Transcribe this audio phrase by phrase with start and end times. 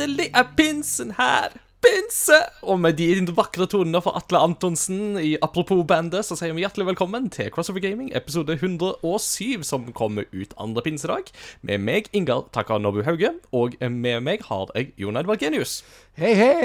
[0.00, 1.52] Endelig er pinsen her.
[1.84, 2.36] Pinse!
[2.64, 6.86] Og med de vakre tonene fra Atle Antonsen i Apropos bandet, så sier vi hjertelig
[6.88, 11.28] velkommen til Crossover Gaming episode 107, som kommer ut andre pinsedag.
[11.60, 15.82] Med meg, Ingar Takanobu Hauge, og med meg har jeg Jon Edvard Genius.
[16.16, 16.56] Hei, hei.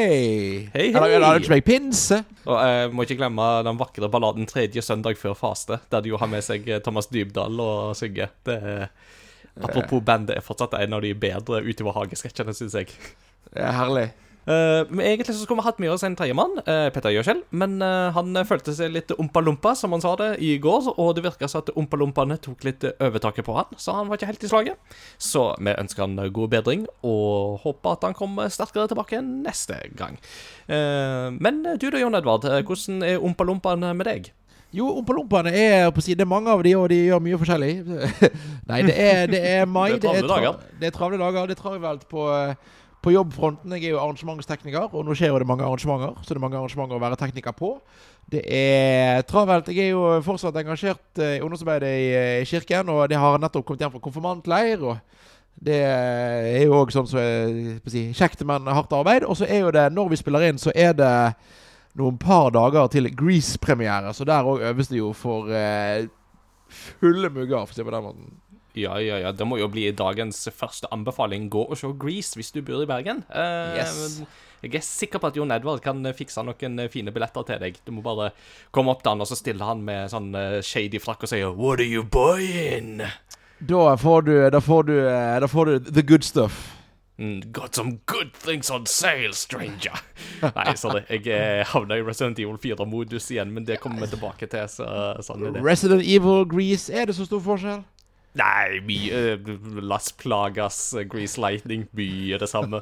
[0.71, 1.03] Hei, hei.
[1.09, 2.21] eller, ikke meg pinse.
[2.47, 6.23] Og jeg må ikke glemme den vakre balladen 'Tredje søndag før faste', der de jo
[6.23, 8.31] har med seg eh, Thomas Dybdahl og synger.
[8.47, 8.87] Det er
[9.63, 12.91] Apropos bandet er fortsatt en av de bedre utover hagesketsjene, syns jeg.
[13.53, 14.11] Er herlig.
[14.45, 17.41] Uh, men Egentlig så skulle vi hatt med oss en tredjemann, uh, Petter Gjøskjell.
[17.49, 20.91] Men uh, han følte seg litt ompa-lompa, som han sa det, i går.
[21.01, 24.29] Og det virka som at ompa-lompaene tok litt overtaket på han, så han var ikke
[24.29, 24.95] helt i slaget.
[25.17, 30.21] Så vi ønsker han god bedring, og håper at han kommer sterkere tilbake neste gang.
[30.69, 32.45] Eh, men du da, Jon Edvard.
[32.67, 34.33] Hvordan er ompa-lompaene med deg?
[34.75, 36.19] Jo, Ompalompaene er på side.
[36.19, 37.73] Det er mange av de, og de gjør mye forskjellig.
[38.71, 39.95] Nei, det er, det er mai.
[39.95, 40.57] Det er travle dager.
[40.81, 41.47] Det er travle dager.
[41.47, 42.25] Det er travelt på,
[43.05, 43.75] på jobbfronten.
[43.77, 46.15] Jeg er jo arrangementstekniker, og nå skjer jo det mange arrangementer.
[46.23, 47.75] Så det er mange arrangementer å være tekniker på.
[48.31, 49.69] Det er travelt.
[49.69, 53.67] Jeg er jo fortsatt engasjert eh, i ungdomsarbeidet i eh, kirken, og det har nettopp
[53.67, 54.81] kommet hjem fra konfirmantleir.
[54.81, 54.97] og
[55.55, 59.23] det er jo òg sånn som er, si, kjekt, men hardt arbeid.
[59.23, 61.13] Og så er jo det, når vi spiller inn, så er det
[61.95, 64.11] noen par dager til Grease-premiere.
[64.13, 66.09] Så der òg øves det jo for eh,
[66.99, 68.33] fulle mugger, for å si det på den måten.
[68.75, 69.31] Ja, ja, ja.
[69.31, 71.49] Det må jo bli dagens første anbefaling.
[71.53, 73.23] Gå og se Grease hvis du bor i Bergen.
[73.31, 74.21] Eh, Yes.
[74.65, 77.75] Jeg er sikker på at Jon Edvard kan fikse noen eh, fine billetter til deg.
[77.85, 78.31] Du må bare
[78.73, 81.51] komme opp til han, og så stiller han med sånn eh, shady frakk og sier
[81.53, 83.03] What are you buying?
[83.59, 86.71] Da får du, da får du, eh, da får du the good stuff.
[87.17, 89.93] Mm, got some good things on sale, stranger.
[90.57, 91.05] Nei, sorry.
[91.07, 94.65] Jeg eh, havna i Resident Evil 4-modus igjen, men det kommer vi tilbake til.
[94.67, 94.87] Så,
[95.23, 95.63] sånn er det.
[95.63, 97.85] Resident Evil Grease, er det så stor forskjell?
[98.35, 102.81] Nei, mye uh, Las Plagas, uh, Grease Lightning, mye det samme.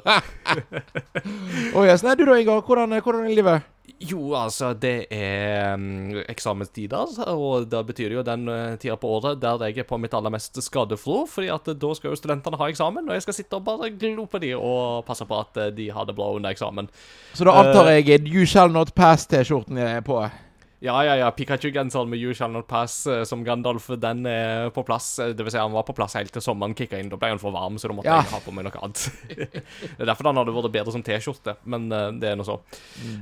[1.76, 2.02] oh, yes.
[2.02, 2.64] Nei, du da, Ingar.
[2.66, 3.70] Hvordan, hvordan er livet?
[4.02, 9.10] Jo, altså, det er um, eksamenstider, og da betyr det jo den uh, tida på
[9.16, 12.18] året der jeg er på mitt aller mest skadeflo, fordi at uh, da skal jo
[12.18, 15.38] studentene ha eksamen, og jeg skal sitte og bare glo på de og passe på
[15.38, 16.90] at uh, de har det bra under eksamen.
[17.36, 20.18] Så da antar jeg You Shall Not Pass-T-skjorten er på.
[20.84, 24.82] Ja, ja, ja, Pikachu-genseren med You Shall Not Pass uh, som Gandalf, den er på
[24.84, 25.14] plass.
[25.16, 27.08] Uh, Det vil si, han var på plass helt til sommeren kicka inn.
[27.08, 28.18] Da ble han for varm, så da måtte Ja.
[28.20, 29.06] jeg ha på meg noe annet.
[29.38, 32.58] det er derfor den hadde vært bedre som T-skjorte, men uh, det er nå så.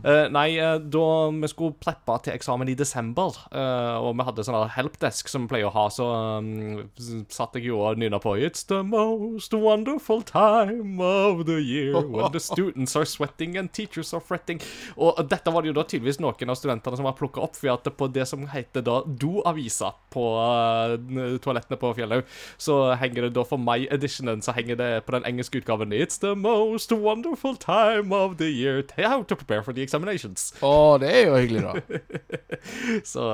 [0.02, 0.48] Uh, nei,
[0.90, 1.04] da
[1.36, 5.52] vi skulle preppe til eksamen i desember, uh, og vi hadde sånn helpdesk som vi
[5.54, 6.08] pleier å ha, så
[6.42, 6.82] um,
[7.30, 12.34] satt jeg jo og nynna på It's the most wonderful time of the year when
[12.34, 14.58] the students are sweating and teachers are fretting.
[14.98, 17.90] Og dette var det jo da tydeligvis noen av studentene som var plukka opp, at
[17.96, 20.96] på det som heter da doavisa på uh,
[21.42, 22.28] toalettene på Fjellhaug,
[22.60, 26.20] så henger det da for my editionen så henger det på den engelske utgaven It's
[26.20, 30.52] the most wonderful time of the year how to prepare for the examinations.
[30.62, 32.02] Å, det er jo hyggelig, da.
[33.12, 33.24] Så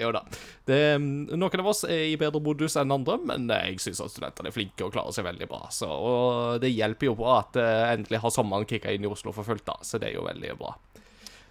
[0.00, 0.24] jo da.
[0.64, 4.50] Det, noen av oss er i bedre modus enn andre, men jeg syns at studentene
[4.50, 5.66] er flinke og klarer seg veldig bra.
[5.74, 9.34] Så, og det hjelper jo på at uh, endelig har sommeren kicka inn i Oslo
[9.34, 9.78] for fullt, da.
[9.84, 10.74] Så det er jo veldig bra.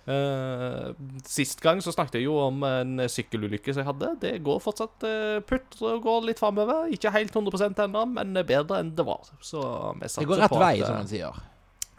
[0.03, 0.89] Eh,
[1.23, 4.11] sist gang så snakket jeg jo om en sykkelulykke som jeg hadde.
[4.23, 6.91] Det går fortsatt uh, putrer og går litt framover.
[6.93, 9.31] Ikke helt 100% ennå, men bedre enn det var.
[9.39, 9.63] Så
[10.01, 11.43] vi satser Det går rett på at, vei, eh, som man sier.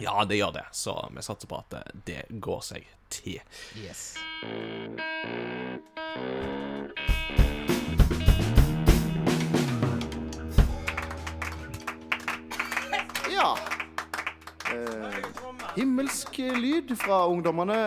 [0.03, 0.67] Ja, det gjør det.
[0.73, 3.41] Så vi satser på at eh, det går seg til.
[3.79, 4.17] Yes.
[13.31, 13.57] Ja.
[14.71, 15.24] Eh,
[15.77, 17.79] himmelsk lyd fra ungdommene.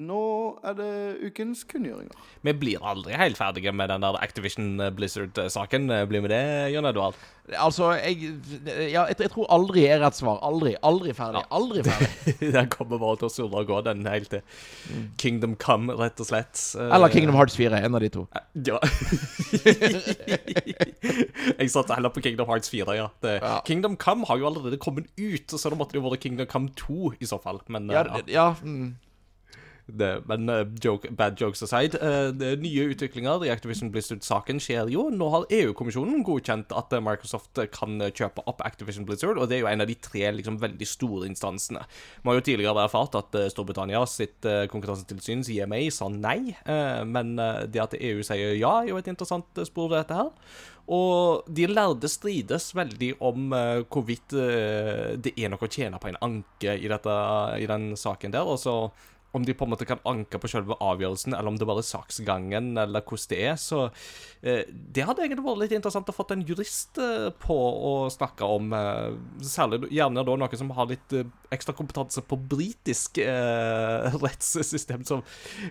[0.00, 0.92] Eh, nå er det
[1.28, 2.16] ukens kunngjøringer.
[2.42, 5.90] Vi blir aldri helt ferdige med den der Activision Blizzard-saken.
[6.08, 6.42] Blir vi det,
[6.74, 7.14] Jon Edvard?
[7.58, 8.36] Altså, jeg
[8.92, 10.38] Ja, jeg, jeg tror aldri er rett svar.
[10.46, 10.74] Aldri.
[10.86, 11.42] Aldri ferdig.
[11.50, 12.36] Aldri ferdig.
[12.56, 14.42] den kommer bare til å surre og gå, den helt til
[15.18, 16.60] Kingdom Come, rett og slett.
[16.78, 17.80] Eh, Eller Kingdom Hearts 4.
[17.80, 18.26] En av de to.
[18.66, 18.78] Ja.
[21.60, 23.08] jeg satte heller på Kingdom Hearts 4, ja.
[23.22, 23.60] Det, Ja.
[23.66, 26.68] Kingdom Come har jo allerede kommet ut, så da måtte det jo vært Kingdom Come
[26.78, 27.58] 2 i så fall.
[27.68, 28.32] Men, Ja, eh, ja.
[28.40, 29.09] ja mm.
[29.98, 34.90] Det, men eh, joke, bad jokes aside, eh, det nye utviklinger i Activision Blizzard-saken skjer
[34.92, 35.08] jo.
[35.14, 39.64] Nå har EU-kommisjonen godkjent at eh, Microsoft kan kjøpe opp Activision Blizzard, og det er
[39.64, 41.84] jo en av de tre liksom, veldig store instansene.
[42.22, 46.54] Vi har jo tidligere erfart at Storbritannia sitt konkurransetilsyn, CMA, sa nei,
[47.06, 47.34] men
[47.70, 50.30] det at EU sier ja, er jo et interessant spor, dette her.
[50.90, 56.10] Og de lærde strides veldig om uh, hvorvidt uh, det er noe å tjene på
[56.10, 57.14] en anke i, dette,
[57.62, 58.48] i den saken der.
[58.48, 58.74] Og så
[59.36, 61.88] om de på en måte kan anke på selve avgjørelsen, eller om det bare er
[61.88, 63.58] saksgangen, eller hvordan det er.
[63.60, 63.82] Så
[64.42, 68.46] eh, det hadde egentlig vært litt interessant å få en jurist eh, på å snakke
[68.46, 68.72] om.
[68.74, 75.04] Eh, særlig gjerne da noen som har litt eh, ekstra kompetanse på britisk eh, rettssystem.
[75.06, 75.20] Så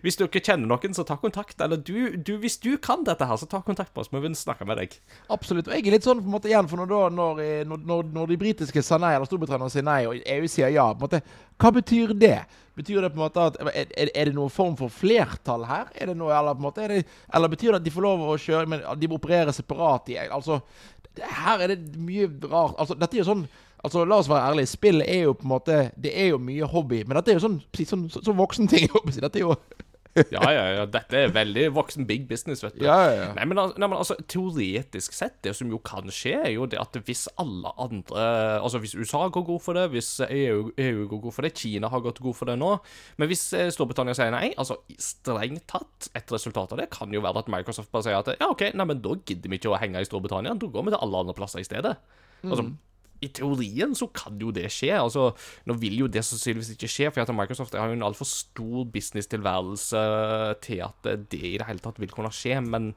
[0.06, 1.60] hvis du ikke kjenner noen, så ta kontakt.
[1.64, 4.14] Eller du, du, hvis du kan dette her, så ta kontakt med oss.
[4.14, 4.96] Vi vil snakke med deg.
[5.34, 5.68] Absolutt.
[5.68, 8.34] Og jeg er litt sånn på en måte igjen, for når, når, eh, når, når
[8.34, 11.24] de britiske sa nei, eller Storbritannia sier nei, og EU sier ja, på en måte,
[11.60, 12.38] hva betyr det?
[12.80, 15.90] Betyr det på en måte at Er, er det noen form for flertall her?
[15.96, 17.02] Er det noe, eller, på en måte, det,
[17.36, 20.12] eller betyr det at de får lov å kjøre, men de må operere separat?
[20.14, 20.62] I, altså,
[21.20, 22.78] her er det mye rart.
[22.80, 23.50] Altså, dette er jo sånn
[23.80, 24.68] Altså, La oss være ærlige.
[24.74, 26.98] Spill er jo på en måte Det er jo mye hobby.
[27.08, 28.90] Men dette er jo sånn, sånn, sånn, sånn voksenting.
[29.24, 29.54] Dette er jo
[30.18, 30.86] ja, ja, ja.
[30.90, 32.84] Dette er veldig voksen big business, vet du.
[32.86, 33.28] Ja, ja, ja.
[33.38, 36.80] Nei, men, nei, men altså, teoretisk sett, det som jo kan skje, er jo det
[36.82, 38.26] at hvis alle andre
[38.60, 41.92] Altså, hvis USA går god for det, hvis EU, EU går god for det, Kina
[41.92, 42.72] har gått god for det nå
[43.22, 47.24] Men hvis eh, Storbritannia sier nei, altså strengt tatt, et resultat av det kan jo
[47.24, 49.80] være at Microsoft bare sier at ja, OK, nei, men da gidder vi ikke å
[49.80, 51.96] henge i Storbritannia, da går vi til alle andre plasser i stedet.
[52.46, 52.70] Altså,
[53.22, 54.94] i teorien så kan jo det skje.
[54.96, 55.30] Altså,
[55.68, 60.04] Nå vil jo det sannsynligvis ikke skje, for Microsoft har jo en altfor stor businesstilværelse
[60.66, 62.60] til at det i det hele tatt vil kunne skje.
[62.64, 62.94] Men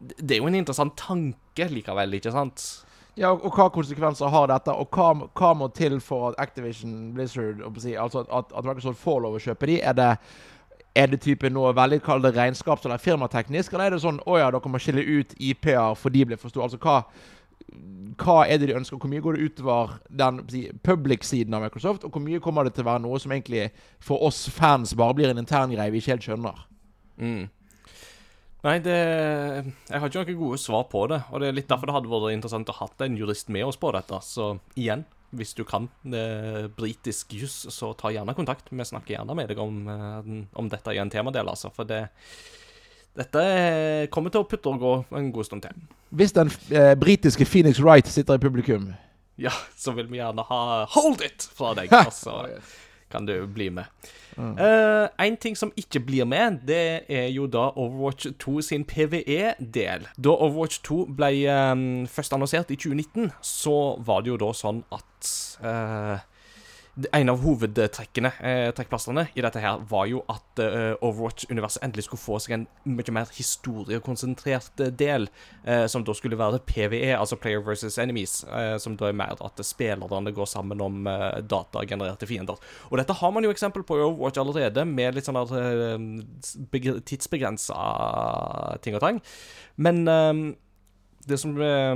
[0.00, 2.64] det er jo en interessant tanke likevel, ikke sant?
[3.18, 7.60] Ja, og hva konsekvenser har dette, og hva, hva må til for at Activision Blizzard
[7.82, 9.80] si, Altså at, at Microsoft får lov å kjøpe de?
[9.82, 10.08] Er det,
[10.96, 14.48] er det type noe veldig kall regnskaps- eller firmateknisk, eller er det sånn å ja,
[14.54, 16.70] dere må skille ut IP-er for de blir for store?
[16.70, 17.02] Altså hva,
[18.20, 18.98] hva er det de ønsker?
[19.00, 22.04] Hvor mye går det utover den si, public-siden av Microsoft?
[22.04, 23.70] Og hvor mye kommer det til å være noe som egentlig
[24.02, 26.66] for oss fans bare blir en intern greie vi ikke helt skjønner?
[27.20, 27.48] Mm.
[28.60, 31.22] Nei, det Jeg har ikke noen gode svar på det.
[31.30, 33.80] Og det er litt derfor det hadde vært interessant å ha en jurist med oss
[33.80, 34.20] på dette.
[34.26, 35.06] Så igjen,
[35.36, 38.68] hvis du kan det britisk juss, så ta gjerne kontakt.
[38.72, 41.72] Vi snakker gjerne med deg om, eh, om dette i en temadel, altså.
[41.72, 42.08] For det
[43.18, 45.80] Dette kommer til å putte og gå en god stund til.
[46.14, 48.92] Hvis den eh, britiske Phoenix Wright sitter i publikum
[49.38, 50.62] Ja, så vil vi gjerne ha
[50.94, 52.44] Hold it fra deg, og så
[53.10, 53.90] kan du bli med.
[54.38, 60.06] Uh, en ting som ikke blir med, det er jo da Overwatch 2 sin PVE-del.
[60.16, 64.84] Da Overwatch 2 ble um, først annonsert i 2019, så var det jo da sånn
[64.94, 65.32] at
[65.66, 66.22] eh,
[67.12, 72.22] en av hovedtrekkene, eh, trekkplasterne i dette her, var jo at eh, Overwatch-universet endelig skulle
[72.22, 75.28] få seg en mye mer historiekonsentrert eh, del,
[75.92, 78.40] som da skulle være PVE, altså Player versus Enemies,
[78.82, 81.04] som da er mer at spillerne går sammen om
[81.46, 82.58] datagenererte fiender.
[82.88, 85.38] Og dette har man jo eksempel på i Overwatch allerede, med litt sånn
[87.06, 87.78] tidsbegrensa
[88.82, 89.20] ting og tang.
[89.80, 90.42] Men eh,
[91.30, 91.94] det som, eh,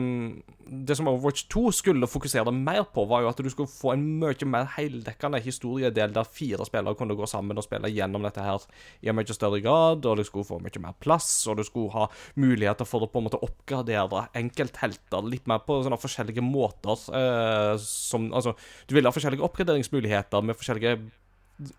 [0.87, 4.05] det som Overwatch 2 skulle fokusere mer på, var jo at du skulle få en
[4.21, 8.65] mye mer heldekkende historiedel der fire spillere kunne gå sammen og spille gjennom dette her
[9.03, 11.93] i en mye større grad, og du skulle få mye mer plass, og du skulle
[11.95, 12.07] ha
[12.41, 17.05] muligheter for å på en måte oppgradere enkelthelter litt mer på sånne forskjellige måter.
[17.15, 18.55] Eh, som, altså,
[18.89, 20.99] du ville ha forskjellige oppgraderingsmuligheter med forskjellige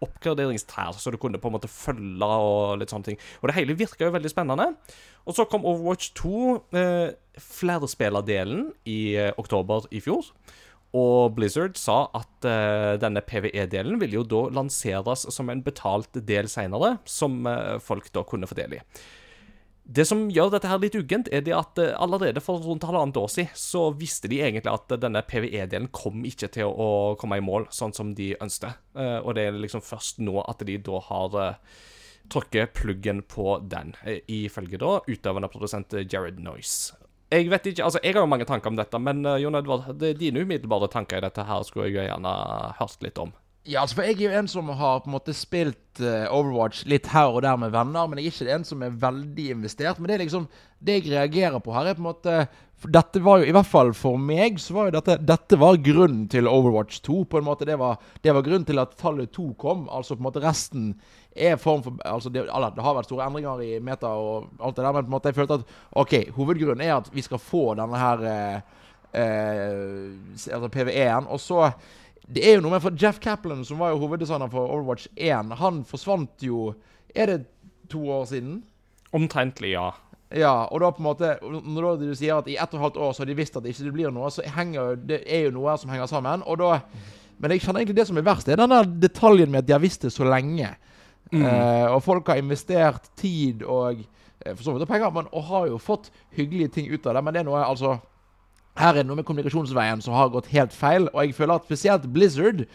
[0.04, 3.20] oppgraderingstrær, så du kunne på en måte følge og litt sånne ting.
[3.42, 4.72] Og det hele virka jo veldig spennende.
[5.26, 6.44] Og så kom Overwatch 2,
[6.80, 7.10] eh,
[7.42, 10.32] flerspillerdelen, i eh, oktober i fjor.
[10.96, 16.48] Og Blizzard sa at eh, denne PVE-delen ville jo da lanseres som en betalt del
[16.52, 18.82] seinere, som eh, folk da kunne få del i.
[19.86, 23.30] Det som gjør dette her litt uggent, er at eh, allerede for rundt halvannet år
[23.30, 26.88] siden så visste de egentlig at denne PVE-delen kom ikke til å
[27.22, 28.80] komme i mål sånn som de ønsket.
[28.98, 31.78] Eh, Og det er liksom først nå at de da har eh,
[32.34, 33.94] trykket pluggen på den,
[34.26, 36.96] ifølge da utøvende produsent Jared Noyce.
[37.30, 40.16] Jeg vet ikke, altså jeg har jo mange tanker om dette, men Jon Edvard, det
[40.16, 42.34] er dine umiddelbare tanker i dette her skulle jeg gjerne
[42.80, 43.34] hørt litt om.
[43.66, 46.84] Ja, altså for jeg er jo en som har på en måte spilt uh, Overwatch
[46.86, 49.98] litt her og der med venner, men jeg er ikke en som er veldig investert.
[49.98, 50.46] Men det er liksom
[50.86, 52.36] Det jeg reagerer på her, er på en måte
[52.94, 56.28] Dette var jo, i hvert fall for meg, så var jo dette Dette var grunnen
[56.30, 57.24] til Overwatch 2.
[57.32, 59.90] På en måte Det var, det var grunnen til at tallet 2 kom.
[59.90, 60.94] Altså på en måte resten
[61.34, 64.86] er form for Altså det, det har vært store endringer i meta og alt det
[64.86, 67.72] der, men på en måte jeg følte at OK, hovedgrunnen er at vi skal få
[67.82, 71.34] denne her uh, uh, altså PVE-en.
[71.34, 71.72] Og så
[72.26, 75.54] Det er jo noe med for Jeff Kaplan, som var jo hoveddesigner for Overwatch 1,
[75.60, 76.74] han forsvant jo
[77.16, 77.38] Er det
[77.90, 78.64] to år siden?
[79.14, 79.92] Omtrentlig, ja.
[80.34, 82.98] Ja, og da på en måte Når du sier at i ett og et halvt
[82.98, 85.54] år så har de visst at det ikke blir noe, så henger Det er jo
[85.56, 86.44] noe her som henger sammen.
[86.50, 86.80] Og da
[87.38, 89.76] Men jeg kjenner egentlig det som er verst, det er den detaljen med at de
[89.76, 90.70] har visst det så lenge.
[91.34, 94.00] Eh, og folk har investert tid og
[94.40, 97.24] eh, for så vidt penger, men, og har jo fått hyggelige ting ut av det.
[97.26, 97.98] Men det er noe altså
[98.76, 101.08] Her er det noe med kommunikasjonsveien som har gått helt feil.
[101.14, 102.66] Og jeg føler at spesielt Blizzard,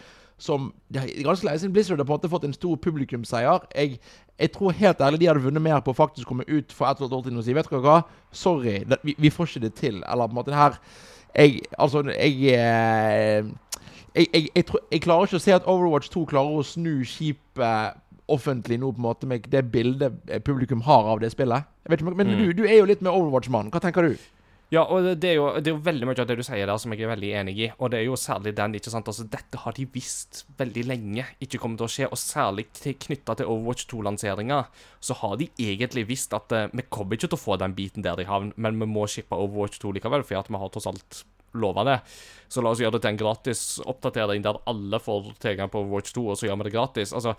[0.41, 3.67] som ganske lenge siden Blizzard har på en måte fått en stor publikumsseier.
[3.75, 3.99] Jeg,
[4.39, 6.97] jeg tror helt ærlig de hadde vunnet mer på å faktisk komme ut for et
[6.97, 7.97] eller et år siden og si Vet dere hva,
[8.33, 10.01] sorry, det, vi, vi får ikke det til.
[10.01, 10.79] Eller på en måte her
[11.37, 13.45] Jeg Altså, eh,
[14.15, 17.05] jeg, jeg, jeg, tror, jeg, klarer ikke å se at Overwatch 2 klarer å snu
[17.07, 21.67] skipet offentlig nå, på en måte med det bildet publikum har av det spillet.
[21.85, 22.37] Jeg vet ikke, Men mm.
[22.39, 23.71] du, du, er jo litt med Overwatch-mannen.
[23.71, 24.15] Hva tenker du?
[24.71, 26.79] Ja, og det er, jo, det er, jo, veldig mye av det du sier der
[26.79, 27.65] som jeg er veldig enig i.
[27.75, 29.09] Og det er jo særlig den, ikke sant.
[29.11, 32.07] Altså, dette har de visst veldig lenge ikke kommer til å skje.
[32.07, 34.61] Og særlig knytta til Overwatch 2-lanseringa,
[35.03, 38.05] så har de egentlig visst at uh, vi kommer ikke til å få den biten
[38.05, 41.19] der i havn, men vi må shippe Overwatch 2 likevel, for vi har tross alt
[41.59, 41.97] lova det.
[42.47, 46.15] Så la oss gjøre det til en gratis oppdatering der alle får tilgang på Overwatch
[46.15, 47.11] 2, og så gjør vi det gratis.
[47.11, 47.35] Altså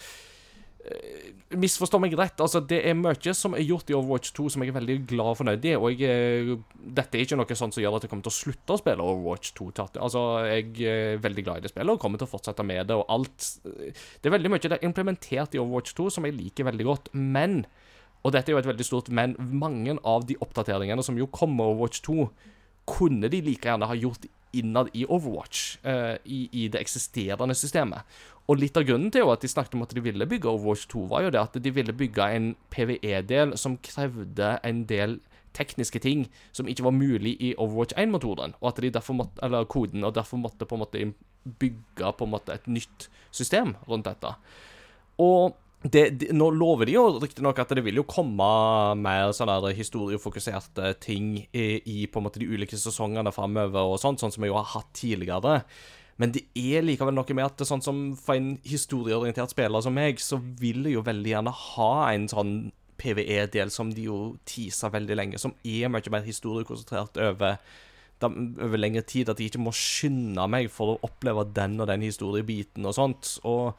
[1.53, 4.73] Misforstå meg rett, altså det er mye som er gjort i Overwatch 2 som jeg
[4.73, 5.75] er veldig glad og fornøyd i.
[5.77, 6.57] Og jeg,
[6.97, 9.07] dette er ikke noe sånt som gjør at jeg kommer til å slutte å spille
[9.13, 9.69] Overwatch 2.
[9.93, 12.99] Altså, Jeg er veldig glad i det spillet og kommer til å fortsette med det.
[12.99, 16.67] Og alt Det er veldig mye det er implementert i Overwatch 2 som jeg liker
[16.67, 17.13] veldig godt.
[17.15, 17.63] Men,
[18.25, 21.71] og dette er jo et veldig stort men, mange av de oppdateringene som jo kommer
[21.71, 22.31] Overwatch 2
[22.91, 28.05] kunne de like gjerne ha gjort innad i Overwatch, uh, i, i, det eksisterende systemet.
[28.51, 31.05] Og litt av grunnen til at de snakket om at de ville bygge Overwatch 2,
[31.13, 35.21] var jo det at de ville bygge en PVE-del som krevde en del
[35.57, 39.69] tekniske ting som ikke var mulig i Overwatch 1-motoren, og at de derfor måtte, eller
[39.71, 41.05] koden, og derfor måtte på en måte
[41.45, 44.33] bygge på en måte et nytt system rundt dette.
[45.23, 48.47] Og det, de, nå lover de jo riktignok at det vil jo komme
[49.03, 54.23] mer sånne historiefokuserte ting i, i, på en måte de ulike sesongene framover, og sånt,
[54.23, 55.61] sånn som vi jo har hatt tidligere.
[56.23, 60.23] Men det er likevel noe med at sånn som for en historieorientert spiller som meg,
[60.23, 62.53] så vil jeg jo veldig gjerne ha en sånn
[63.03, 67.59] PVE-del som de jo teaser veldig lenge, som er mye mer historiekonsentrert over
[68.23, 72.05] over lengre tid, at de ikke må skynde meg for å oppleve den og den
[72.07, 73.33] historiebiten og sånt.
[73.49, 73.75] Og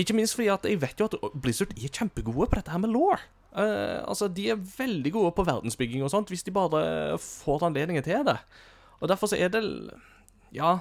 [0.00, 2.90] ikke minst fordi at jeg vet jo at Blizzard er kjempegode på dette her med
[2.94, 3.14] law.
[3.54, 8.02] Uh, altså, De er veldig gode på verdensbygging og sånt, hvis de bare får anledningen
[8.02, 8.40] til det.
[8.98, 9.62] Og derfor så er det
[10.54, 10.80] Ja.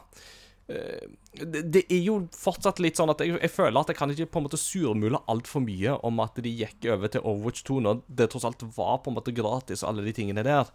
[0.71, 1.05] Uh,
[1.35, 4.39] det, er jo fortsatt litt sånn at jeg, jeg, føler at jeg kan ikke på
[4.39, 8.29] en måte surmule altfor mye om at de gikk over til Overwatch 2 når det
[8.31, 10.71] tross alt var på en måte gratis, alle de tingene der.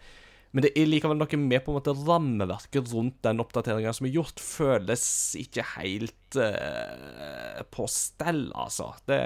[0.56, 4.14] Men det er likevel noe med på en måte rammeverket rundt den oppdateringa som er
[4.16, 5.04] gjort, føles
[5.36, 8.94] ikke helt uh, på stell, altså.
[9.08, 9.18] Det,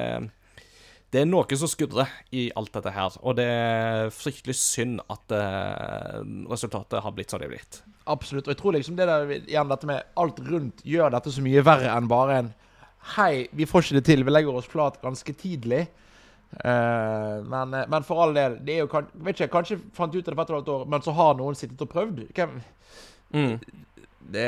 [1.14, 5.37] det, er noe som skurrer i alt dette her, og det er fryktelig synd at
[5.37, 6.19] uh,
[6.50, 7.83] resultatet har blitt som det er blitt.
[8.11, 8.49] Absolutt.
[8.49, 11.63] Og jeg tror liksom det der igjen dette med alt rundt gjør dette så mye
[11.67, 12.53] verre enn bare en
[13.17, 14.21] Hei, vi får ikke det til.
[14.23, 15.89] Vi legger oss flat ganske tidlig.
[16.53, 20.21] Uh, men, eh, men, for all del det er jo, vet ikke, Kanskje fant ut
[20.21, 22.21] av det for et eller annet år, men så har noen sittet og prøvd.
[22.37, 22.53] Hvem?
[23.33, 23.57] Mm.
[24.33, 24.47] Det,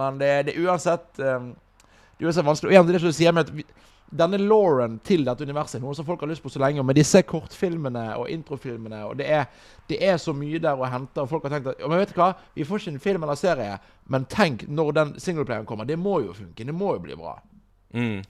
[0.00, 1.52] men det, det er uansett um,
[2.16, 2.72] Det er uansett vanskelig.
[2.72, 3.66] Og igjen det som du sier med at vi,
[4.12, 6.82] denne Lauren til dette universet er noe som folk har lyst på så lenge.
[6.82, 9.48] Og med disse kortfilmene og introfilmene og det er,
[9.88, 11.24] det er så mye der å hente.
[11.24, 13.40] Og folk har tenkt at men vet du hva, vi får ikke en film eller
[13.40, 13.80] serie,
[14.12, 15.88] men tenk når den singleplayeren kommer.
[15.88, 16.68] Det må jo funke.
[16.68, 17.38] Det må jo bli bra.
[17.96, 18.22] Mm.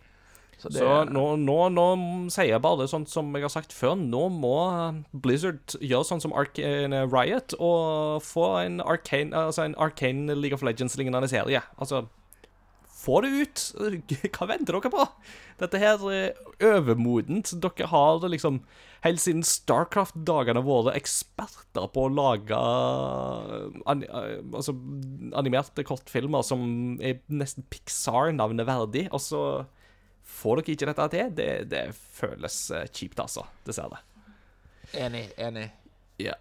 [0.63, 0.79] Så, det...
[0.79, 1.87] så nå, nå, nå,
[2.31, 3.97] sier jeg bare det sånn som jeg har sagt før.
[3.99, 4.55] Nå må
[5.25, 10.63] Blizzard gjøre sånn som Arcane Riot og få en Arcane, altså en Arcane League of
[10.63, 11.65] Legends-lignende serie.
[11.83, 12.05] Altså
[13.03, 13.65] få det ut!
[14.37, 15.07] Hva venter dere på?
[15.63, 16.33] Dette her er
[16.63, 17.55] overmodent.
[17.63, 18.63] Dere har liksom
[19.03, 24.05] Helt siden Starcraft-dagene vært eksperter på å lage an,
[24.55, 24.77] altså,
[25.35, 26.63] animerte kortfilmer som
[27.03, 29.43] er nesten Pixar-navnet verdig, og så
[30.23, 31.83] Får dere ikke dette til, det, det
[32.15, 33.43] føles eh, kjipt, altså.
[33.67, 33.99] Dessverre.
[34.95, 35.27] Enig.
[35.41, 35.67] Enig.
[36.23, 36.37] Ja.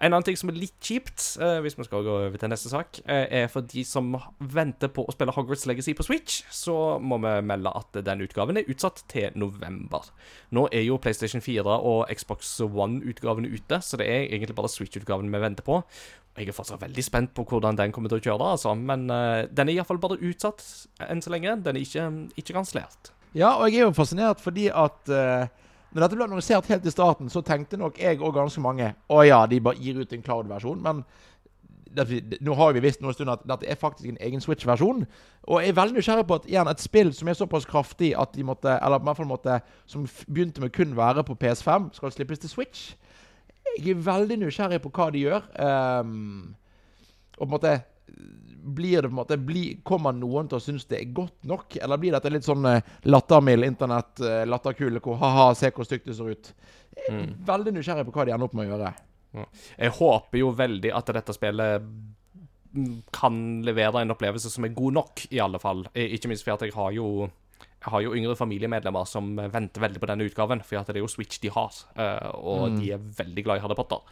[0.00, 2.70] En annen ting som er litt kjipt, uh, hvis vi skal gå over til neste
[2.72, 6.96] sak, uh, er for de som venter på å spille Hogwarts Legacy på Switch, så
[7.04, 10.08] må vi melde at den utgaven er utsatt til november.
[10.56, 15.28] Nå er jo PlayStation 4 og Xbox One-utgavene ute, så det er egentlig bare Switch-utgaven
[15.28, 15.82] vi venter på.
[16.38, 18.72] Jeg er fortsatt veldig spent på hvordan den kommer til å kjøre, altså.
[18.72, 20.64] men uh, den er iallfall bare utsatt
[21.10, 21.58] enn så lenge.
[21.66, 22.06] Den er ikke,
[22.40, 23.12] ikke kansellert.
[23.36, 25.50] Ja, og jeg er jo fascinert fordi at uh,
[25.90, 29.24] når dette ble annonsert helt i starten, så tenkte nok jeg og ganske mange å
[29.26, 30.80] ja, de bare gir ut en cloud-versjon.
[30.84, 31.02] Men
[31.90, 35.02] det, nå har vi visst noen stund at dette er faktisk en egen Switch-versjon.
[35.50, 38.36] Og jeg er veldig nysgjerrig på at igjen, et spill som er såpass kraftig at
[38.36, 39.58] de måtte, eller i hvert fall måtte,
[39.90, 42.90] som begynte med kun være på PS5, skal slippes til Switch
[43.78, 45.46] jeg er veldig nysgjerrig på hva de gjør.
[45.60, 46.54] Um,
[47.38, 47.74] og på en måte
[48.62, 51.76] blir det på en måte blir, Kommer noen til å synes det er godt nok?
[51.80, 56.08] Eller blir dette litt sånn uh, lattermild internett, uh, latterkule, hvor ha-ha, se hvor stygt
[56.10, 56.52] det ser ut?
[56.96, 57.34] Jeg er mm.
[57.48, 58.94] veldig nysgjerrig på hva de ender opp med å gjøre.
[59.78, 63.36] Jeg håper jo veldig at dette spillet mm, kan
[63.66, 65.84] levere en opplevelse som er god nok, i alle fall.
[65.94, 67.30] Eh, Ikke minst fordi jeg har jo
[67.80, 71.04] jeg har jo yngre familiemedlemmer som venter veldig på denne utgaven, for at det er
[71.04, 71.72] jo Switch de har,
[72.36, 74.02] og og de er veldig glad i Harry Potter.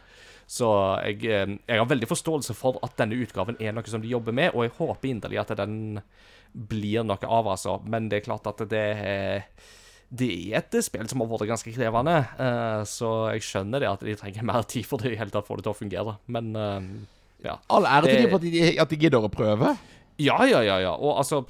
[0.49, 0.69] Så
[1.05, 4.33] jeg, eh, jeg har veldig forståelse for at denne utgaven er noe som de jobber
[4.35, 5.99] med, og jeg håper inderlig at den
[6.49, 7.77] blir noe av, altså.
[7.85, 9.45] Men det er klart at det er
[10.09, 14.05] det er et spill som har vært ganske krevende, eh, så jeg skjønner det at
[14.07, 16.15] de trenger mer tid for det i hele tatt få det til å fungere.
[16.33, 16.87] Men eh,
[17.45, 17.59] ja.
[17.69, 19.75] All ære til dem for at de gidder å prøve.
[20.19, 20.95] Ja, ja, ja, ja.
[20.97, 21.43] Og altså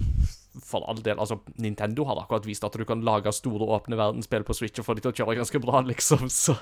[0.65, 4.45] For all del, altså Nintendo har akkurat vist at du kan lage store, åpne verdensspill
[4.47, 6.57] på Switch og få de til å kjøre ganske bra, liksom, så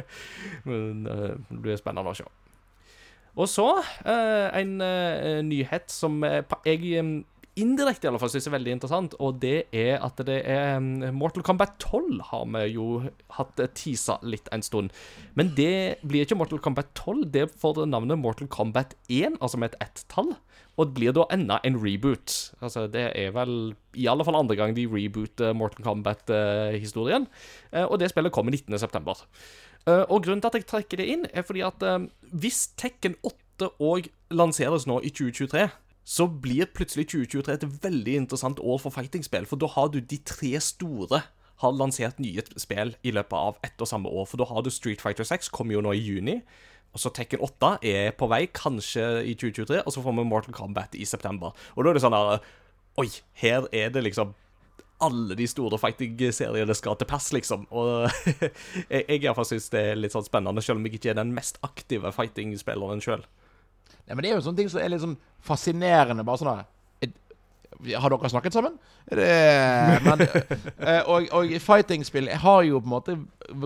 [0.68, 2.26] Men uh, det blir spennende å se.
[3.36, 7.10] Og så uh, en uh, nyhet som jeg eh,
[7.56, 10.78] indirekte i alle fall synes er veldig interessant, og det er at det er
[11.12, 12.88] Mortal Kombat 12 har vi jo
[13.36, 14.92] hatt teasa litt en stund.
[15.36, 19.72] Men det blir ikke Mortal Kombat 12, det får navnet Mortal Kombat 1, altså med
[19.74, 20.34] et ett-tall.
[20.76, 22.34] Og det blir da enda en reboot.
[22.60, 27.26] Altså, det er vel i alle fall andre gang de rebooter Mortal Kombat-historien.
[27.72, 29.16] Eh, og det spillet kommer 19.9.
[29.86, 33.14] Uh, og grunnen til at jeg trekker det inn, er fordi at eh, hvis Tekken
[33.22, 35.68] 8 òg lanseres nå i 2023
[36.06, 39.46] så blir plutselig 2023 et veldig interessant år for fighting-spill.
[39.46, 41.22] For da har du de tre store
[41.62, 44.28] har lansert nye spill i løpet av ett og samme år.
[44.30, 46.36] For da har du Street Fighter 6, kommer jo nå i juni.
[46.96, 49.82] Og så Tekken 8 er på vei, kanskje i 2023.
[49.84, 51.52] Og så får vi Mortal Kombat i september.
[51.76, 52.40] Og da er det sånn her
[52.96, 54.30] Oi, her er det liksom
[55.04, 57.66] alle de store fighting-seriene skal til pass, liksom.
[57.68, 58.06] Og
[58.88, 61.60] jeg, jeg syns det er litt sånn spennende, selv om jeg ikke er den mest
[61.66, 63.26] aktive fighting-spilleren sjøl.
[64.06, 66.24] Nei, men det er jo sånne ting som er litt sånn fascinerende.
[66.24, 66.64] Bare sånn
[67.96, 68.78] Har dere snakket sammen?
[69.04, 69.26] Det,
[70.06, 73.16] men, eh, og, og fighting-spill har jo på en måte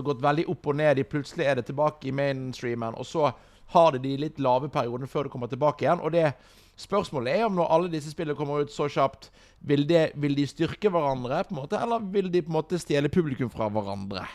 [0.03, 1.03] gått veldig opp og ned.
[1.11, 3.31] Plutselig er det tilbake i mainstreamen, og så
[3.71, 6.03] har det de litt lave periodene før det kommer tilbake igjen.
[6.03, 6.33] Og det
[6.81, 9.29] spørsmålet er om når alle disse spillene kommer ut så kjapt,
[9.67, 12.79] vil, det, vil de styrke hverandre, på en måte, eller vil de på en måte
[12.81, 14.25] stjele publikum fra hverandre?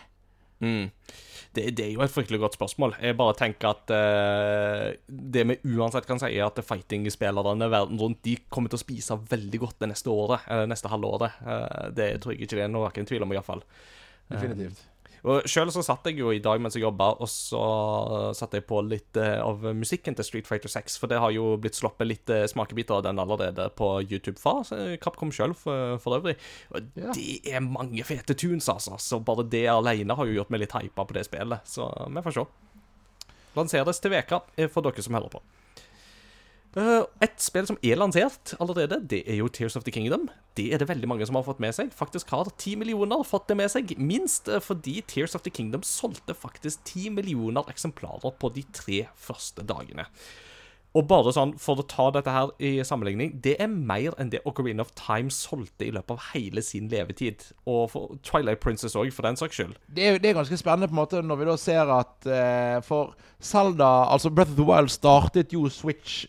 [0.64, 0.88] Mm.
[1.56, 2.96] Det, det er jo et fryktelig godt spørsmål.
[3.02, 8.20] Jeg bare tenker at uh, det vi uansett kan si, er at fighting-spillerne verden rundt
[8.26, 11.40] De kommer til å spise veldig godt det neste året, eller neste halve året.
[11.46, 13.64] Uh, det tror jeg ikke det er noen tvil om, iallfall.
[14.28, 14.84] Definitivt.
[15.26, 17.60] Og Sjøl så satt jeg jo i dag mens jeg jobba, og så
[18.38, 20.98] satte jeg på litt eh, av musikken til Street Fighter 6.
[21.02, 24.60] For det har jo blitt sluppet litt eh, smakebiter av den allerede på YouTube fra
[24.76, 26.36] eh, Capcom sjøl, for, for øvrig.
[26.70, 27.10] Og Ja.
[27.16, 29.00] det er mange fete tunes, altså.
[29.02, 31.66] Så bare det alene har jo gjort meg litt hypa på det spillet.
[31.66, 32.46] Så vi får se.
[33.56, 35.42] Lanseres til veka for dere som holder på.
[36.76, 40.28] Eh, Et spill som er lansert allerede, det er jo Tears of the Kingdom.
[40.56, 41.92] Det er det veldig mange som har fått med seg.
[41.96, 43.94] Faktisk har ti millioner fått det med seg.
[43.98, 49.06] Minst eh, fordi Tears of the Kingdom solgte faktisk ti millioner eksemplarer på de tre
[49.16, 50.04] første dagene.
[50.96, 54.40] Og bare sånn, for å ta dette her i sammenligning, det er mer enn det
[54.48, 57.44] Ocarina of Time solgte i løpet av hele sin levetid.
[57.68, 59.74] Og for Twilight Princess òg, for den saks skyld.
[59.92, 62.78] det er, det er ganske spennende på en måte når vi da ser at eh,
[62.86, 63.12] For
[63.44, 66.24] Zelda, altså Breath of the Wild, startet jo Switch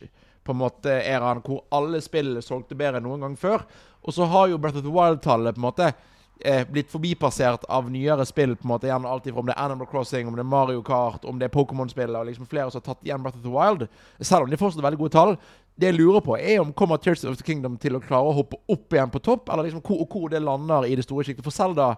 [0.48, 3.66] på en måte eraen hvor alle spill solgte bedre enn noen gang før.
[4.08, 5.92] Og så har jo Breath of the Wild-tallet på en måte
[6.40, 8.56] eh, blitt forbipassert av nyere spill.
[8.56, 10.82] på en måte igjen Alt ifra om det er Animal Crossing, om det er Mario
[10.82, 12.16] Kart, om det er Pokémon-spill.
[12.16, 13.88] og liksom Flere som har tatt igjen Breath of the Wild.
[14.22, 15.36] Selv om de fortsatt er veldig gode tall.
[15.78, 18.38] Det jeg lurer på, er om kommer Tears of the Kingdom til å klare å
[18.40, 21.46] hoppe opp igjen på topp, eller liksom hvor, hvor det lander i det store sjiktet.
[21.46, 21.96] For Zelda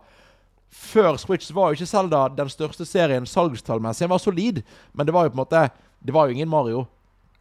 [0.69, 4.05] før Switch var jo ikke Zelda den største serien salgstallmessig.
[4.05, 4.61] Den var solid,
[4.93, 6.85] men det var jo på en måte Det var jo ingen Mario.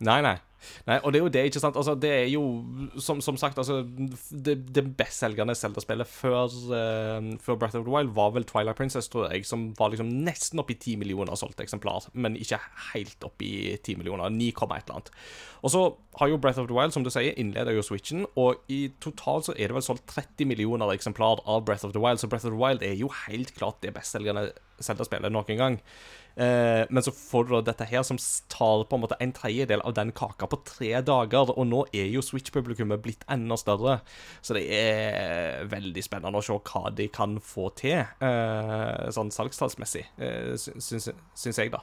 [0.05, 0.37] Nei, nei.
[0.89, 1.77] Nei, og det er jo det, ikke sant?
[1.79, 2.43] Altså, det er jo,
[3.03, 8.11] som, som sagt, altså Det, det bestselgende Zelda-spillet før, uh, før Breath of the Wild
[8.17, 11.63] var vel Twilight Princess, tror jeg, som var liksom nesten oppi i 10 millioner solgte
[11.63, 12.61] eksemplar, men ikke
[12.93, 14.29] helt oppi i 10 millioner.
[14.35, 15.13] 9, et eller annet.
[15.63, 15.85] Og så
[16.21, 19.49] har jo Breath of the Wild, som du sier, innleder jo Switchen, og i totalt
[19.49, 22.47] så er det vel solgt 30 millioner eksemplar av Breath of the Wild, så Breath
[22.47, 24.51] of the Wild er jo helt klart det bestselgende
[24.83, 25.79] Zelda-spillet noen gang.
[26.39, 28.19] Eh, men så får du da dette her som
[28.53, 32.07] tar på en måte en tredjedel av den kaka på tre dager, og nå er
[32.13, 33.99] jo Switch-publikummet blitt enda større.
[34.41, 40.07] Så det er veldig spennende å se hva de kan få til, eh, sånn salgstallsmessig,
[40.19, 41.83] eh, syns, syns jeg, da.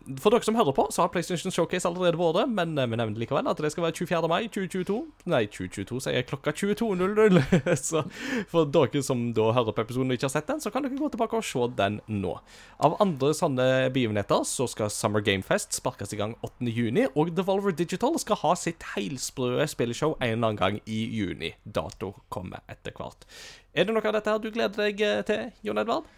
[0.00, 3.20] For dere som hører på, så har PlayStation Showcase allerede vært, men eh, vi nevner
[3.20, 4.30] likevel at det skal være 24.
[4.32, 4.96] mai 2022.
[5.28, 7.40] Nei, 2022 sier jeg klokka 22.00.
[7.90, 8.02] så
[8.48, 10.96] for dere som da hører på episoden og ikke har sett den, så kan dere
[10.96, 12.32] gå tilbake og se den nå.
[12.80, 16.72] Av andre sånne begivenheter så skal Summer Game Fest sparkes i gang 8.
[16.72, 21.52] juni, og Devolver Digital skal ha sitt heilsprø spilleshow en eller annen gang i juni.
[21.64, 23.28] Dato kommer etter hvert.
[23.76, 26.08] Er det noe av dette her du gleder deg eh, til, Jon Edvard?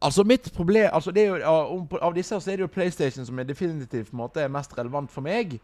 [0.00, 3.38] Altså mitt problem altså det er jo, av- disse så er det jo PlayStation som
[3.38, 5.58] er definitivt måte er mest relevant for meg.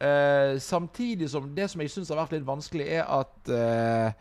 [0.00, 4.12] Eh, samtidig som det som jeg syns har vært litt vanskelig, er at eh,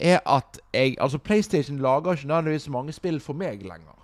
[0.00, 3.96] Er at jeg Altså, PlayStation lager ikke nødvendigvis mange spill for meg lenger.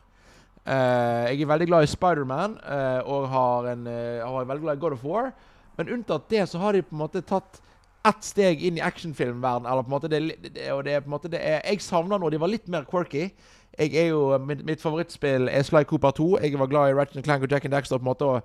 [0.66, 4.76] Eh, jeg er veldig glad i Spiderman uh, og har en, uh, har veldig glad
[4.76, 5.30] i God of War.
[5.78, 7.60] Men unntatt det, så har de på en måte tatt
[8.06, 11.10] ett steg inn i actionfilmverden Eller på en måte det, det, og det er på
[11.10, 13.30] en måte det er, Jeg savner når de var litt mer quirky.
[13.78, 16.38] Jeg er jo, Mitt, mitt favorittspill er Sly Cooper 2.
[16.42, 17.98] Jeg var glad i Ratchet Clank og Jack and Daxter.
[17.98, 18.42] på en måte Og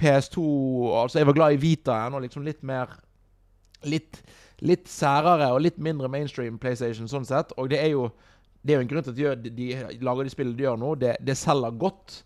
[0.00, 0.40] PS2
[1.02, 2.96] Altså, jeg var glad i Vitaen og liksom litt mer
[3.84, 4.20] Litt,
[4.60, 7.52] litt særere og litt mindre mainstream PlayStation sånn sett.
[7.56, 8.10] Og det er jo
[8.60, 10.76] det er jo en grunn til at de, de, de lager de spillene de gjør
[10.76, 10.90] nå.
[11.00, 12.18] Det, det selger godt.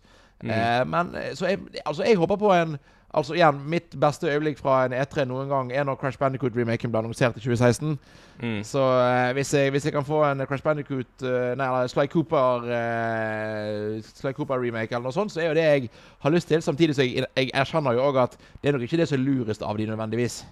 [0.43, 0.49] Mm.
[0.51, 2.75] Eh, men Så jeg, altså jeg håper på en
[3.15, 6.99] Altså igjen, Mitt beste øyeblikk fra en E3 noen gang er når Crash Bandicoot-remaken ble
[6.99, 7.95] annonsert i 2016.
[8.41, 8.59] Mm.
[8.67, 12.05] Så uh, hvis, jeg, hvis, jeg, kan få en Crash Bandicoot uh, Nei, eller Sly
[12.11, 15.89] Cooper uh, Sly Cooper-remake eller noe sånt, så er jo det jeg
[16.25, 16.61] har lyst til.
[16.61, 19.25] Samtidig så jeg, jeg erkjenner jo òg at det er nok ikke det som er
[19.29, 20.43] lurest av de nødvendigvis.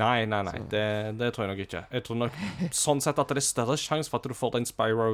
[0.00, 0.54] Nei, nei, nei.
[0.72, 0.84] Det,
[1.20, 1.80] det, tror jeg nok ikke.
[1.92, 2.36] Jeg tror nok
[2.72, 5.10] sånn sett at det er større sjanse for at du får den Spyro,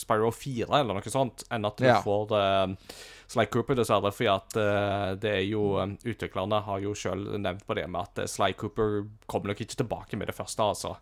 [0.00, 1.98] Spyro 4 eller noe sånt, enn at du ja.
[2.04, 2.94] får uh,
[3.30, 4.10] Sly Cooper, dessverre.
[4.14, 8.08] For at uh, det er jo um, Utviklerne har jo sjøl nevnt på det med
[8.08, 10.96] at uh, Sly Cooper kommer nok ikke tilbake med det første, altså.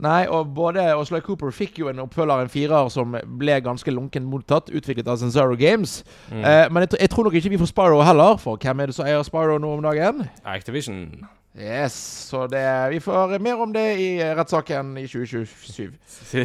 [0.00, 3.92] Nei, og både og Sly Cooper fikk jo en oppfølger, en firer, som ble ganske
[3.92, 5.98] lunkent mottatt, utviklet av Zero Games.
[6.30, 6.40] Mm.
[6.40, 8.96] Uh, men jeg, jeg, tror nok ikke vi får Spyro heller, for hvem er det
[8.96, 10.24] som eier Spyro nå om dagen?
[10.48, 11.28] Activision.
[11.52, 11.92] Yes,
[12.30, 15.92] så det, vi får mer om det i rettssaken i 2027.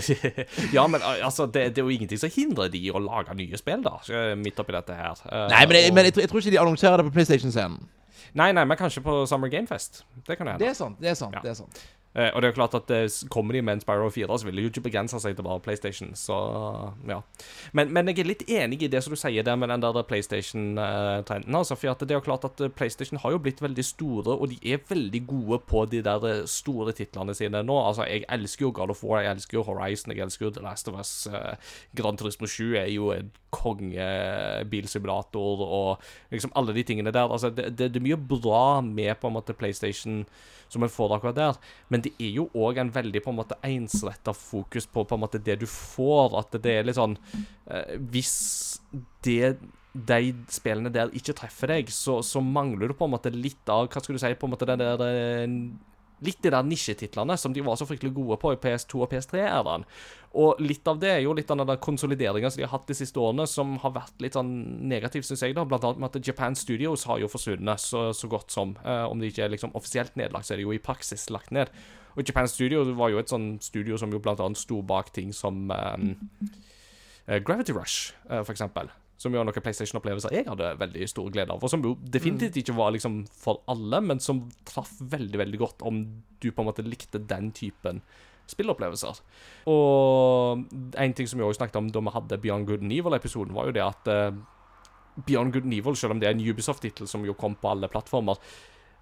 [0.75, 3.85] ja, men altså, det, det, er jo ingenting som hindrer de å lage nye spill,
[3.85, 4.01] da,
[4.35, 5.21] midt oppi dette her.
[5.47, 7.79] Nei, men, jeg, men jeg, jeg, tror ikke de annonserer det på PlayStation-scenen.
[8.35, 10.03] Nei, nei, men kanskje på Summer Game Fest.
[10.27, 10.59] Det kan hende.
[10.59, 10.99] Det er sant.
[10.99, 11.45] det er sant, ja.
[11.45, 11.79] det er sant.
[12.17, 14.45] Uh, og det er jo klart at uh, Kommer de med en Spyro 4, så
[14.47, 16.15] vil de jo ikke begrense seg til bare PlayStation.
[16.17, 16.33] Så
[17.07, 17.19] ja.
[17.77, 20.07] Men, men, jeg er litt enig i det som du sier der med den der
[20.09, 21.53] PlayStation-trenden.
[21.53, 24.49] Uh, altså, for det er jo klart at PlayStation har jo blitt veldig store, og
[24.49, 27.77] de er veldig gode på de der store titlene sine nå.
[27.85, 30.65] Altså, Jeg elsker jo God of War, jeg elsker jo Horizon, jeg elsker jo The
[30.65, 31.27] Last of Us.
[31.95, 36.01] Gran Turismo 7 er jo en kongebilsimulator, og
[36.31, 37.31] liksom alle de tingene der.
[37.31, 40.25] Altså, det, det, det er mye bra med på en måte PlayStation
[40.69, 41.59] som en får akkurat der.
[41.87, 45.23] Men det er jo òg en veldig på en måte ensretta fokus på på en
[45.23, 46.37] måte det du får.
[46.39, 47.17] At det er litt sånn
[47.69, 48.37] eh, Hvis
[49.25, 49.57] det
[49.97, 53.87] de spillene der ikke treffer deg, så, så, mangler du på en måte litt av
[53.89, 55.55] Hva skal du si på en måte den der eh,
[56.25, 59.43] litt de der nisjetitlene som de var så fryktelig gode på i PS2 og PS3.
[59.43, 59.85] er den.
[60.37, 62.97] Og litt av det er jo litt av den konsolideringa som de har hatt de
[62.97, 64.51] siste årene, som har vært litt sånn
[64.89, 65.55] negativ, syns jeg.
[65.57, 68.75] da, Blant annet med at Japan Studios har jo forsvunnet så, så godt som.
[68.83, 71.53] Eh, om de ikke er liksom offisielt nedlagt, så er det jo i praksis lagt
[71.55, 71.71] ned.
[72.17, 75.33] Og Japan Studios var jo et sånn studio som jo blant annet sto bak ting
[75.33, 78.89] som eh, Gravity Rush, eh, for eksempel.
[79.17, 81.63] Som jo er noen PlayStation-opplevelser jeg hadde veldig stor glede av.
[81.63, 82.61] Og som jo definitivt mm.
[82.61, 86.03] ikke var liksom for alle, men som traff veldig veldig godt om
[86.37, 88.03] du på en måte likte den typen
[88.47, 89.19] spillopplevelser.
[89.71, 90.61] Og
[91.01, 93.67] en ting som vi også snakket om da vi hadde Beyond Good and Evil-episoden, var
[93.67, 94.37] jo det at uh,
[95.27, 97.89] Beyond Good and Evil, selv om det er en Ubisoft-tittel som jo kom på alle
[97.91, 98.39] plattformer,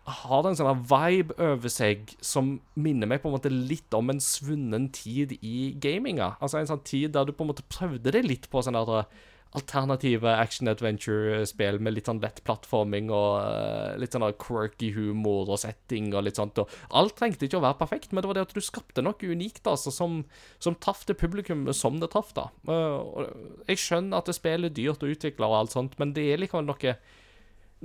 [0.06, 4.21] har en sånn vibe over seg som minner meg på en måte litt om en
[4.21, 6.36] svunnen tid i gaminga.
[6.38, 9.08] Altså en sånn tid der du på en måte prøvde det litt på sånn der
[9.56, 16.12] alternative action-adventure-spill med litt sånn lett plattforming og uh, litt sånn quirky humor og setting
[16.13, 16.60] og litt sånt.
[16.62, 19.32] Og alt trengte ikke å være perfekt, men det var det at du skapte noe
[19.32, 20.22] unikt altså, som,
[20.60, 22.34] som traff det publikum som det traff.
[22.38, 22.50] da.
[22.68, 23.26] Uh,
[23.70, 26.44] jeg skjønner at det spillet er dyrt å utvikle og alt sånt, men det er
[26.44, 26.96] likevel noe,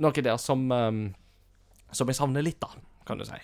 [0.01, 1.03] noe der som, um,
[1.91, 2.71] som jeg savner litt, da,
[3.07, 3.39] kan du si.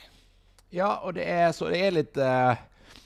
[0.76, 2.58] Ja, og det er, så det er litt uh,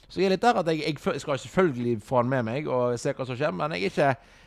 [0.10, 2.98] Så jeg er litt der at jeg, jeg skal selvfølgelig få han med meg og
[3.00, 4.40] se hva som skjer, men jeg er ikke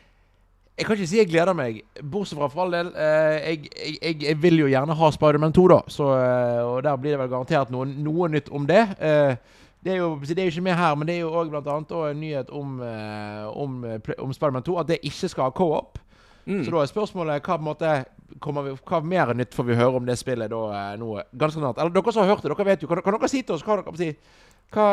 [0.75, 2.89] jeg kan ikke si jeg gleder meg, bortsett fra for all del.
[2.99, 3.69] Eh, jeg,
[4.01, 5.77] jeg, jeg, vil jo gjerne ha Spiderman 2, da.
[5.87, 8.81] Så, eh, og der blir det vel garantert noe, noe nytt om det.
[8.99, 11.77] Eh, det er, jo, det er ikke med her, men det er jo òg bl.a.
[12.09, 12.79] en nyhet om,
[13.53, 13.75] om,
[14.17, 14.75] om Spiderman 2.
[14.81, 16.01] At det ikke skal ha co-op.
[16.45, 16.63] Mm.
[16.65, 17.91] Så da er spørsmålet hva, måte,
[18.33, 21.79] vi, hva mer nytt får vi høre om det spillet da nå ganske snart?
[21.79, 22.89] Eller dere som har hørt det, dere vet jo.
[22.89, 24.11] Kan, kan dere si til oss hva dere si?
[24.73, 24.85] Hva,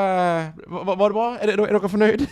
[0.66, 1.26] var, var det bra?
[1.38, 2.26] Er, er, er dere fornøyd?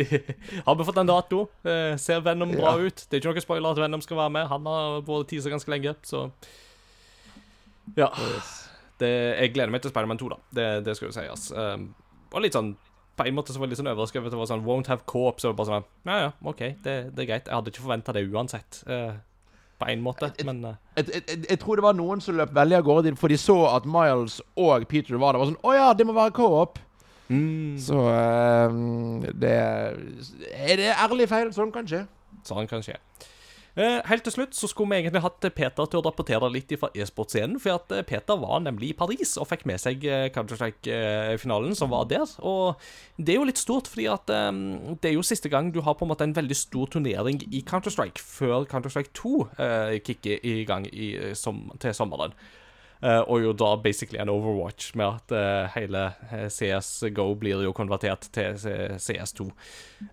[0.66, 1.42] har vi fått en dato?
[1.66, 2.86] Eh, ser Venom bra ja.
[2.86, 3.02] ut?
[3.04, 4.48] Det er ikke noe spoiler at Venom skal være med.
[4.52, 6.28] Han har vært teaser ganske lenge, så
[7.98, 8.10] Ja.
[8.96, 10.38] Det, jeg gleder meg til Spiderman 2, da.
[10.56, 11.50] Det, det skal jo sies.
[11.52, 11.90] Um,
[12.32, 12.72] og litt sånn
[13.16, 14.88] På en måte så var jeg litt sånn overrasket over at det var sånn Won't
[14.92, 15.40] have co-op.
[15.40, 17.50] Så var det bare sånn Ja, ja, OK, det, det er greit.
[17.50, 18.80] Jeg hadde ikke forventa det uansett.
[18.88, 19.18] Uh,
[19.76, 20.62] på en måte, men
[20.96, 23.84] jeg, jeg, tror det var noen som løp veldig av gårde, for de så at
[23.84, 25.42] Miles og Peter var der.
[25.42, 26.80] var sånn Å ja, det må være co-op.
[27.28, 27.74] Mm.
[27.82, 29.54] Så uh, det
[30.54, 31.50] Er det ærlig feil?
[31.52, 32.04] Sånn kan skje.
[32.46, 32.96] Sånn kan skje.
[33.76, 36.88] Eh, helt til slutt så skulle vi egentlig hatt Peter til å rapportere litt fra
[36.96, 37.58] e-sportscenen.
[37.60, 41.92] For at eh, Peter var nemlig i Paris og fikk med seg eh, Counter-Strike-finalen som
[41.92, 42.24] var der.
[42.40, 42.80] Og
[43.20, 46.06] det er jo litt stort, fordi at det er jo siste gang du har på
[46.06, 50.88] en måte en veldig stor turnering i Counter-Strike før Counter-Strike 2 eh, kicker i gang
[50.88, 52.32] i, som, til sommeren.
[53.04, 57.64] Eh, og jo da basically en Overwatch, med at eh, hele eh, CS GO blir
[57.66, 59.48] jo konvertert til CS2.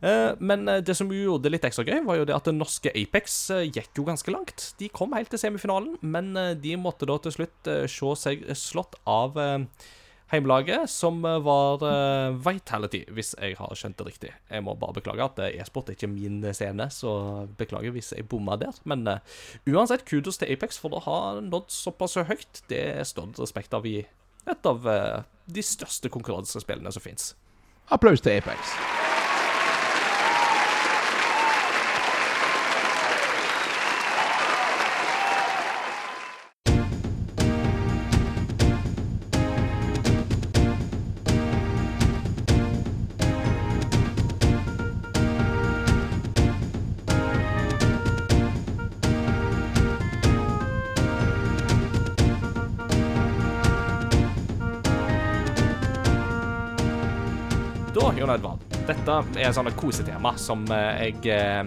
[0.01, 2.55] Eh, men det som jo gjorde det litt ekstra gøy, var jo det at det
[2.57, 3.39] norske Apex
[3.71, 4.71] gikk jo ganske langt.
[4.79, 9.39] De kom helt til semifinalen, men de måtte da til slutt se seg slått av
[10.33, 14.31] heimelaget, som eh, var uh, Vitality, hvis jeg har skjønt det riktig.
[14.49, 17.13] Jeg må bare beklage at eh, e-sport er ikke min scene, så
[17.59, 18.75] beklager hvis jeg bomma der.
[18.89, 19.37] Men uh,
[19.69, 22.65] uansett, kudos til Apex for å ha nådd såpass høyt.
[22.71, 24.01] Det står det respekt av i
[24.49, 27.33] et av uh, de største konkurransespillene som fins.
[27.93, 28.77] Applaus til Apex.
[59.47, 61.63] Er sånt kosetema som eh, jeg eh,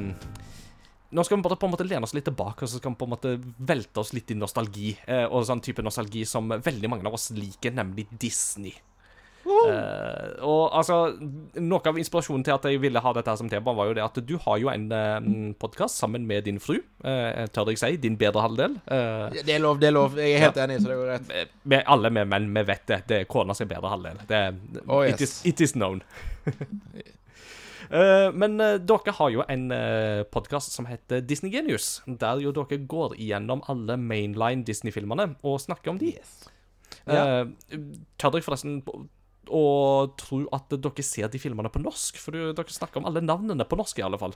[1.16, 2.98] Nå skal vi bare på en måte lene oss litt tilbake og så skal vi
[2.98, 3.36] på en måte
[3.68, 4.90] velte oss litt i nostalgi.
[5.06, 8.74] Eh, og sånn type nostalgi som veldig mange av oss liker, nemlig Disney.
[9.46, 10.96] Eh, og altså
[11.62, 14.02] Noe av inspirasjonen til at jeg ville ha dette her som tema, var jo det
[14.02, 15.28] at du har jo en uh,
[15.62, 16.80] podkast sammen med din fru.
[17.06, 17.92] eh, tør jeg si.
[18.02, 18.74] Din bedre halvdel.
[18.90, 20.18] Eh, Det er lov, det er lov.
[20.18, 21.28] Jeg er helt enig, så det går rett.
[21.30, 23.00] Med, med alle vi menn, vi vet det.
[23.06, 24.18] Det er kona sin bedre halvdel.
[24.26, 24.42] Det,
[24.88, 25.22] Oh, it, yes.
[25.22, 26.02] is, it is known.
[27.90, 32.54] Eh, men eh, dere har jo en uh, podkast som heter Disney Genius, der jo
[32.56, 36.14] dere går igjennom alle mainline Disney-filmene og snakker om de.
[37.06, 37.22] Ja.
[37.22, 37.78] Eh,
[38.18, 38.80] tør dere forresten
[39.46, 39.64] å
[40.18, 42.18] tro at dere ser de filmene på norsk?
[42.18, 44.34] For dere snakker om alle navnene på norsk, i alle fall.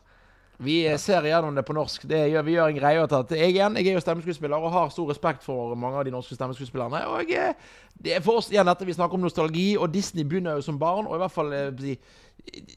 [0.60, 2.04] Vi eh, ser gjennom det på norsk.
[2.08, 4.60] Det gjør, vi gjør en greie ut av at jeg igjen, jeg er jo stemmeskuespiller
[4.60, 7.00] og har stor respekt for mange av de norske stemmeskuespillerne.
[7.14, 7.54] Og jeg,
[7.96, 10.80] det er for oss igjen dette vi snakker om nostalgi, og Disney begynner jo som
[10.80, 11.08] barn.
[11.08, 11.96] Og i hvert fall eh, si,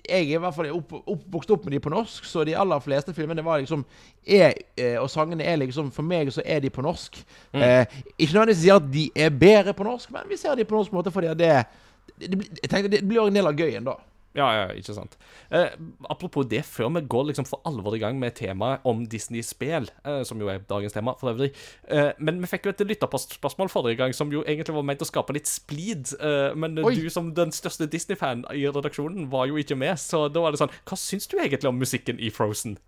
[0.10, 2.80] Jeg er i hvert fall opp, oppvokst opp med de på norsk, så de aller
[2.84, 3.86] fleste filmene var liksom
[4.28, 7.18] er, eh, Og sangene er liksom For meg så er de på norsk.
[7.54, 7.86] Eh,
[8.20, 10.92] ikke nødvendigvis si at de er bedre på norsk, men vi ser de på norsk
[10.94, 11.66] måte fordi det,
[12.20, 13.96] det, det, blir- jeg tenkte, det blir en del av gøyen, da.
[14.34, 15.14] Ja, ja, ikke sant.
[15.54, 15.76] Eh,
[16.10, 20.24] apropos det, før vi går liksom for alvor i gang med temaet om Disney-spill, eh,
[20.26, 21.52] som jo er dagens tema for øvrig
[21.86, 25.10] eh, Men vi fikk jo et lytterspørsmål forrige gang som jo egentlig var ment å
[25.10, 26.16] skape litt splid.
[26.18, 26.96] Eh, men Oi.
[26.98, 30.64] du som den største Disney-fan i redaksjonen var jo ikke med, så da var det
[30.64, 32.80] sånn Hva syns du egentlig om musikken i Frozen?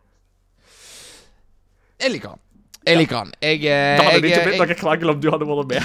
[2.01, 2.41] Jeg liker han.
[2.86, 3.32] Jeg liker han.
[3.41, 5.84] Jeg, eh, hadde det ikke blitt noen noe krangel om du hadde vært med.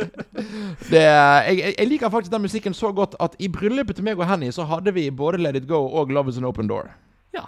[0.92, 4.28] det, jeg, jeg- liker faktisk den musikken så godt at i bryllupet til meg og
[4.30, 6.90] Henny så hadde vi både Let It Go og Love Is An Open Door.
[7.34, 7.46] Ja.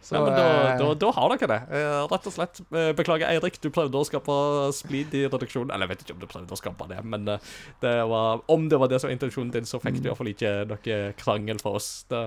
[0.00, 1.58] Så, ja, men da, eh, da, da har dere det.
[1.80, 2.60] Eh, rett og slett.
[2.96, 4.38] Beklager, Eirik, du prøvde å skape
[4.76, 5.72] splid i redaksjonen.
[5.74, 8.78] Eller jeg vet ikke om du prøvde å skape det, men det var, om det
[8.80, 11.90] var det som var intensjonen din, så fikk du iallfall ikke noe krangel for oss.
[12.08, 12.22] Det,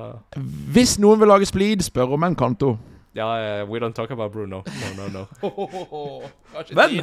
[0.75, 2.75] Hvis noen vil lage splid, spør om en kanto.
[3.17, 4.63] Ja, eh, we don't talk about Bruno.
[4.65, 6.29] No, no, no.
[6.75, 7.01] Men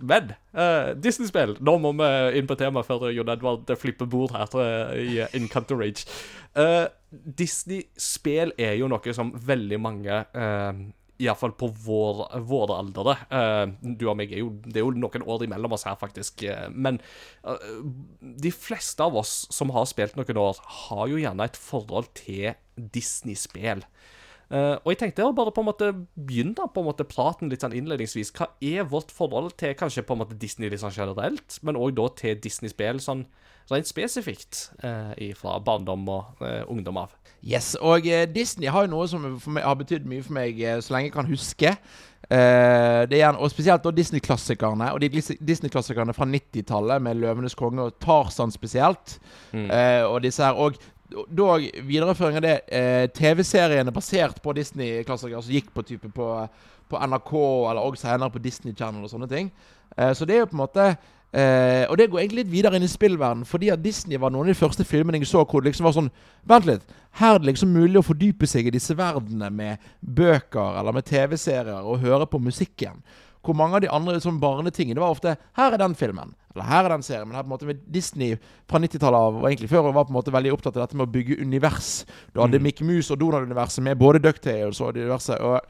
[0.00, 1.58] Men eh, Disney-spill.
[1.60, 5.76] Nå må vi inn på temaet før Jon Edvard flipper bord her eh, i Encanto
[5.76, 6.06] Rage.
[6.56, 10.80] Uh, Disney-spill er jo noe som veldig mange uh,
[11.20, 15.24] Iallfall på vår, våre aldre eh, Du og meg er jo Det er jo noen
[15.28, 16.44] år imellom oss her, faktisk.
[16.48, 17.00] eh, men
[17.44, 17.66] eh,
[18.20, 22.54] de fleste av oss som har spilt noen år, har jo gjerne et forhold til
[22.76, 23.84] Disney-spill.
[24.50, 27.62] Eh, og jeg tenkte å bare på en måte begynne på en måte praten litt
[27.62, 28.32] sånn innledningsvis.
[28.34, 31.94] Hva er vårt forhold til kanskje på en måte Disney litt sånn generelt, men òg
[31.98, 33.28] da til Disney-spill sånn
[33.70, 37.14] rent spesifikt eh, fra barndom og eh, ungdom av?
[37.46, 40.80] Yes, og eh, Disney har jo noe som meg, har betydd mye for meg eh,
[40.82, 41.74] så lenge jeg kan huske.
[42.26, 44.90] Eh, det er, og spesielt da Disney-klassikerne.
[44.92, 45.08] Og de
[45.38, 49.20] Disney-klassikerne fra 90-tallet med 'Løvenes konge' og Tarzan spesielt.
[49.54, 50.74] Eh, og disse her Og
[51.10, 56.32] dog videreføring av det eh, TV-seriene basert på Disney-klassikere som gikk på type på,
[56.90, 57.32] på NRK,
[57.70, 59.50] eller også senere på Disney Channel og sånne ting.
[59.96, 60.92] Eh, så det er jo på en måte
[61.30, 64.48] Eh, og det går egentlig litt videre inn i spillverden, fordi at Disney var noen
[64.48, 66.10] av de første filmene jeg så hvor det liksom var sånn
[66.50, 66.94] Vent litt.
[67.20, 71.06] Her er det liksom mulig å fordype seg i disse verdenene med bøker eller med
[71.06, 72.98] TV-serier og høre på musikken.
[73.44, 76.34] Hvor mange av de andre sånn barnetingene Det var ofte Her er den filmen.
[76.52, 77.28] Eller her er den serien.
[77.28, 78.34] Men her på en måte med Disney
[78.68, 81.06] fra 90-tallet av og egentlig før var på en måte veldig opptatt av dette med
[81.06, 81.92] å bygge univers.
[82.34, 85.38] Du hadde Mickey Mouse og Donald-universet med både Ducktales og diverse.
[85.38, 85.60] Og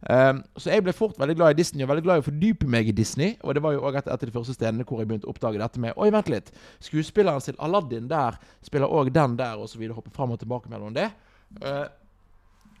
[0.00, 2.68] Um, så jeg ble fort veldig glad i Disney, og veldig glad i å fordype
[2.72, 3.34] meg i Disney.
[3.44, 5.60] Og det var jo òg et, av de første stedene hvor jeg begynte å oppdage
[5.60, 6.48] dette med Oi, vent litt.
[6.80, 9.98] Skuespilleren til Aladdin der spiller òg den der, og så videre.
[9.98, 11.10] Hoppe fram og tilbake mellom det.
[11.60, 11.84] Uh,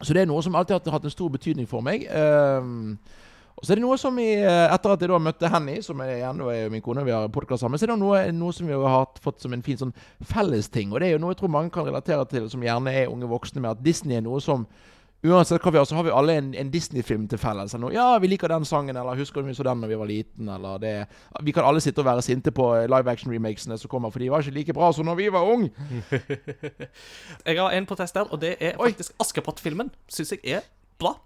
[0.00, 2.08] så det er noe som alltid har hatt en stor betydning for meg.
[2.08, 2.96] Um,
[3.60, 6.14] og så er det noe som vi, Etter at jeg da møtte Henny, som er
[6.14, 8.78] igjen er min kone, vi har podkast sammen, så er det noe, noe, som vi
[8.80, 9.92] har fått som en fin sånn
[10.30, 10.94] fellesting.
[10.94, 13.28] Og det er jo noe jeg tror mange kan relatere til, som gjerne er unge
[13.28, 14.64] voksne, med at Disney er noe som
[15.20, 17.74] Uansett hva vi har, så har vi alle en, en Disney-film til felles.
[17.74, 20.48] Sånn, ja, vi liker den sangen, eller husker vi så den da vi var liten,
[20.48, 20.94] eller det
[21.44, 24.40] Vi kan alle sitte og være sinte på live action-remakesene som kommer, for de var
[24.40, 25.68] ikke like bra som når vi var unge.
[27.46, 29.92] jeg har en protest der, og det er faktisk Askepott-filmen.
[30.08, 30.64] Syns jeg er
[30.96, 31.18] bra.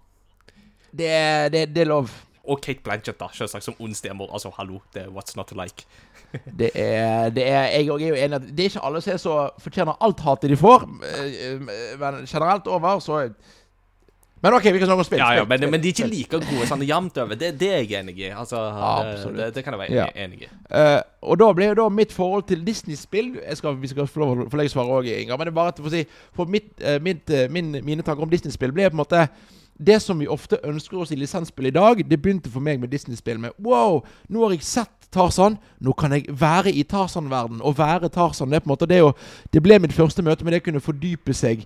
[0.97, 1.11] Det,
[1.53, 2.13] det, det er lov.
[2.45, 4.29] Og Kate Blanchett, da, selvsagt, som ond stemor.
[4.33, 5.87] Altså, hallo, det er what's not to like.
[6.59, 9.19] det er, det er Jeg er jo enig at det er ikke alle som er
[9.21, 11.61] så fortjener alt hatet de får, eh, eh,
[11.99, 13.21] men generelt over så
[14.45, 15.21] men OK, vi kan snakke om spill.
[15.23, 17.37] Ja, ja, men, men, de er ikke like gode sånn jevnt over.
[17.39, 18.27] Det, det, er jeg enig i.
[18.29, 19.39] Altså, Absolutt.
[19.39, 20.05] Det, det, kan jeg være ja.
[20.21, 20.49] enig i.
[20.69, 20.99] Uh,
[21.31, 24.99] og da blir jo da mitt forhold til Disney-spill Vi skal få lov å svare
[24.99, 25.39] òg, Inger.
[25.39, 26.03] Men det er bare at for å si
[26.37, 29.23] For mitt, uh, mitt, uh, min, mine tanker om Disney-spill blir på en måte
[29.77, 32.93] det som vi ofte ønsker oss i lisensspill i dag, det begynte for meg med
[32.93, 35.57] Disney-spill med Wow, nå har jeg sett Tarzan.
[35.79, 38.51] Nå kan jeg være i Tarzan-verden og være Tarzan.
[38.51, 39.11] Det, det, jo,
[39.53, 41.65] det ble mitt første møte med det å kunne fordype seg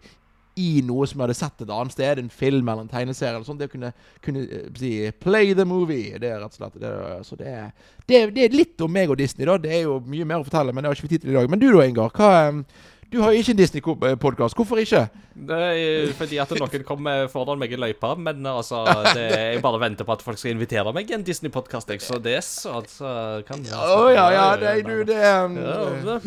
[0.60, 3.38] i noe som jeg hadde sett et annet sted, en film eller en tegneserie.
[3.38, 3.94] eller sånt, Det å kunne,
[4.26, 6.20] kunne uh, si 'play the movie'.
[6.20, 6.94] Det er rett og slett det,
[7.24, 7.72] så det
[8.08, 9.46] det, det er, litt om meg og Disney.
[9.46, 11.32] da, Det er jo mye mer å fortelle, men det har ikke vi tid til
[11.32, 11.50] i dag.
[11.50, 12.10] Men du da, Ingar?
[12.10, 12.64] hva...
[13.10, 14.54] Du har jo ikke en Disney-podkast.
[14.58, 15.08] Hvorfor ikke?
[15.50, 18.12] Det er fordi at noen kommer foran meg i løypa.
[18.20, 18.84] Men altså,
[19.16, 21.90] det, jeg bare venter på at folk skal invitere meg i en Disney-podkast.
[22.06, 23.14] Så det så altså,
[23.48, 26.20] kan Å oh, ja, ja, det er du, det um, ja,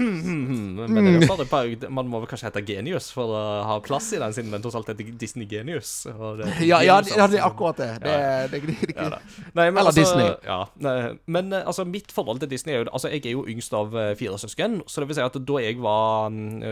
[0.88, 1.60] Men det er bare på,
[1.92, 4.80] man må vel kanskje hete Genius for å ha plass i den, siden den tross
[4.80, 5.92] alt heter Disney Genius.
[6.64, 7.92] ja, ja, det, er akkurat det.
[8.02, 8.18] det,
[8.56, 9.20] det, det, det ja,
[9.54, 10.34] nei, men, Eller altså, Disney.
[10.48, 10.96] Ja, nei,
[11.30, 14.12] men altså, mitt forhold til Disney er jo Altså, jeg er jo yngst av eh,
[14.18, 16.71] fire søsken, så det vil si at da jeg var mm,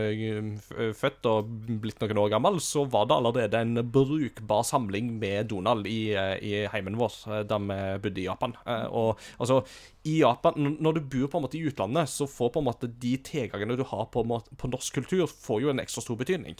[0.97, 1.49] født og
[1.81, 6.35] blitt noen år gammel, så var det allerede en brukbar samling med Donald i, eh,
[6.41, 8.55] i heimen vår eh, da vi bodde i Japan.
[8.89, 9.61] Og altså,
[10.07, 12.89] i Japan, når du bor på en måte i utlandet, så får på en måte
[13.01, 16.57] de tilgangene du har på, på norsk kultur, får jo en ekstra stor betydning.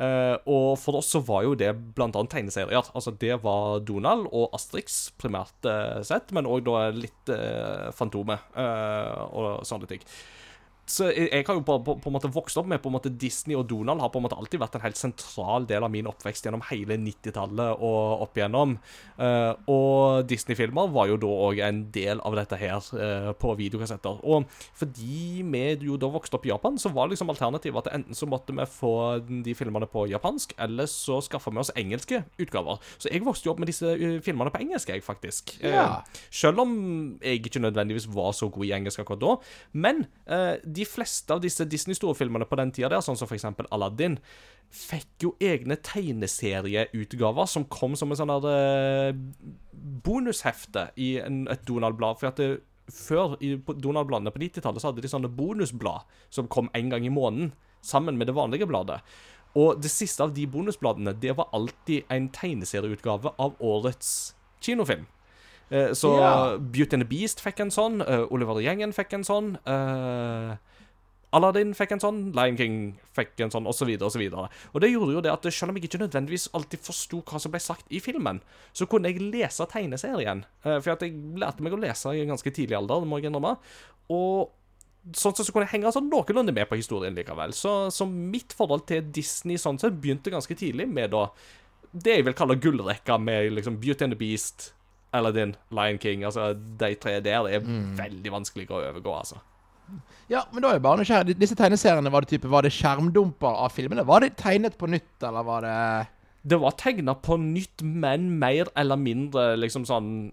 [0.00, 2.08] Uh, og for oss så var jo det bl.a.
[2.08, 2.86] tegneserier.
[2.96, 9.66] Altså Det var Donald og Astrix primært uh, sett, men òg litt uh, Fantomet og
[9.68, 10.04] sånne ting
[10.90, 13.12] så jeg, har jo på, på, på, en måte vokst opp med på en måte
[13.14, 16.08] Disney og Donald har på en måte alltid vært en helt sentral del av min
[16.10, 18.74] oppvekst gjennom hele 90-tallet og opp igjennom.
[19.20, 24.18] Uh, og Disney-filmer var jo da òg en del av dette her uh, på videokassetter.
[24.26, 24.48] Og
[24.80, 28.26] fordi vi jo da vokste opp i Japan, så var liksom alternativet at enten så
[28.30, 28.94] måtte vi få
[29.28, 32.82] de filmene på japansk, eller så skaffa vi oss engelske utgaver.
[32.98, 35.54] Så jeg vokste jo opp med disse uh, filmene på engelsk, jeg, faktisk.
[35.60, 36.02] Ja.
[36.34, 36.70] selv om
[37.22, 39.32] jeg ikke nødvendigvis var så god i engelsk akkurat da.
[39.84, 40.02] Men
[40.64, 43.46] de de fleste av disse Disney-storfilmene på den tida, der, sånn som f.eks.
[43.70, 44.18] Aladdin,
[44.70, 49.10] fikk jo egne tegneserieutgaver som kom som en sånn uh,
[50.06, 52.20] bonushefte i en, et Donald-blad.
[52.20, 52.50] For at det,
[52.90, 57.12] før, i Donald-bladene på 90-tallet, så hadde de sånne bonusblad som kom en gang i
[57.12, 59.00] måneden, sammen med det vanlige bladet.
[59.58, 65.08] Og det siste av de bonusbladene, det var alltid en tegneserieutgave av årets kinofilm.
[65.70, 66.58] Eh, så ja.
[66.58, 68.02] Beauty and the Beast fikk en sånn.
[68.02, 69.54] Uh, Oliver Gjengen fikk en sånn.
[69.66, 70.58] Uh,
[71.36, 72.76] Aladdin fikk en sånn, Lion King
[73.14, 74.22] fikk en sånn, osv., osv.
[74.34, 77.38] Og, og det gjorde jo det at selv om jeg ikke nødvendigvis alltid forsto hva
[77.42, 78.40] som ble sagt i filmen,
[78.74, 80.42] så kunne jeg lese tegneserien.
[80.66, 83.54] Uh, for jeg lærte meg å lese i en ganske tidlig alder, må jeg innrømme.
[84.10, 84.50] Og
[85.16, 87.54] sånn sett så kunne jeg henge sånn noenlunde med på historien likevel.
[87.56, 91.28] Så, så, mitt forhold til Disney sånn sett begynte ganske tidlig med da
[91.90, 94.72] det jeg vil kalle gullrekka med liksom Beauty and the Beast,
[95.16, 96.26] Aladdin, Lion King.
[96.26, 97.96] Altså, de tre der er mm.
[97.98, 99.40] veldig vanskelig å overgå, altså.
[100.30, 101.36] Ja, men da er jeg bare nysgjerrig.
[101.40, 104.06] Disse tegneseriene, var det type, var det skjermdumper av filmene?
[104.06, 105.76] Var det tegnet på nytt, eller var det
[106.42, 110.30] Det var tegna på nytt, men mer eller mindre liksom sånn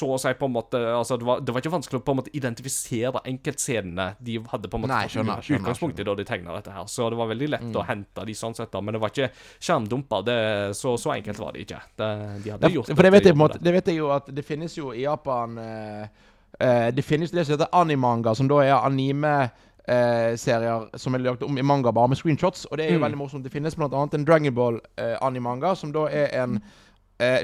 [0.00, 2.14] så å si på en måte altså det, var, det var ikke vanskelig å på
[2.14, 6.14] en måte identifisere enkeltscenene de hadde på en måte Nei, skjønner, skjønner, utgangspunkt i da
[6.18, 6.88] de tegna dette her.
[6.90, 7.76] Så det var veldig lett mm.
[7.76, 8.82] å hente de sånn sett, da.
[8.84, 9.28] Men det var ikke
[9.60, 10.24] skjermdumper.
[10.26, 10.38] Det,
[10.78, 11.82] så, så enkelt var det ikke.
[12.00, 12.10] Det,
[12.46, 14.46] de hadde ja, gjort for det vet, jeg, måte, det vet jeg jo at det
[14.46, 16.26] finnes jo i Japan uh,
[16.60, 21.42] Uh, det finnes det som heter animanga, som da er anime-serier uh, som er lagt
[21.46, 22.64] om i manga, bare med screenshots.
[22.70, 23.06] Og det er jo mm.
[23.06, 23.44] veldig morsomt.
[23.44, 26.62] Det finnes annet en Dragon Ball-animanga, uh, som da er en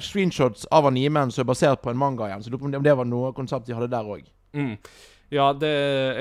[0.00, 2.42] screenshots av animen som er basert på en manga igjen.
[2.42, 4.22] Så om det var noe konsept de hadde der òg.
[4.57, 4.78] Mm.
[5.35, 5.70] Ja, det,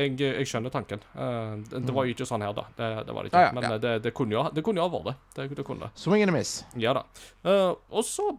[0.01, 1.03] jeg, jeg skjønner tanken.
[1.13, 2.63] Uh, det, det var jo ikke sånn her, da.
[2.73, 3.41] Det, det var det ikke.
[3.41, 3.71] Ah, ja, Men ja.
[3.75, 5.15] eh, det, det kunne jo det kunne jo ha vært det.
[5.35, 5.89] Det, det kunne.
[6.01, 6.53] Swing and a miss.
[6.81, 7.03] Ja da.
[7.45, 8.31] Uh, og så,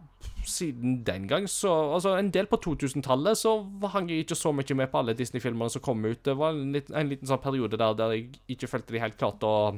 [0.43, 3.53] siden den gang, så Altså, en del på 2000-tallet så
[3.93, 6.19] hang jeg ikke så mye med på alle Disney-filmene som kom ut.
[6.27, 9.17] Det var en liten, en liten sånn periode der der jeg ikke følte de helt
[9.19, 9.71] klarte å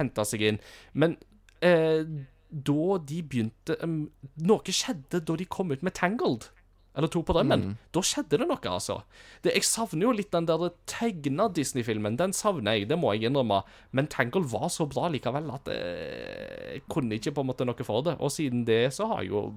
[0.00, 0.62] hente seg inn.
[0.96, 1.18] Men
[1.60, 2.08] uh,
[2.48, 4.06] da de begynte um,
[4.48, 6.48] Noe skjedde da de kom ut med Tangled.
[6.96, 7.64] Eller To på drømmen.
[7.92, 9.02] Da skjedde det noe, altså.
[9.44, 12.16] Det, jeg savner jo litt den der tegna Disney-filmen.
[12.16, 13.60] Den savner jeg, det må jeg innrømme.
[13.92, 17.86] Men Tangle var så bra likevel at eh, jeg kunne ikke på en måte noe
[17.86, 18.16] for det.
[18.16, 19.50] Og siden det så har jeg jo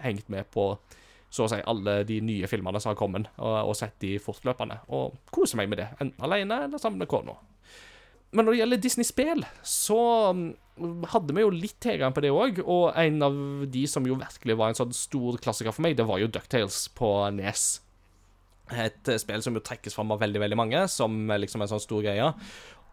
[0.00, 0.70] hengt med på
[1.36, 4.78] så å si alle de nye filmene som har kommet, og, og sett de fortløpende.
[4.96, 5.90] Og koser meg med det.
[5.98, 7.34] Enten alene eller sammen med kona.
[8.34, 10.00] Men når det gjelder Disney-spill, så
[10.34, 12.60] mm, hadde vi jo litt tilgang på det òg.
[12.64, 13.40] Og en av
[13.72, 16.86] de som jo virkelig var en sånn stor klassiker for meg, det var jo Ducktales
[16.96, 17.68] på Nes.
[18.74, 21.70] Et eh, spill som jo trekkes fram av veldig veldig mange, som eh, liksom en
[21.70, 22.32] sånn stor greie.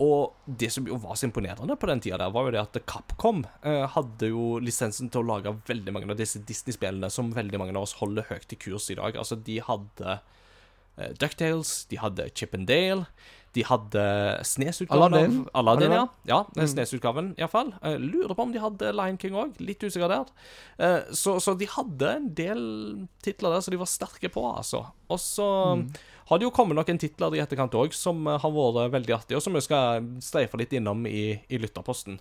[0.01, 2.79] Og det som jo var så imponerende på den tida, der, var jo det at
[2.89, 7.61] Capcom eh, hadde jo lisensen til å lage veldig mange av disse Disney-spillene som veldig
[7.61, 9.19] mange av oss holder høyt i kurs i dag.
[9.19, 13.05] Altså, de hadde eh, Ducktales, de hadde Chip and Dale,
[13.53, 14.03] de hadde
[14.47, 15.35] SNES-utgaven Aladdin.
[15.45, 16.05] av Aladdin, ja.
[16.29, 16.63] Ja mm.
[16.71, 17.69] SNES-utgaven, iallfall.
[17.83, 19.59] Uh, lurer på om de hadde Lion King òg.
[19.61, 20.31] Litt usikker der.
[20.81, 22.63] Eh, så, så de hadde en del
[23.23, 24.85] titler der som de var sterke på, altså.
[25.13, 25.47] Og så
[26.29, 29.39] har det jo kommet noen titler i etterkant òg som eh, har vært veldig artige,
[29.39, 32.17] og som vi skal streife litt innom i, i lytterposten.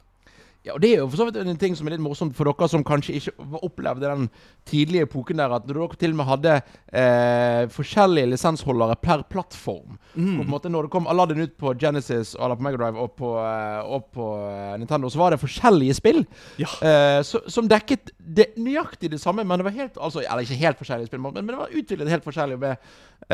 [0.62, 2.46] Ja, og Det er jo for så vidt en ting som er litt morsomt for
[2.46, 3.32] dere som kanskje ikke
[3.66, 4.28] opplevde den
[4.70, 6.52] tidlige epoken der, at når dere til og med hadde
[6.94, 9.96] eh, forskjellige lisensholdere per plattform.
[10.12, 13.16] Og på en måte Når det kom Aladdin ut på Genesis eller på Megadrive og
[13.18, 16.22] på, eh, og på eh, Nintendo, så var det forskjellige spill
[16.62, 16.68] Ja.
[16.78, 20.60] eh, så, som dekket det, nøyaktig det samme, men det var helt altså, Eller ikke
[20.62, 22.76] helt forskjellige spill, men, men det var utviklet helt forskjellig med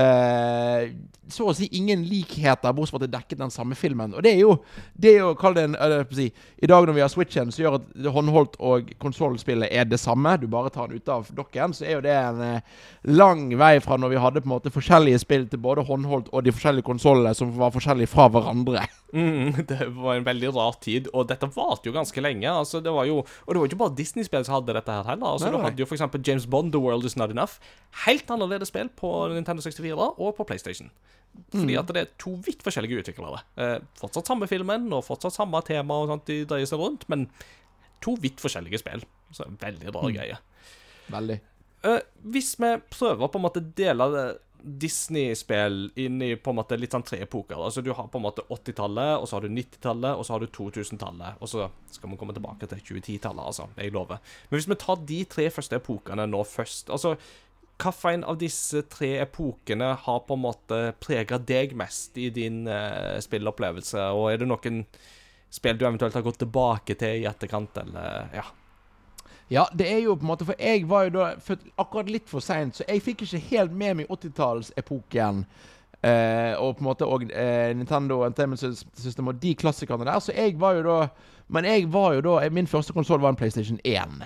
[0.01, 0.89] eh,
[1.29, 4.15] så å si ingen likheter, bortsett fra at det dekket den samme filmen.
[4.17, 4.55] Og det er jo,
[4.97, 6.31] det er jo kall det en eh, si,
[6.63, 10.37] I dag når vi har Switchen, som gjør at håndholdt og konsollspillet er det samme,
[10.39, 12.77] du bare tar den ut av dokken, så er jo det en eh,
[13.11, 16.47] lang vei fra når vi hadde på en måte forskjellige spill til både håndholdt og
[16.47, 18.87] de forskjellige konsollene som var forskjellige fra hverandre.
[19.09, 22.45] Mm, det var en veldig rar tid, og dette varte jo ganske lenge.
[22.45, 25.07] Altså, det var jo, og det var jo ikke bare Disney-spill som hadde dette her
[25.09, 25.31] heller.
[25.31, 27.57] Altså, Nei, du hadde jo eksempel James Bond, The World Is Not Enough.
[28.05, 30.93] Helt annerledes spill på Nintendo 64 og på PlayStation.
[31.51, 31.79] Fordi Mm.
[31.79, 33.43] at det er to vidt forskjellige utviklere.
[33.57, 37.31] Eh, fortsatt samme filmen, og fortsatt samme tema og sånt de dreier seg rundt, men
[38.01, 39.03] to vidt forskjellige spill.
[39.33, 40.15] Så veldig Mm.
[40.15, 40.39] greie.
[41.11, 41.41] Veldig.
[41.85, 44.39] Eh, hvis vi prøver på en måte dele
[44.93, 47.57] Disney-spill inn i på en måte litt sånn tre epoker.
[47.57, 50.41] Altså Du har på en måte 80-tallet, og så har du 90-tallet, og så har
[50.41, 51.37] du 2000-tallet.
[51.41, 53.69] Og så skal vi komme tilbake til 2010-tallet, altså.
[53.79, 54.19] Jeg lover.
[54.51, 57.17] Men hvis vi tar de tre første epokene nå først Altså,
[57.79, 63.19] hvilken av disse tre epokene har på en måte prega deg mest i din uh,
[63.23, 64.11] spillopplevelse?
[64.19, 64.85] Og er det noen
[65.51, 68.49] spill du eventuelt har gått tilbake til i etterkant, eller Ja.
[69.49, 72.29] Ja, det er jo på en måte For jeg var jo da født akkurat litt
[72.29, 75.45] for seint, så jeg fikk ikke helt med meg 80-tallsepoken.
[76.03, 78.61] Eh, og på en måte og eh, Nintendo Entertainment
[78.95, 80.21] System og de klassikerne der.
[80.23, 80.99] Så jeg var jo da
[81.49, 84.23] Men jeg var jo da Min første konsoll var en PlayStation 1.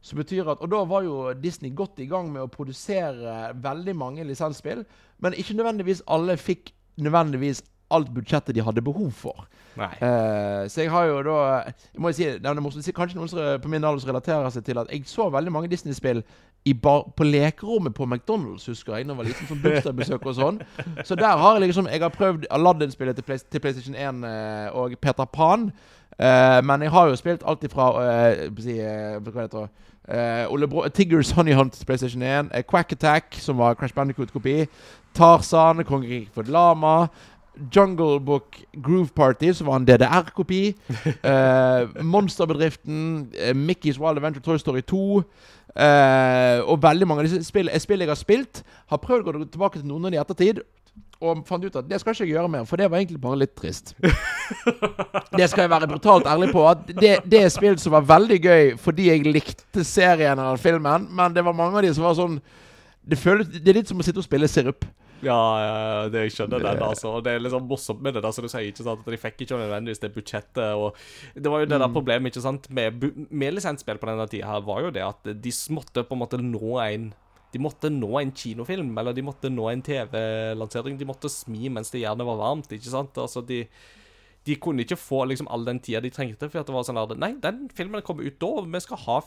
[0.00, 3.96] Som betyr at Og da var jo Disney godt i gang med å produsere veldig
[3.98, 4.84] mange lisensspill.
[5.18, 9.46] Men ikke nødvendigvis alle fikk nødvendigvis alt budsjettet de hadde behov for.
[10.02, 11.36] Eh, så jeg har jo da
[11.94, 14.64] jeg må si, det er morsomt, si- Kanskje noen som på min alder relaterer seg
[14.66, 16.20] til at jeg så veldig mange Disney-spill
[17.16, 19.06] på lekerommet på McDonald's, husker jeg.
[19.06, 20.58] Når jeg var liten, som bursdagsbesøk og sånn.
[21.06, 24.76] Så der har jeg liksom Jeg har prøvd Aladdin-spillet til, Play, til PlayStation 1 uh,
[24.76, 25.70] og Peter Pan.
[26.18, 29.68] Eh, men jeg har jo spilt alt ifra eh, si, eh, Hva heter det?
[30.08, 32.48] Uh, Ole Brå Tiggers Honey Hunt til PlayStation 1.
[32.54, 34.64] eh, Quack Attack, som var Crash Bandicoot-kopi.
[35.14, 37.06] Tarzan, Kongeriket for Lama.
[37.76, 40.74] Jungle Book Groove Party, som var en DDR-kopi.
[42.02, 45.22] Monsterbedriften, Mickey's Wild Adventure Toy Story 2.
[45.76, 49.32] eh, og veldig mange av disse spill, eh, spill jeg har spilt, har prøvd å
[49.36, 50.62] gå tilbake til noen av de i ettertid.
[51.18, 53.40] Og fant ut at det skal ikke jeg gjøre mer, for det var egentlig bare
[53.40, 53.90] litt trist.
[53.98, 56.62] Det skal jeg være brutalt ærlig på.
[56.70, 61.08] At det, det er spill som var veldig gøy fordi jeg likte serien eller filmen,
[61.10, 62.38] men det var mange av de som var sånn
[63.08, 64.84] Det, føles, det er litt som å sitte og spille sirup.
[65.24, 67.16] Ja, det jeg skjønner den, altså.
[67.24, 69.42] Det er liksom morsomt med det, da, som du sier, ikke sant, at de fikk
[69.42, 70.74] ikke nødvendigvis det budsjettet.
[70.78, 70.98] og
[71.34, 74.66] Det var jo det der problemet ikke sant, med, med lisensspill på denne tida her,
[74.66, 77.08] var jo det at de måtte på en måte nå en
[77.52, 80.98] de måtte nå en kinofilm, eller de måtte nå en TV-lansering.
[81.00, 82.72] De måtte smi mens det gjerne var varmt.
[82.72, 83.16] ikke sant?
[83.20, 83.62] Altså, de,
[84.44, 86.50] de kunne ikke få liksom all den tida de trengte.
[86.50, 89.00] For at det var sånn at Nei, den filmen kommer ut da, og vi skal
[89.06, 89.20] ha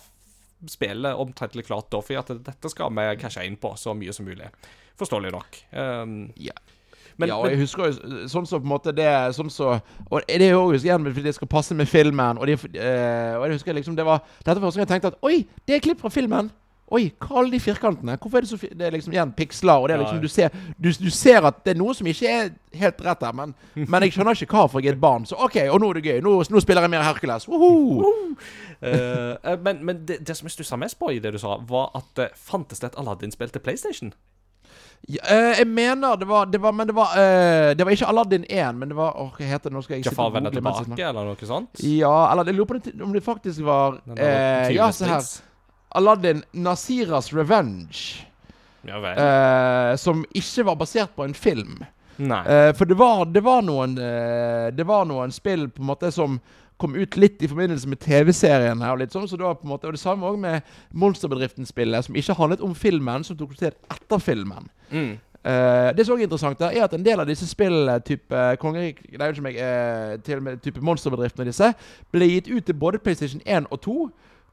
[0.69, 2.03] spillet omtrentlig klart da.
[2.05, 4.51] For at dette skal vi cashe inn på så mye som mulig.
[5.01, 5.63] Forståelig nok.
[5.73, 6.57] Um, Ja.
[7.19, 9.73] Men, ja, og jeg husker jo sånn som på en måte det er sånn så
[10.07, 12.39] Og det er jo også igjen fordi det skal passe med filmen.
[12.39, 15.11] Og, de, eh, og jeg husker liksom det var Dette var første gang jeg tenkte
[15.11, 16.49] at Oi, det er klipp fra filmen!
[16.91, 18.17] Oi, hva alle de firkantene?
[18.19, 19.79] Hvorfor er det så Det er liksom igjen piksler.
[19.79, 22.31] Og det er liksom du ser, du, du ser at det er noe som ikke
[22.31, 23.37] er helt rett her.
[23.37, 23.53] Men,
[23.91, 25.27] men jeg skjønner ikke hva, for jeg er et barn.
[25.29, 26.19] Så OK, og nå er det gøy.
[26.25, 27.47] Nå, nå spiller jeg mer Hercules.
[27.51, 27.71] Woho!
[28.81, 31.59] Eh, eh, men, men det, det som jeg stussa mest på i det du sa,
[31.69, 34.09] var at uh, fantes det et Aladdin-spill til PlayStation?
[35.09, 38.07] Ja, eh, jeg mener det var, det var Men det var, eh, det var ikke
[38.07, 39.73] Aladdin 1, men det var Åh, hva heter det?
[39.73, 41.81] Nå skal jeg sitte Jafar vender tilbake, eller noe sånt?
[41.81, 45.25] Ja, eller jeg lurer på om det faktisk var eh, Ja, se her.
[45.97, 48.27] Aladdin Nasiras Revenge.
[48.87, 48.97] Ja.
[48.97, 51.83] Eh, som ikke var basert på en film.
[52.21, 56.11] Eh, for det var, det var noen eh, Det var noen spill på en måte
[56.13, 56.39] som
[56.81, 58.81] kom ut litt i forbindelse med TV-serien.
[58.81, 60.61] her og litt sånn, så det var på en måte Og det samme òg med
[60.97, 64.69] Monsterbedriften-spillet, som ikke handlet om filmen, som tok til etter filmen.
[64.89, 65.19] Mm.
[65.41, 68.99] Uh, det som er interessant, da, er at en del av disse spillene, type Kongerik
[69.17, 71.71] Nei, meg, uh, til og med type Monsterbedriften og disse,
[72.13, 73.95] ble gitt ut til både PlayStation 1 og 2.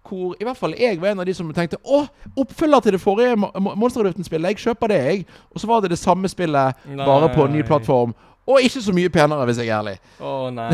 [0.08, 2.04] Hvor i hvert fall jeg var en av de som tenkte Å,
[2.38, 4.54] oppfølger til det forrige Mo- Mo- Monsterbedriften-spillet.
[4.54, 5.26] Jeg kjøper det, jeg.
[5.52, 8.14] Og så var det det samme spillet, bare på en ny plattform.
[8.48, 9.96] Og ikke så mye penere, hvis jeg er ærlig.
[10.24, 10.70] Å nei.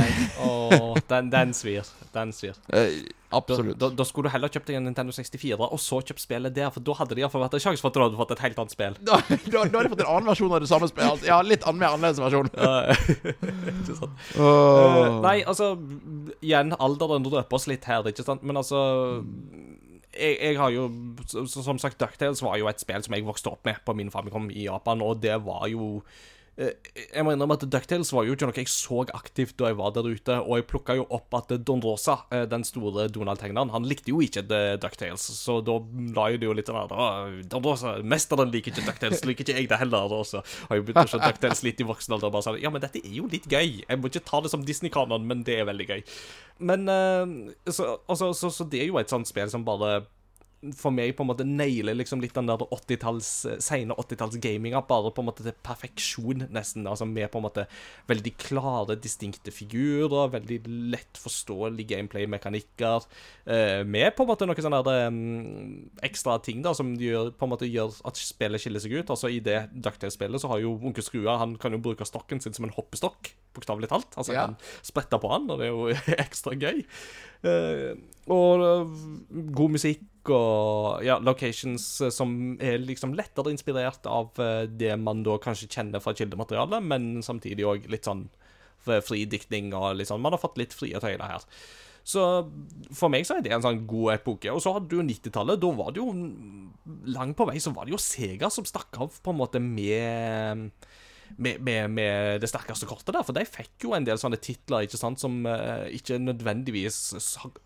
[0.46, 1.82] Oh, den, den svir.
[2.14, 2.54] Den svir.
[3.34, 6.24] Eh, Da, da, da skulle du heller kjøpt deg en Nintendo 64, og så kjøpt
[6.24, 8.34] spillet der, for da hadde de iallfall vært en sjanse for at du hadde fått
[8.36, 8.98] et helt annet spill.
[9.04, 9.20] Da,
[9.52, 11.26] da, har de fått en annen versjon av det samme spillet.
[11.28, 12.50] Ja, litt an, mer annerledes versjon.
[13.80, 14.24] ikke sant?
[14.38, 14.44] Oh.
[14.44, 15.74] Uh, nei, altså
[16.44, 18.44] Igjen, alderen drøper oss litt her, ikke sant?
[18.46, 18.80] Men altså
[20.14, 20.88] jeg, jeg har jo
[21.50, 24.50] Som sagt, Ducktails var jo et spill som jeg vokste opp med på min Famicom
[24.52, 25.98] i Japan, og det var jo
[26.54, 29.94] jeg må innrømme at Ducktails var jo ikke noe jeg så aktivt da jeg var
[29.96, 33.88] der ute, og jeg plukka jo opp at Don Rosa, eh, den store Donald-tegneren, han
[33.90, 35.80] likte jo ikke The Ducktails, så da
[36.14, 37.08] la jo det jo litt sånn her «Å,
[37.50, 40.86] Don Rosa, mesteren liker ikke Ducktails, liker ikke jeg det heller, og så har jeg
[40.86, 43.12] begynt å se Ducktails litt i voksen alder, og bare sånn Ja, men dette er
[43.18, 43.82] jo litt gøy.
[43.82, 46.04] Jeg må ikke ta det som Disney-kanon, men det er veldig gøy.
[46.70, 47.24] Men eh,
[47.66, 50.04] så, altså, så, så det er jo et sånt spill som bare
[50.72, 55.12] for meg på en måte nailer liksom litt den der 80-talls, eh, sene 80-talls-gaminga bare
[55.14, 56.88] på en måte til perfeksjon, nesten.
[56.88, 57.66] Altså med på en måte
[58.10, 60.60] veldig klare, distinkte figurer, veldig
[60.94, 63.08] lett forståelige gameplay-mekanikker,
[63.46, 67.46] eh, med på en måte noen sånne der, um, ekstra ting da, som gjør, på
[67.48, 69.10] en måte gjør at spillet skiller seg ut.
[69.10, 72.54] Altså I det Ducktail-spillet så har jo onkel Skrua Han kan jo bruke stokken sin
[72.56, 74.10] som en hoppestokk, bokstavelig talt.
[74.16, 74.46] Altså Ja.
[74.46, 75.88] Han kan sprette på han, og det er jo
[76.26, 76.82] ekstra gøy.
[77.44, 77.94] Eh,
[78.32, 78.98] og eh,
[79.52, 84.32] god musikk og ja, locations eh, som er liksom lettere inspirert av
[84.72, 88.28] det man da kanskje kjenner fra kildematerialet, men samtidig òg litt sånn
[88.84, 91.44] fri diktning og litt sånn Man har fått litt frie tøyler her.
[92.04, 92.20] Så
[92.92, 94.52] for meg så er det en sånn god epoke.
[94.52, 95.60] Og så hadde du jo 90-tallet.
[95.60, 96.12] Da var det jo
[97.14, 100.68] Langt på vei så var det jo Sega som stakk av på en måte med
[101.36, 104.86] med, med, med det sterkeste kortet der, for de fikk jo en del sånne titler
[104.86, 106.98] ikke sant, som uh, ikke nødvendigvis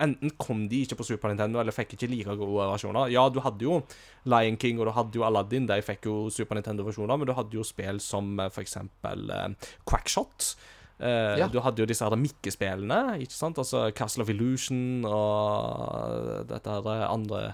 [0.01, 3.11] Enten kom de ikke på Super Nintendo, eller fikk ikke like gode versjoner.
[3.13, 3.83] Ja, du hadde jo
[4.29, 7.57] Lion King og du hadde jo Aladdin, de fikk jo Super Nintendo-versjoner, men du hadde
[7.59, 10.53] jo spill som uh, for eksempel eh, Quackshot.
[10.99, 11.47] Uh, Ja.
[11.47, 13.59] Du hadde jo disse her Mikke-spillene, ikke sant?
[13.61, 17.53] Altså Castle of Illusion og dette her andre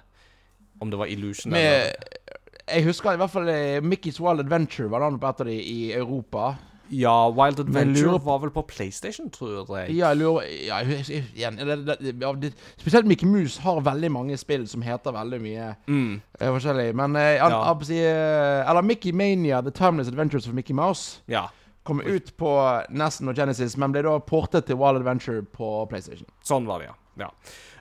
[0.80, 4.88] Om det var Illusion eller Med, jeg husker i hvert fall eh, Mickey's Wild Adventure
[4.90, 6.54] var navnet på et av de i Europa.
[6.92, 9.94] Ja, Wild Adventure var vel på PlayStation, tror jeg.
[9.96, 12.12] Ja, jeg lurer ja, igjen, det, det,
[12.42, 16.20] det, Spesielt Mickey Mouse har veldig mange spill som heter veldig mye Mm.
[16.40, 16.94] eh, forskjellig.
[16.94, 17.74] Men eh, han, Ja.
[17.82, 21.48] si, Eller Mickey Mania The Timeless Adventures of Mickey Mouse Ja.
[21.84, 22.52] kom ut på
[22.90, 26.26] Nesten og Genesis, men ble da portet til Wild Adventure på PlayStation.
[26.44, 26.94] Sånn var det, ja.
[27.20, 27.28] Ja.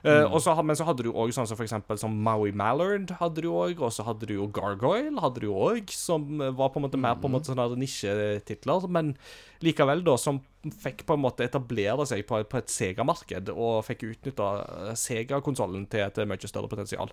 [0.04, 3.14] Eh, og så, men så hadde du òg sånn som for eksempel som Maui Mallard
[3.20, 6.70] hadde du også, og så hadde du jo Gargoyle hadde du òg, som eh, var
[6.74, 9.14] på en måte mer på en måte sånne nisjetitler, men
[9.64, 10.42] likevel, da, som
[10.84, 14.50] fikk på en måte etablere seg på, på et Sega-marked, og fikk utnytta
[14.98, 17.12] Sega-konsollen til et mye større potensial.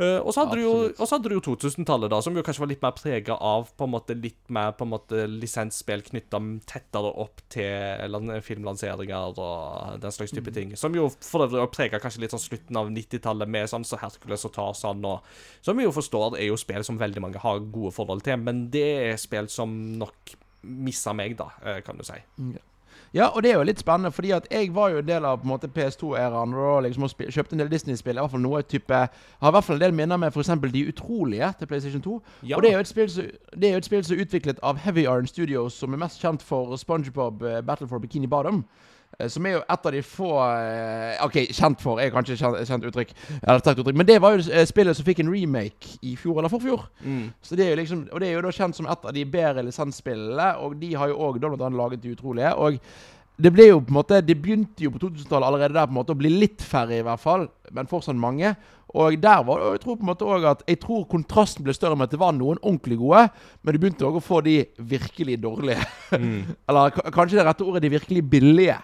[0.00, 1.00] Eh, og så hadde du jo Absolutt.
[1.00, 3.68] og så hadde du jo 2000-tallet, da, som jo kanskje var litt mer prega av
[3.76, 6.40] på en måte litt mer på en måte lisensspill knytta
[6.70, 10.72] tettere opp til lan- filmlanseringer og den slags type ting.
[10.80, 14.46] Som jo for øvrig prega kanskje litt sånn slutten av 90-tallet med sånn så Hercules
[14.48, 15.20] og Tarzan og
[15.60, 18.70] Som vi jo forstår er jo spill som veldig mange har gode forhold til, men
[18.72, 19.70] det er spill som
[20.00, 22.14] nok missa meg, da, eh, kan du si.
[22.38, 22.62] Ja,
[23.34, 25.44] og det er jo litt spennende, fordi at jeg var jo en del av på
[25.44, 26.54] en måte PS2-æraen.
[26.56, 28.16] Og liksom og kjøpte en del Disney-spill.
[28.16, 29.00] I hvert fall noe type
[29.42, 30.48] Har i hvert fall en del minner med f.eks.
[30.72, 32.22] De utrolige til PlayStation 2.
[32.48, 32.56] Ja.
[32.56, 35.76] Og er, som, det er jo et spill som er utviklet av Heavy Iron Studios,
[35.76, 38.64] som er mest kjent for SpongeBob eh, Battle for Bikini Bottom.
[39.18, 42.60] Eh, som er jo et av de få eh, OK, kjent for er kanskje kjent,
[42.68, 43.14] kjent uttrykk.
[43.42, 43.92] Uttrykk.
[43.94, 46.84] Men det var jo eh, spillet som fikk en remake i fjor eller forfjor.
[47.42, 49.24] Så det er jo liksom Og det er jo da kjent som et av de
[49.24, 52.54] bedre lisensspillene, og de har jo òg laget De utrolige.
[52.54, 52.78] Og
[53.40, 55.98] det ble jo på en måte Det begynte jo på 2000-tallet allerede der på en
[56.02, 58.52] måte å bli litt færre, i hvert fall, men fortsatt mange.
[58.92, 61.64] Og der var det, og jeg tror på en måte også at Jeg tror kontrasten
[61.64, 63.22] ble større med at det var noen ordentlig gode,
[63.64, 65.80] men du begynte òg å få de virkelig dårlige.
[66.68, 68.76] Eller k- kanskje det rette ordet de virkelig billige.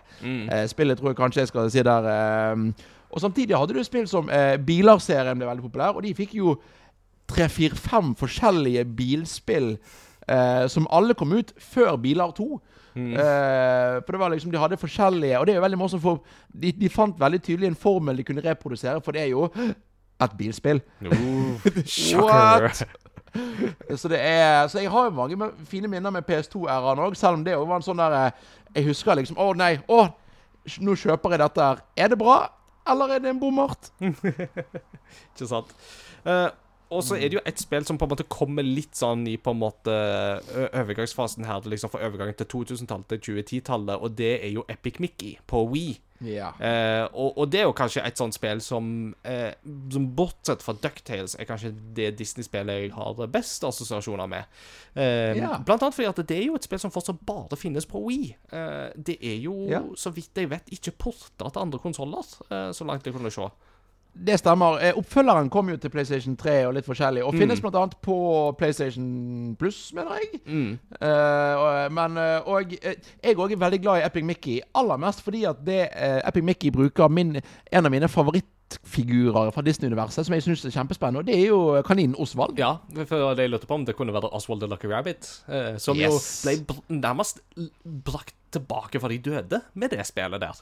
[0.49, 2.09] Eh, spillet tror jeg kanskje jeg skal si der.
[2.14, 2.64] Eh,
[3.12, 6.57] og samtidig hadde du spill som eh, Biler-serien ble veldig populær, og de fikk jo
[7.28, 9.74] tre-fire-fem forskjellige bilspill
[10.28, 12.49] eh, som alle kom ut før Biler 2.
[12.99, 16.22] Eh, for det var liksom, De hadde forskjellige Og det er jo veldig morsomt, for
[16.49, 19.49] de, de fant veldig tydelig en formel de kunne reprodusere, for det er jo
[20.18, 20.80] et bilspill.
[21.07, 21.68] Oh.
[22.24, 22.82] What?
[23.96, 27.44] Så det er Så jeg har jo mange fine minner med PS2-æraen òg, selv om
[27.44, 30.07] det var en sånn der eh, Jeg husker liksom Å nei, å,
[30.80, 31.82] nå kjøper jeg dette her.
[31.96, 32.40] Er det bra,
[32.88, 33.92] eller er det en bommert?
[34.01, 35.70] Ikke sant?
[36.24, 36.49] Eh,
[36.91, 39.36] og så er det jo et spill som på en måte kommer litt sånn i
[39.36, 39.95] på en måte
[40.72, 45.36] overgangsfasen her, liksom fra overgangen til 2000-tallet til 2010-tallet, og det er jo Epic Mickey
[45.49, 45.97] på Wii.
[46.26, 46.49] Ja.
[46.59, 48.89] Eh, og, og det er jo kanskje et sånt spill som,
[49.22, 49.53] eh,
[49.93, 54.49] som bortsett fra Ducktales, er kanskje det Disney-spillet jeg har best assosiasjoner med.
[54.99, 55.59] Eh, Ja.
[55.62, 58.32] Blant annet fordi at det er jo et spill som fortsatt bare finnes på Wii.
[58.51, 59.82] Eh, det er jo, Ja.
[59.95, 63.47] så vidt jeg vet, ikke porta til andre konsoller, eh, så langt jeg kunne se.
[64.26, 64.78] Det stemmer.
[64.82, 67.84] Eh, Oppfølgeren kom jo til PlayStation 3 og litt forskjellig, og finnes bl.a.
[68.02, 68.16] på
[68.58, 70.40] PlayStation Plus, mener jeg.
[70.46, 70.72] Mm.
[70.98, 74.58] Uh, men eh, Og jeg òg er veldig glad i Epic Mickey.
[74.78, 79.64] Aller mest fordi at det uh, Epic Mickey bruker min, en av mine favorittfigurer fra
[79.64, 82.58] Disney-universet, som jeg syns er kjempespennende, og det er jo kaninen Osvald.
[82.58, 85.30] Ja, for det jeg lurte på om det kunne være Oswald the Lucky Rabbit,
[85.78, 86.42] som Yes.
[86.44, 87.40] jo ble nærmest
[87.84, 90.58] brakt tilbake fra de døde med det spillet der.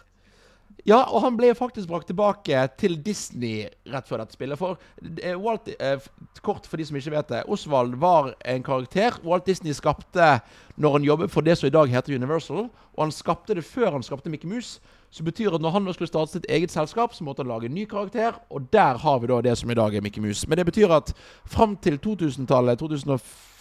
[0.86, 4.58] Ja, og han ble faktisk brakt tilbake til Disney rett før dette spillet.
[4.60, 4.78] For
[5.18, 6.04] eh, Walt, eh,
[6.46, 7.40] Kort for de som ikke vet det.
[7.50, 10.36] Osvald var en karakter Walt Disney skapte
[10.78, 12.68] når han jobbet for det som i dag heter Universal.
[12.94, 14.78] Og han skapte det før han skapte Mickey Mouse.
[15.10, 17.74] Så betyr at når han skulle starte sitt eget selskap, så måtte han lage en
[17.74, 18.38] ny karakter.
[18.50, 20.46] Og der har vi da det som i dag er Mickey Mouse.
[20.46, 21.10] Men det betyr at
[21.50, 23.55] fram til 2000-tallet, 2004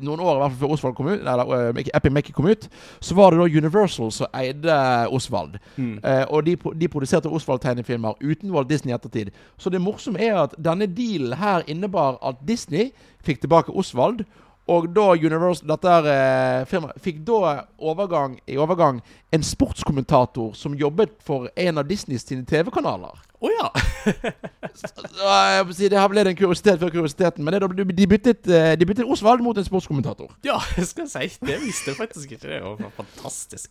[0.00, 2.68] noen år i hvert fall før Osvald kom ut, eller uh, Epic Mickey kom ut,
[3.00, 4.78] så var det da Universal som eide
[5.12, 5.58] Osvald.
[5.76, 9.30] Eh, og de, de produserte Osvald-tegnefilmer uten Walt Disney i ettertid.
[9.58, 12.90] Så det morsomme er at denne dealen her innebar at Disney
[13.24, 14.24] fikk tilbake Osvald.
[14.66, 18.98] Og da Universal, dette eh, firmaet fikk da overgang, i overgang
[19.34, 23.22] en sportskommentator som jobbet for en av Disneys TV-kanaler.
[23.38, 23.70] Å ja!
[24.76, 28.88] Si, det her ble det en kuriositet før kuriositeten, men det, de byttet, eh, de
[28.88, 30.32] byttet Osvald mot en sportskommentator.
[30.46, 31.30] Ja, jeg skal si.
[31.40, 32.48] Det visste jeg faktisk ikke.
[32.48, 33.70] Det var fantastisk.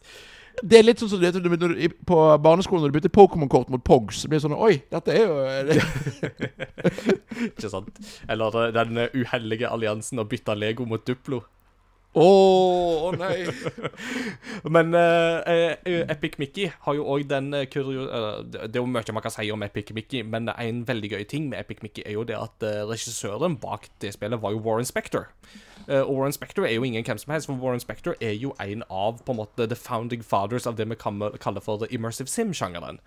[0.63, 3.83] Det er litt sånn som du når du, på barneskolen når du bytter Pokémon-kort mot
[3.83, 4.21] Pogs.
[4.23, 5.33] Så blir det sånn Oi, dette er jo
[7.49, 7.99] Ikke sant?
[8.31, 11.43] Eller eh, den eh, uheldige alliansen å bytte Lego mot Duplo.
[12.16, 13.43] Å oh, nei.
[14.76, 15.76] Men eh,
[16.07, 18.07] Epic Mickey har jo òg den kurio...
[18.07, 21.26] Uh, det er jo mye man kan si om Epic Mickey, men en veldig gøy
[21.30, 24.88] ting med Epic Mickey er jo det at regissøren bak det spillet var jo Warren
[24.88, 25.28] Spector.
[25.88, 28.55] Eh, og Warren Spector er jo ingen hvem som helst, for Warren Spector er jo
[28.61, 32.30] en av på en måte the founding fathers av det vi kaller for the immersive
[32.32, 32.99] sim-sjangeren.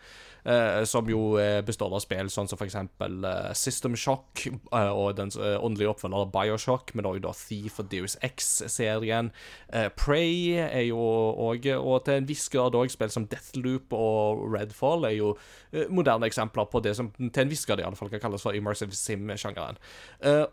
[0.44, 3.26] eh, som jo eh, består av spill sånn som for eksempel
[3.58, 9.30] System Shock og den åndelige oppfølger Bioshock, men òg Thief og Deus X-serien.
[9.98, 15.08] Prey er jo òg, og til en viss grad òg spill som Deathloop og Redfall
[15.08, 15.34] er jo
[15.92, 18.56] moderne eksempler på det som til en viss grad i alle fall kan kalles for
[18.56, 19.80] immersive sim-sjangeren.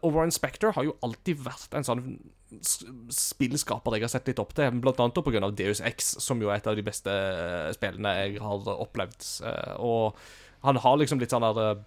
[0.01, 2.04] Og Warren Spector har jo alltid vært en sånn
[3.13, 6.59] spillskaper jeg har sett litt opp til, blant annet av Deus X, som jo er
[6.59, 7.11] et av de beste
[7.75, 9.27] spillene jeg har opplevd.
[9.49, 10.17] Eh, og
[10.65, 11.83] han har liksom litt sånn der eh,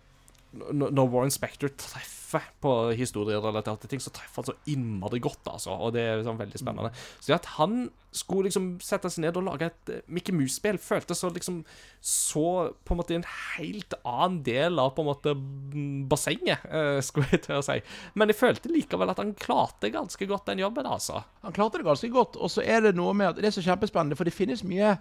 [0.53, 5.75] Når Warren Spector treffer på historierelaterte ting, så treffer han så innmari godt, altså.
[5.77, 6.91] Og det er sånn veldig spennende.
[7.21, 10.81] Så det at han skulle liksom sette seg ned og lage et eh, Mickey Mouse-spill,
[10.81, 11.61] føltes så liksom
[12.01, 12.47] så
[12.89, 13.27] på en måte en
[13.59, 17.79] helt annen del av på en måte mm, bassenget, eh, skulle jeg til å si.
[18.17, 21.23] Men jeg følte likevel at han klarte ganske godt den jobben, altså.
[21.45, 22.41] Han klarte det ganske godt.
[22.41, 24.97] Og så er det noe med at det er så kjempespennende, for det finnes mye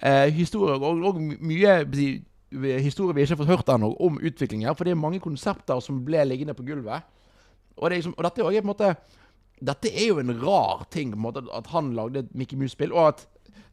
[0.00, 1.80] eh, historier, og, og mye
[2.50, 4.74] historier vi ikke har fått hørt ennå, om utvikling her.
[4.74, 7.06] For det er mange konsepter som ble liggende på gulvet.
[7.76, 8.94] Og, det er liksom, og dette er måte
[9.60, 12.94] Dette er jo en rar ting, på en måte, at han lagde et Mickey Mouse-spill.
[12.96, 13.26] Og at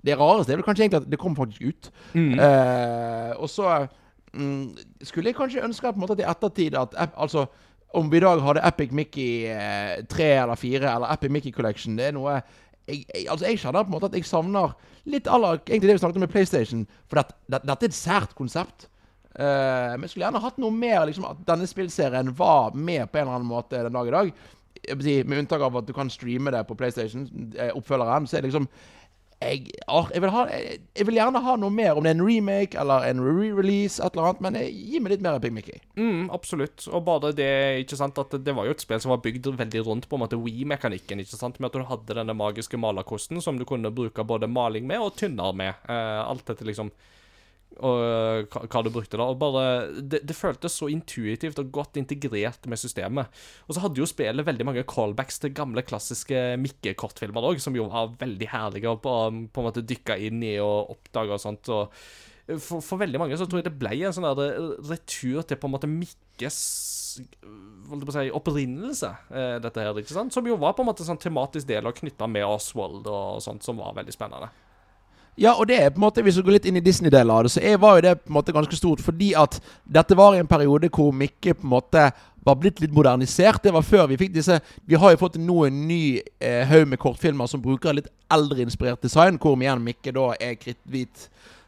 [0.03, 1.89] det rareste er vel kanskje egentlig at det kom faktisk ut.
[2.43, 3.88] Eh, og så
[4.34, 4.75] mm,
[5.07, 7.47] skulle jeg kanskje ønske på en måte at i ettertid at Altså
[7.95, 11.95] om vi i dag hadde Epic Mickey eh, 3 eller 4 eller Epic Mickey Collection,
[11.97, 12.41] det er noe
[12.88, 14.75] jeg, jeg, altså jeg kjenner på en måte at jeg savner
[15.07, 16.83] litt aller, egentlig det vi snakket om med PlayStation.
[17.07, 18.88] For dette, det, dette er et sært konsept.
[19.38, 23.27] Uh, men skulle gjerne hatt noe mer liksom, At denne spillserien var med på en
[23.27, 24.31] eller annen måte den dag i dag.
[25.27, 27.27] Med unntak av at du kan streame det på PlayStation,
[27.57, 28.25] eh, oppfølgeren.
[28.25, 28.69] Så er det liksom
[29.38, 32.17] jeg, ah, jeg, vil ha, jeg, jeg vil gjerne ha noe mer, om det er
[32.17, 35.81] en remake eller en re-release, et eller annet, men gi meg litt mer Epic Mickey.
[35.99, 36.88] Mm, absolutt.
[36.89, 37.51] Og bare det,
[37.83, 40.23] ikke sant, at det var jo et spill som var bygd veldig rundt på en
[40.25, 44.25] måte We-mekanikken, ikke sant, med at du hadde denne magiske malerkosten som du kunne bruke
[44.25, 45.85] både maling med og tynner med.
[45.85, 46.89] Eh, alt dette liksom
[47.78, 49.28] og øh, hva, du brukte da.
[49.30, 49.63] Og bare,
[50.01, 53.34] det, det, føltes så intuitivt og godt integrert med systemet.
[53.68, 57.89] Og så hadde jo spillet veldig mange callbacks til gamle, klassiske Mikke-kortfilmer òg, som jo
[57.91, 59.13] var veldig herlige å på,
[59.53, 61.70] på en måte dykke inn i og oppdage og sånt.
[61.74, 61.93] og
[62.47, 65.68] for, for, veldig mange så tror jeg det ble en sånn der retur til på
[65.68, 66.59] en måte Mikkes
[67.18, 70.32] si, opprinnelse, eh, dette her, ikke sant?
[70.36, 73.68] Som jo var på en måte sånn tematisk del og knytta med Oswald og sånt,
[73.68, 74.51] som var veldig spennende.
[75.38, 77.43] Ja, og det er på en måte, hvis du går litt inn i Disney-delen av
[77.45, 79.03] det, så var jo det på en måte ganske stort.
[79.05, 82.07] Fordi at dette var i en periode hvor Mikke på en måte
[82.47, 83.61] var blitt litt modernisert.
[83.63, 86.01] Det var før vi fikk disse Vi har jo fått nå en ny
[86.39, 91.27] eh, haug med kortfilmer som bruker litt eldreinspirert design, hvor igjen Mikke da er kritthvit.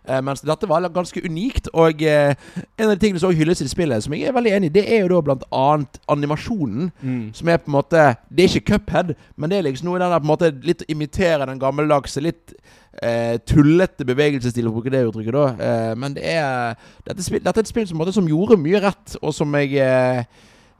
[0.10, 1.70] Eh, mens dette var ganske unikt.
[1.74, 2.34] Og eh,
[2.78, 4.86] en av de tingene som hylles i spillet, som jeg er veldig enig i, det
[4.88, 6.90] er jo da blant annet animasjonen.
[7.02, 7.24] Mm.
[7.38, 10.04] Som er på en måte Det er ikke Cuphead, men det er liksom noe i
[10.04, 12.56] den der på en måte litt imiterer den gammeldagse, litt
[13.00, 15.36] Uh, tullete bevegelsesstil, for å bruke det uttrykket.
[15.36, 16.74] da Uh, Men det er,
[17.06, 20.26] dette, dette, er et spill som, måte, som gjorde mye rett, og som jeg eh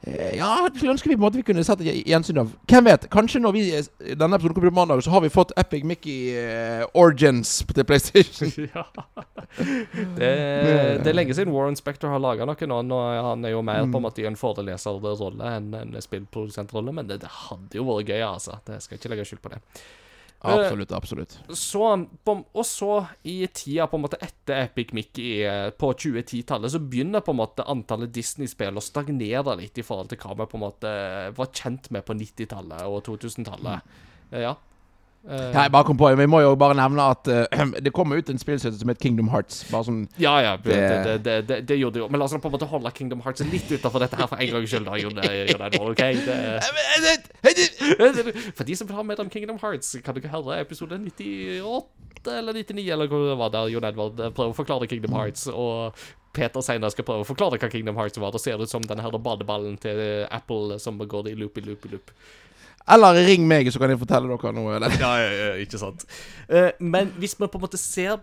[0.06, 2.52] ja, jeg skulle ønske vi på en måte vi kunne sett et gjensyn av.
[2.70, 3.04] Hvem vet?
[3.12, 3.64] Kanskje når vi
[4.16, 8.52] denne episoden kommer på mandag, så har vi fått Epic Mickey uh, Origins til PlayStation.
[8.74, 8.86] ja.
[10.16, 10.30] Det,
[11.04, 12.80] det, er lenge siden Warren Spector har laga noe nå.
[12.88, 13.00] nå.
[13.28, 14.06] Han er jo mer på en mm.
[14.08, 18.56] måte i en foreleserrolle enn en spillprodusentrolle, men det, det, hadde jo vært gøy, altså.
[18.64, 19.60] Det skal ikke legge skyld på det.
[20.40, 20.92] Absolutt.
[20.96, 21.34] absolutt.
[21.52, 21.84] Så,
[22.32, 22.92] og så,
[23.28, 25.42] i tida på en måte etter Epic Mickey
[25.76, 30.22] på 2010-tallet, så begynner på en måte antallet Disney-spill å stagnere litt i forhold til
[30.22, 30.94] hva vi på en måte
[31.36, 33.84] var kjent med på 90-tallet og 2000-tallet.
[33.84, 34.40] Mm.
[34.46, 34.56] Ja.
[35.20, 38.30] Uh, Nei, bare kom på, Vi må jo bare nevne at uh, det kommer ut
[38.32, 39.66] en spillserie som heter Kingdom Hearts.
[39.68, 40.78] Bare sånn Ja, ja, det,
[41.26, 42.08] det, det, det, gjorde det jo.
[42.08, 44.54] Men la oss på en måte holde Kingdom Hearts litt utafor dette her for en
[44.54, 44.88] gangs skyld.
[45.92, 46.16] okay?
[48.56, 52.38] For de som vil ha mer om Kingdom Hearts, kan du ikke høre episode 98
[52.40, 55.46] eller 99, eller hvor det var der Jon Edvard prøver å forklare Kingdom Hearts.
[55.52, 56.00] Og
[56.32, 58.32] Peter senere skal prøve å forklare hva Kingdom Hearts var.
[58.32, 60.00] Da ser det ut som denne her badeballen til
[60.32, 62.16] Apple som går i loop i loop i loop.
[62.88, 64.74] Eller ring meg, så kan jeg fortelle dere noe.
[64.78, 64.94] Eller?
[64.98, 66.06] Ja, ja, ja, ikke sant.
[66.48, 68.18] Uh, men hvis vi på en måte ser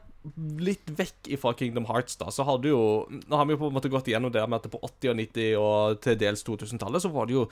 [0.61, 3.69] litt vekk fra Kingdom Hearts, da, så har du jo Nå har vi jo på
[3.71, 7.03] en måte gått igjennom det med at på 80- og 90- og til dels 2000-tallet
[7.03, 7.45] så var det jo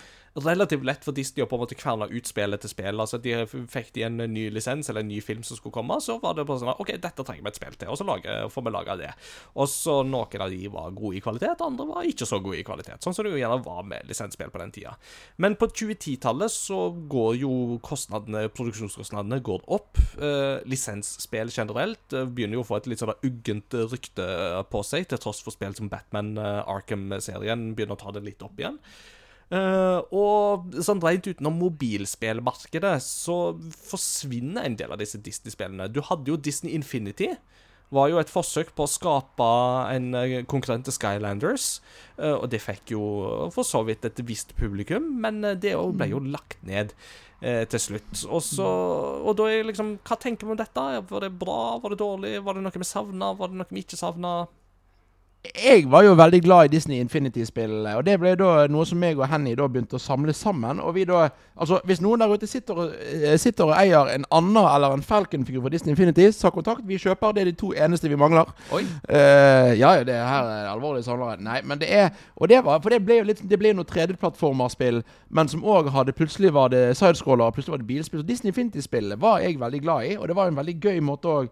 [0.46, 3.00] relativt lett for Disney å på en måte kverne ut spillet til spill.
[3.00, 6.18] Altså de Fikk de en ny lisens eller en ny film som skulle komme, så
[6.22, 8.66] var det bare sånn OK, dette trenger vi et spill til, og så lager, får
[8.66, 9.12] vi lage det.
[9.56, 12.66] Og så noen av de var gode i kvalitet, andre var ikke så gode i
[12.68, 13.04] kvalitet.
[13.04, 14.96] Sånn som det jo gjerne var med lisensspill på den tida.
[15.42, 16.80] Men på 2010-tallet så
[17.12, 17.54] går jo
[17.86, 20.00] kostnadene, produksjonskostnadene går opp.
[20.20, 24.26] Eh, lisensspill generelt eh, begynner jo få et litt sånn uggent rykte
[24.72, 28.44] på seg, til tross for spill som Batman uh, Arkham-serien begynner å ta det litt
[28.46, 28.80] opp igjen.
[29.54, 33.38] Uh, og sånn rent utenom mobilspillmarkedet så
[33.78, 35.92] forsvinner en del av disse Disney-spillene.
[35.94, 37.36] Du hadde jo Disney Infinity.
[37.94, 39.50] Var jo et forsøk på å skape
[39.94, 40.10] en
[40.50, 41.68] konkurrent til Skylanders.
[42.18, 43.04] Uh, og det fikk jo
[43.54, 46.96] for så vidt et visst publikum, men det ble jo lagt ned
[47.42, 48.12] eh, til slutt.
[48.26, 48.68] Og, så,
[49.22, 50.86] og da er liksom Hva tenker vi om dette?
[51.10, 51.78] Var det bra?
[51.84, 52.36] Var det dårlig?
[52.46, 53.34] Var det noe vi savna?
[53.38, 54.38] Var det noe vi ikke savna?
[55.54, 59.20] Jeg var jo veldig glad i Disney Infinity-spillene, og det ble da noe som meg
[59.20, 60.80] og Henny da begynte å samle sammen.
[60.80, 64.64] Og vi da, altså Hvis noen der ute sitter, eh, sitter og eier en Anna
[64.76, 66.82] eller en Falcon-figur fra Disney Infinity, ta kontakt.
[66.88, 67.34] Vi kjøper.
[67.34, 68.50] Det er de to eneste vi mangler.
[68.72, 68.84] Oi.
[69.10, 71.42] Uh, ja, det her er alvorlig samlere.
[71.42, 73.86] Nei, men det er Og det var For det ble jo litt Det ble noe
[73.86, 78.22] 3D-plattformerspill, men som òg hadde Plutselig var det sidescroller, plutselig var det bilspill.
[78.22, 81.28] Så Disney Infinity-spillet var jeg veldig glad i, og det var en veldig gøy måte
[81.28, 81.50] òg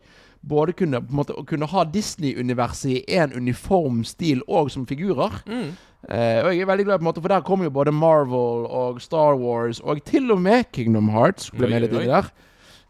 [0.49, 5.41] både kunne, måte, kunne ha Disney-universet i én uniform stil og som figurer.
[5.47, 5.73] Mm.
[6.03, 8.65] Uh, og jeg er veldig glad på en måte, For der kommer jo både Marvel
[8.67, 11.51] og Star Wars og til og med Kingdom Hearts.
[11.51, 12.27] ble med litt der.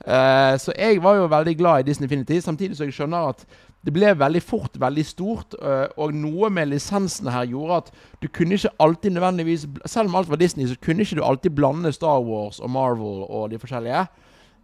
[0.08, 3.46] Uh, så jeg var jo veldig glad i Disney Infinity, samtidig så jeg skjønner at
[3.86, 5.56] det ble veldig fort veldig stort.
[5.62, 7.92] Uh, og noe med lisensene her gjorde at
[8.24, 11.52] du kunne ikke alltid nødvendigvis Selv om alt var Disney, så kunne ikke du alltid
[11.52, 14.08] blande Star Wars og Marvel og de forskjellige.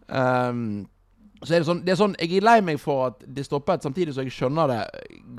[0.10, 0.88] Um,
[1.44, 3.84] så er det sånn, det er sånn Jeg er lei meg for at det stoppet,
[3.86, 4.80] samtidig så jeg skjønner det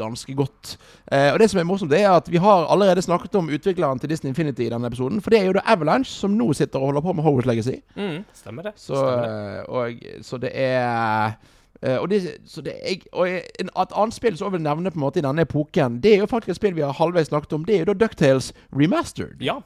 [0.01, 0.77] ganske godt.
[1.13, 4.01] Eh, og det som er morsomt, det er at vi har allerede snakket om utvikleren
[4.01, 5.21] til Disney Infinity i denne episoden.
[5.21, 7.77] For det er jo da Avalanche som nå sitter og holder på med Hogwarts Legacy.
[7.97, 8.75] Mm, stemmer det.
[8.81, 9.59] Så, stemmer det.
[9.59, 11.37] eh, og, så det er
[11.83, 14.95] eh, og, det, så det jeg, og en, et annet spill som jeg vil nevne
[14.95, 17.29] på en måte i denne epoken, det er jo faktisk et spill vi har halvveis
[17.29, 17.69] snakket om.
[17.69, 19.37] Det er jo da Ducktales Remastered.
[19.45, 19.61] Ja.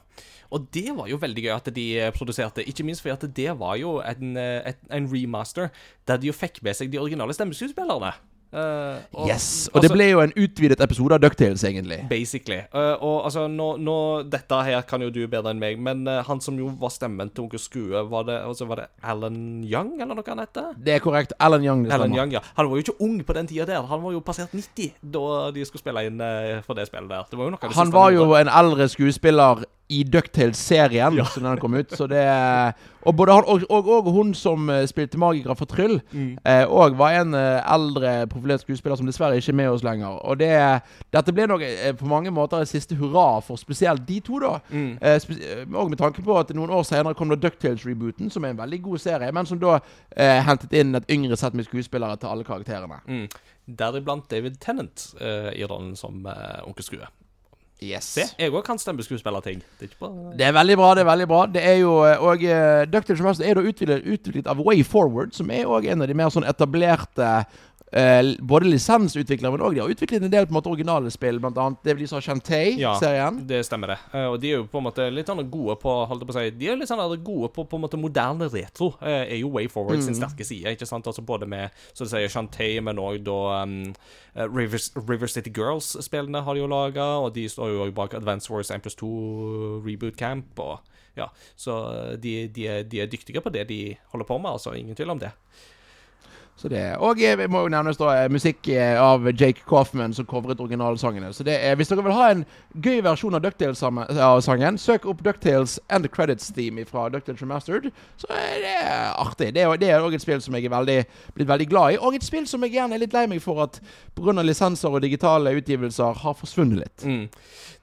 [0.55, 3.49] Og det var jo veldig gøy at de eh, produserte, ikke minst fordi at det
[3.59, 5.73] var jo en, eh, en remaster
[6.07, 8.13] der de jo fikk med seg de originale stemmeskuespillerne.
[8.55, 9.67] Uh, og- Yes!
[9.73, 11.97] Og det altså, ble jo en utvidet episode av Ducktales, egentlig.
[12.09, 12.61] Basically.
[12.71, 13.95] Uh, og altså, nå, nå,
[14.31, 17.33] Dette her kan jo du bedre enn meg, men uh, han som jo var stemmen
[17.35, 20.71] til Onkel Skue, var det, altså, var det Alan Young, eller noe han heter?
[20.79, 21.33] Det er korrekt.
[21.39, 21.83] Alan Young.
[21.83, 22.15] det Alan.
[22.15, 22.39] Young, ja.
[22.55, 23.83] Han var jo ikke ung på den tida der.
[23.91, 26.23] Han var jo passert 90 da de skulle spille inn
[26.63, 27.27] for det spillet der.
[27.29, 31.91] Det var Han var jo en eldre skuespiller i Ducktales-serien, som den kom ut.
[31.93, 32.23] Så det
[33.05, 36.37] Og både han og, og, og hun som eh, spilte magikere for Tryll, Mm.
[36.45, 40.07] eh, var en eh, eldre profilert skuespiller som dessverre ikke er med oss lenger.
[40.25, 40.81] Og det
[41.13, 44.55] Dette ble nok eh, på mange måter et siste hurra for spesielt de to, da.
[44.71, 44.97] Mm.
[45.01, 48.55] Eh, eh, og med tanke på at noen år senere kom da Ducktales-rebooten, som er
[48.55, 49.77] en veldig god serie, men som da
[50.17, 53.03] eh, hentet inn et yngre sett med skuespillere til alle karakterene.
[53.05, 53.27] Mm.
[53.67, 57.05] Deriblant David Tennant eh, i rollen som uh, Onkel Skue.
[57.83, 58.05] Yes.
[58.07, 59.59] Se, jeg òg kan stemmeskuespillerting.
[59.81, 59.89] Det
[60.37, 60.93] Det er veldig bra.
[60.95, 64.05] det er veldig bra Det er jo, eh, Og uh, Ducktales Remastered er da utviklet,
[64.05, 67.45] utviklet av Way Forward, som er også en av de mer sånn etablerte
[67.95, 71.39] eh, både lisensutviklere, men òg de har utviklet en del på en måte originale spill,
[71.43, 72.25] blant annet det de sa Ja.
[72.25, 73.41] Shantae-serien.
[73.47, 73.97] Det stemmer, det.
[74.13, 76.37] Uh, og de er jo på en måte litt sånn gode på holdt på å
[76.37, 78.93] si, De er litt sånn gode på på en måte moderne retro.
[79.01, 80.75] uh, er jo Way Forward sin sterke side.
[80.75, 81.07] ikke sant?
[81.07, 83.93] Altså Både med så du sier Shantae, men òg da um,
[84.35, 87.05] eh, River, River City Girls-spillene har de jo laga.
[87.23, 90.59] Og de står jo bak Advance Wars 1 pluss 2 Reboot Camp.
[90.59, 90.79] og
[91.15, 91.75] ja, Så
[92.19, 94.75] de, de, er, de er dyktige på det de holder på med, altså.
[94.75, 95.31] Ingen tvil om det.
[96.55, 100.13] Så det Og eh, vi må jo nevnes da eh, musikk eh, av Jake Coffman,
[100.15, 101.33] som covret originalsangene.
[101.35, 102.45] Så det er, hvis dere vil ha en
[102.79, 107.89] gøy versjon av Ducktales-sangen, søk opp Ducktales and the Credits Theme fra Ducktales Remastered.
[108.17, 108.77] Så er det
[109.19, 109.51] artig.
[109.55, 110.97] Det er òg et spill som jeg er veldig,
[111.35, 111.99] blitt veldig glad i.
[111.99, 113.81] Og et spill som jeg gjerne er litt lei meg for at
[114.15, 114.39] pga.
[114.39, 117.03] lisenser og digitale utgivelser har forsvunnet litt.
[117.03, 117.27] Mm.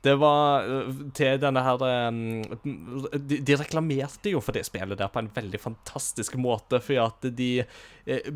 [0.02, 2.18] Det var øh, til denne her um,
[3.14, 7.28] de, de reklamerte jo for det spillet der på en veldig fantastisk måte, fordi at
[7.38, 7.50] de
[8.06, 8.32] eh,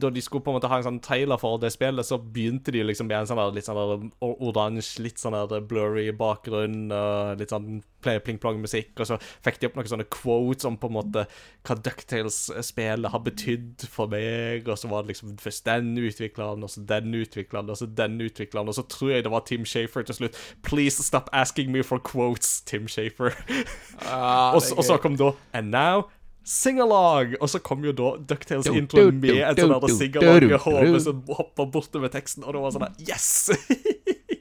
[0.00, 2.74] Da de skulle på en måte ha en sånn trailer for det spillet, så begynte
[2.74, 6.92] de liksom med en sånn der, litt sånn der oransje, litt sånn der blurry bakgrunn,
[6.92, 10.96] og litt sånn pling-plong-musikk, og så fikk de opp noen sånne quotes om på en
[10.96, 11.24] måte
[11.66, 16.72] hva Ducktales-spillet har betydd for meg, og så var det liksom først den utvikleren, og
[16.72, 20.08] så den utvikleren, og så den utvikleren, og så tror jeg det var Tim Shafer
[20.08, 20.40] til slutt.
[20.66, 23.36] Please stop asking me for quotes, Tim Shafer.
[24.54, 26.10] og, så, og så kom da And now
[26.44, 27.36] Sing-along!
[27.40, 30.64] Og så kom jo da Ducktales-introen intro med et sånt der du, sing-along du, med
[30.66, 33.28] hode som hoppa bortover teksten, og det var sånn der Yes!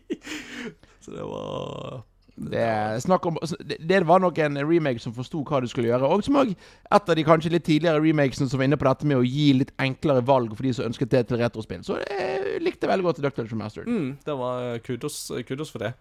[1.04, 2.02] så det var
[2.36, 6.08] Det, om, det, det var nok en remake som forsto hva du skulle gjøre.
[6.08, 9.08] Og som òg et av de kanskje litt tidligere remakesene som var inne på dette
[9.10, 11.84] med å gi litt enklere valg for de som ønsket det til retrospill.
[11.86, 13.90] Så jeg likte veldig godt Ducktales Remastered.
[13.90, 15.18] Mm, det var kudos,
[15.48, 15.92] kudos for det.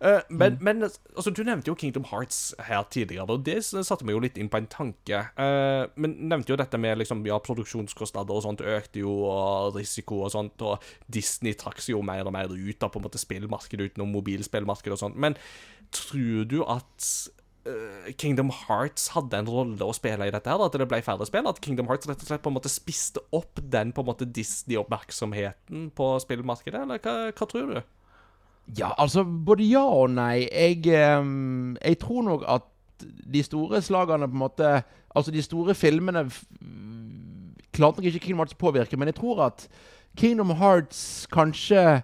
[0.00, 4.16] Uh, men, men altså, du nevnte jo Kingdom Hearts her tidligere, og det satte meg
[4.16, 5.20] jo litt inn på en tanke.
[5.38, 10.24] Uh, men nevnte jo dette med liksom, ja, produksjonskostnader og sånt økte jo, og risiko
[10.24, 10.82] og sånt, og
[11.12, 14.96] Disney trakk seg jo mer og mer ut av på en måte spillmarkedet utenom mobilspillmarkedet
[14.96, 15.20] og sånt.
[15.20, 15.38] Men
[15.92, 17.08] tror du at
[17.68, 21.26] eh, Kingdom Hearts hadde en rolle å spille i dette, her, at det ble færre
[21.28, 21.48] spill?
[21.50, 24.28] At Kingdom Hearts rett og slett på en måte spiste opp den på en måte
[24.28, 27.80] Disney-oppmerksomheten på spillmarkedet, eller hva, hva tror du?
[28.78, 30.46] Ja, altså både ja og nei.
[30.48, 32.70] Jeg, ehm, jeg tror nok at
[33.04, 34.68] de store slagene på en måte
[35.14, 36.24] Altså de store filmene
[37.74, 39.68] klarte nok ikke Kingdom Hearts å påvirke, men jeg tror at
[40.18, 42.02] Kingdom Hearts kanskje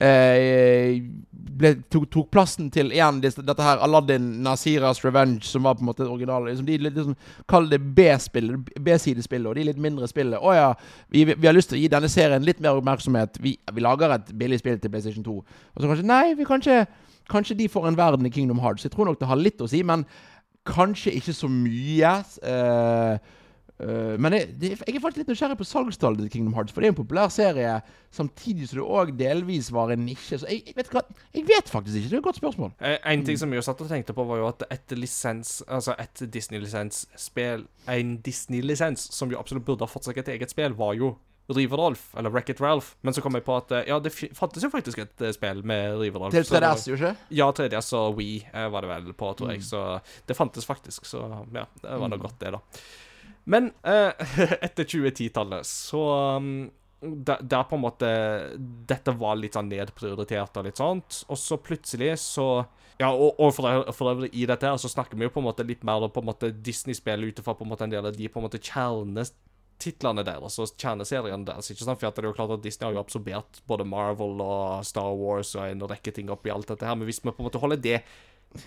[0.00, 5.84] eh, ble, tok, tok plassen til igjen dette her Aladdin, Naziras Revenge, som var på
[5.84, 6.50] en måte originalen.
[6.50, 7.16] Liksom, de liksom,
[7.50, 10.40] Kall det B-spillet, B-sidespillet, og de litt mindre spillet.
[10.40, 10.68] Å ja,
[11.12, 13.40] vi, vi har lyst til å gi denne serien litt mer oppmerksomhet.
[13.42, 15.38] Vi, vi lager et billig spill til PlayStation 2.
[15.42, 16.84] Og så kanskje Nei, vi kanskje
[17.30, 18.82] Kanskje de får en verden i Kingdom Hearts.
[18.84, 20.02] Jeg tror nok det har litt å si, men
[20.68, 22.10] kanskje ikke så mye.
[22.42, 23.36] Eh,
[23.82, 26.72] eh, men jeg, det, jeg er faktisk litt nysgjerrig på salgstallet til Kingdom Hearts.
[26.72, 27.74] For det er en populær serie,
[28.14, 30.38] samtidig som det òg delvis var en nisje.
[30.42, 31.02] Så jeg, jeg, vet hva,
[31.34, 32.08] jeg vet faktisk ikke.
[32.12, 32.72] Det er et godt spørsmål.
[32.80, 35.94] Eh, En ting som jeg satt og tenkte på, var jo at et lisens, altså
[35.98, 40.94] et Disney-lisensspill En Disney-lisens som jo absolutt burde ha fått seg et eget spill, var
[40.98, 41.14] jo
[41.52, 42.92] River Rolf, eller Wreck-It Ralph.
[43.02, 45.64] Men så kom jeg på at eh, ja, det fantes jo faktisk et eh, spill
[45.66, 46.32] med River Rolf.
[46.32, 47.10] Til så det var- 3DS, jo ikke?
[47.34, 49.56] Ja, 3DS og eh, var det vel på, tror Mm.
[49.58, 49.64] jeg.
[49.66, 49.82] Så
[50.30, 51.04] det fantes faktisk.
[51.04, 51.20] Så
[51.52, 52.60] ja, det var nå godt, det, da.
[53.44, 54.12] Men eh,
[54.66, 56.02] etter 2010-tallet så
[56.38, 56.70] um,
[57.02, 58.08] der, der på en måte
[58.88, 61.22] Dette var litt sånn nedprioritert og litt sånt.
[61.28, 62.64] Og så plutselig så
[63.00, 65.48] Ja, og, og for, for øvrig i dette her så snakker vi jo på en
[65.48, 68.06] måte litt mer om på en måte Disney-spill ut ifra på en måte en del
[68.06, 71.72] av de på en måte kjernetitlene deres og kjerneseriene deres.
[71.72, 71.98] ikke sant?
[71.98, 75.10] For at det er jo klart at Disney har jo absorbert både Marvel og Star
[75.18, 76.98] Wars og en rekke ting oppi alt dette her.
[76.98, 78.02] Men hvis vi på en måte holder det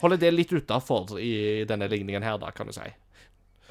[0.02, 2.88] Holder det litt utafor i denne ligningen her, da, kan du si.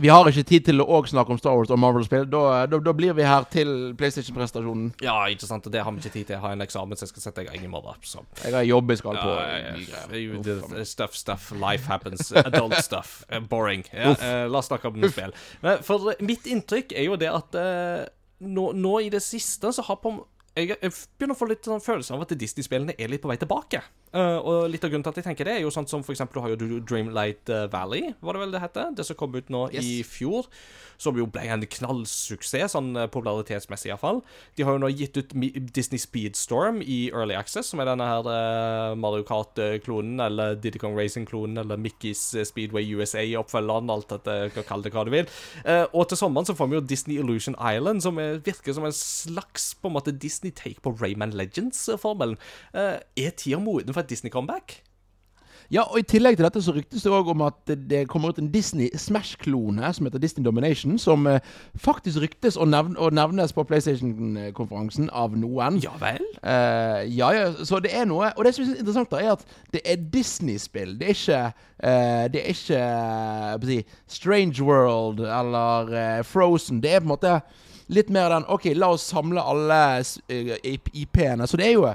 [0.02, 2.24] Vi har ikke tid til å òg snakke om Star Wars og Marvel-spill.
[2.26, 3.68] Da, da, da blir vi her til
[4.00, 4.88] PlayStation-prestasjonen.
[5.04, 6.34] Ja, ikke sant, det har vi ikke tid til.
[6.34, 8.00] Jeg har en eksamen som jeg skal sette i gang i morgen.
[8.02, 8.24] Så.
[8.42, 9.30] Jeg har jobb jeg skal på.
[9.30, 10.42] Uff, faen meg.
[10.48, 12.32] det- Stuff, stuff, life happens.
[12.42, 13.20] Adult stuff.
[13.30, 13.84] Eh, Boring.
[13.94, 15.32] Ja, eh, la oss snakke om spill.
[15.62, 18.04] Men for mitt inntrykk er jo det at eh,
[18.42, 20.16] nå, nå i det siste så har på
[20.54, 23.34] jeg, jeg begynner å få litt sånn følelse av at Disney-spillene er litt på vei
[23.40, 23.80] tilbake.
[24.14, 26.14] Eh, og litt av grunnen til at jeg tenker det, er jo sånn som for
[26.14, 28.94] eksempel du har jo Dreamlight eh, Valley, var det vel det heter?
[28.94, 29.84] Det som kom ut nå Yes.
[29.84, 30.46] i fjor.
[31.00, 34.20] Som jo ble en knallsuksess, sånn eh, popularitetsmessig iallfall.
[34.54, 35.32] De har jo nå gitt ut
[35.74, 40.94] Disney Speedstorm i Early Access, som er denne her uh, Mario Kart-klonen, eller Diddy Kong
[40.94, 45.26] Racing-klonen, eller Mickey's Speedway USA-oppfølgeren, alt dette, kan kalle det hva du vil.
[45.66, 48.86] Uh, og til sommeren så får vi jo Disney Illusion Island, som er, virker som
[48.86, 52.38] en slags på en måte Disney-take på Rayman Legends-formelen.
[52.74, 54.82] Er tida moden for et Disney-comeback?
[55.72, 58.38] Ja, og I tillegg til dette så ryktes det òg om at det- kommer ut
[58.38, 61.40] en Disney Smash-klone som heter Disney Domination, som eh,
[61.76, 65.80] faktisk ryktes å, nevne, å nevnes på PlayStation-konferansen av noen.
[65.82, 66.20] Ja vel?
[66.42, 69.44] Eh, ja, ja, så det er noe Og det som er interessant, da er at
[69.72, 70.98] det er Disney-spill.
[71.00, 71.42] Det er ikke
[71.80, 76.82] eh, Det er ikke si, Strange World eller eh, Frozen.
[76.82, 77.38] Det er på en måte
[77.88, 79.80] litt mer den OK, la oss samle alle
[80.28, 80.56] eh,
[80.92, 81.46] IP-ene.
[81.48, 81.88] Så det er jo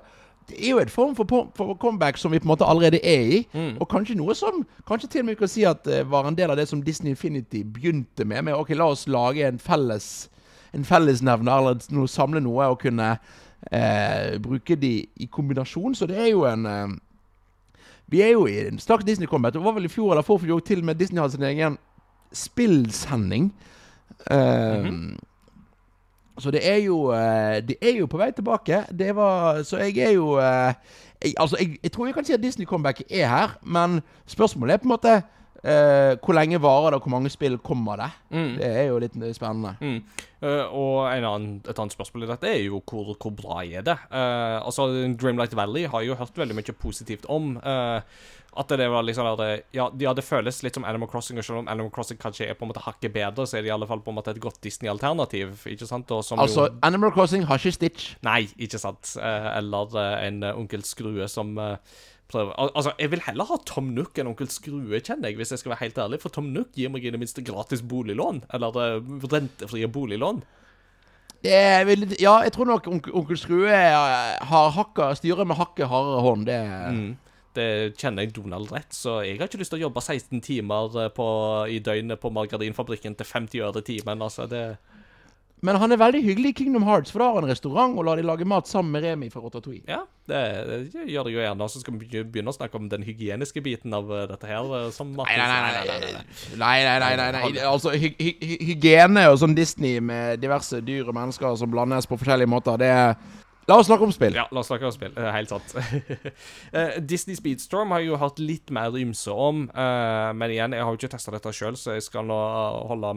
[0.49, 3.21] det er jo en form for, for comeback som vi på en måte allerede er
[3.21, 3.39] i.
[3.79, 6.37] Og kanskje noe som Kanskje til og med vi kan si at det var en
[6.37, 8.43] del av det som Disney Infinity begynte med.
[8.43, 10.29] Med OK, la oss lage en felles
[10.73, 15.95] En fellesnevner, eller noe, samle noe og kunne uh, bruke de i kombinasjon.
[15.95, 16.97] Så det er jo en uh,
[18.11, 19.53] Vi er jo i en slags Disney-combat.
[19.53, 21.77] Det var vel i fjor eller forfjor til og med Disney hadde sin egen
[22.33, 23.51] spillsending.
[24.31, 24.87] Eh,
[26.39, 28.83] Så det er jo eh, Det er jo på vei tilbake.
[28.91, 30.73] Det var Så jeg er jo eh,
[31.21, 34.81] jeg, Altså, jeg, jeg tror jeg kan si at Disney-comebacket er her, men spørsmålet er
[34.83, 35.21] på en måte
[35.65, 38.09] uh, hvor lenge varer det, og hvor mange spill kommer det?
[38.59, 39.75] Det er jo litt spennende.
[39.81, 39.99] Mm.
[40.39, 43.83] Uh, og en annen, et annet spørsmål i dette er jo hvor, hvor bra er
[43.83, 43.97] det?
[44.11, 44.87] Uh, altså,
[45.21, 47.57] Dreamlight Valley har jo hørt veldig mye positivt om.
[47.57, 48.01] eh,
[48.57, 51.59] at det var liksom det, ja, ja, det føles litt som Animal Crossing, og selv
[51.59, 53.87] om Animal Crossing kanskje er på en måte hakket bedre, så er det i alle
[53.87, 55.53] fall på en måte et godt Disney-alternativ.
[55.69, 56.09] ikke sant?
[56.11, 56.35] Altså,
[56.67, 58.15] jo, Animal Crossing har ikke Stitch.
[58.25, 59.15] Nei, ikke sant.
[59.21, 61.53] Eh, eller eh, en eh, onkel Skrue som
[62.29, 65.51] prøver Al Altså, jeg vil heller ha Tom Nook enn onkel Skrue, kjenner jeg, hvis
[65.53, 66.19] jeg skal være helt ærlig.
[66.21, 68.43] For Tom Nook gir meg i det minste gratis boliglån.
[68.53, 70.41] Eller rentefrie boliglån.
[71.41, 76.21] Det vel- ja, jeg tror nok onkel, onkel Skrue har hakka, styrer med hakket hardere
[76.25, 76.45] hånd.
[76.49, 76.59] Det
[76.91, 77.17] Mm.
[77.57, 80.99] Det kjenner jeg Donald rett, så jeg har ikke lyst til å jobbe 16 timer
[81.01, 81.25] eh, på,
[81.73, 84.21] i døgnet på margarinfabrikken til 50 øre timen.
[84.21, 84.77] Altså, det
[85.65, 88.05] Men han er veldig hyggelig i Kingdom Hearts, for da har han en restaurant og
[88.07, 89.81] lar de lage mat sammen med Remi fra Rotatouille.
[89.89, 90.37] Ja, det,
[90.93, 91.65] det gjør det jo gjerne.
[91.65, 94.69] Og så skal vi begynne- å snakke om den hygieniske biten av eh, dette her.
[94.85, 95.73] eh, Som Nei, nei, nei.
[95.73, 96.13] nei, nei,
[96.61, 97.65] nei, nei, nei, nei, nei.
[97.67, 98.37] Altså, hy hy-
[98.69, 102.93] hygiene og sånn Disney med diverse dyr og mennesker som blandes på forskjellige måter, det
[102.93, 103.17] er
[103.69, 104.33] La oss snakke om spill.
[104.33, 105.13] Ja, la oss snakke om spill.
[105.13, 105.75] Eh, Helt sant.
[106.69, 110.85] Eh, Disney Speedstorm har jeg jo hatt litt mer ymse om, eh, men igjen, jeg
[110.85, 112.37] har jo ikke testa dette sjøl, så jeg skal nå
[112.89, 113.11] holde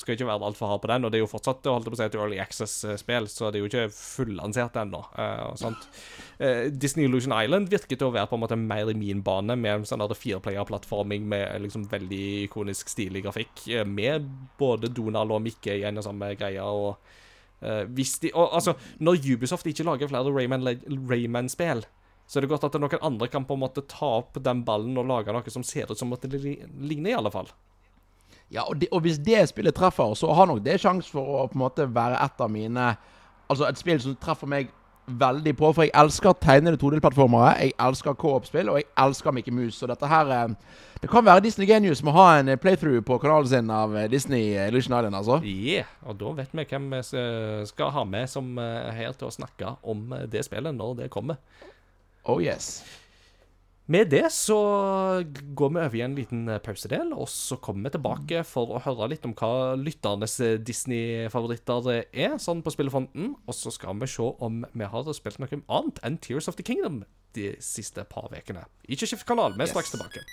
[0.00, 1.06] Skal ikke være altfor hard på den.
[1.06, 3.60] Og det er jo fortsatt holdt holde på å si, et Early Access-spill, så det
[3.60, 5.02] er jo ikke fullansert ennå.
[6.74, 9.88] Disney Illusion Island virket å være på en måte mer i min bane, med en
[9.88, 14.26] sånn fireplayer-plattforming med liksom veldig ikonisk stilig grafikk, med
[14.58, 16.62] både Donald og Mikke en og samme greie.
[16.62, 16.98] og
[17.96, 21.84] hvis de, og, altså, Når Ubisoft ikke lager flere Rayman-spill, Rayman-spill,
[22.26, 24.98] så er det godt at noen andre kan på en måte ta opp den ballen
[24.98, 27.48] og lage noe som ser ut som at det ligner, i alle fall.
[28.50, 31.46] Ja, og, de, og hvis det spillet treffer, så har nok det sjanse for å
[31.50, 32.94] på en måte være et av mine
[33.46, 34.72] Altså et spill som treffer meg
[35.06, 37.54] veldig på, for jeg elsker tegnede 2D-plattformere.
[37.62, 39.78] Jeg elsker co-op-spill, og jeg elsker Mickey Mouse.
[39.78, 40.54] Så dette her eh,
[41.02, 44.10] Det kan være Disney Genius må ha en eh, playthrough på kanalen sin av eh,
[44.10, 45.40] Disney Illusion Island, altså.
[45.44, 47.02] Yeah, og da vet vi hvem vi
[47.70, 51.38] skal ha med som er her til å snakke om det spillet når det kommer.
[52.26, 52.80] Oh yes.
[53.86, 54.56] Med det så
[55.54, 58.80] går vi over i en liten eh, pausedel, og så kommer vi tilbake for å
[58.82, 63.36] høre litt om hva lytternes eh, Disney-favoritter eh, er, sånn på spillefronten.
[63.46, 66.66] Og så skal vi se om vi har spilt noe annet enn Tears of the
[66.66, 67.04] Kingdom
[67.38, 68.66] de siste par ukene.
[68.90, 70.26] Ikke skift kanal, vi er straks tilbake.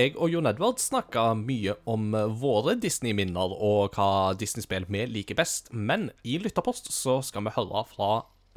[0.00, 5.68] Jeg og Jon Edvard snakka mye om våre Disney-minner og hva Disney-spill vi liker best,
[5.72, 8.10] men i Lytterpost så skal vi høre fra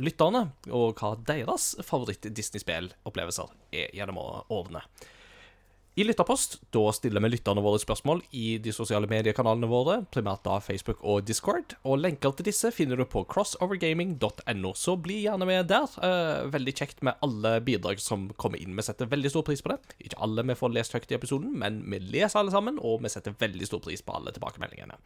[0.03, 4.83] lytterne og hva deres favoritt-Disney-spillopplevelser er gjennom årene.
[5.93, 10.55] I Lytterpost da stiller vi lytterne våre spørsmål i de sosiale mediekanalene våre, primært da
[10.57, 11.75] Facebook og Discord.
[11.85, 15.85] og Lenker til disse finner du på crossovergaming.no, så bli gjerne med der.
[16.07, 18.73] Eh, veldig kjekt med alle bidrag som kommer inn.
[18.73, 19.77] Vi setter veldig stor pris på det.
[20.01, 23.13] Ikke alle vi får lest høyt i episoden, men vi leser alle sammen, og vi
[23.13, 24.97] setter veldig stor pris på alle tilbakemeldingene.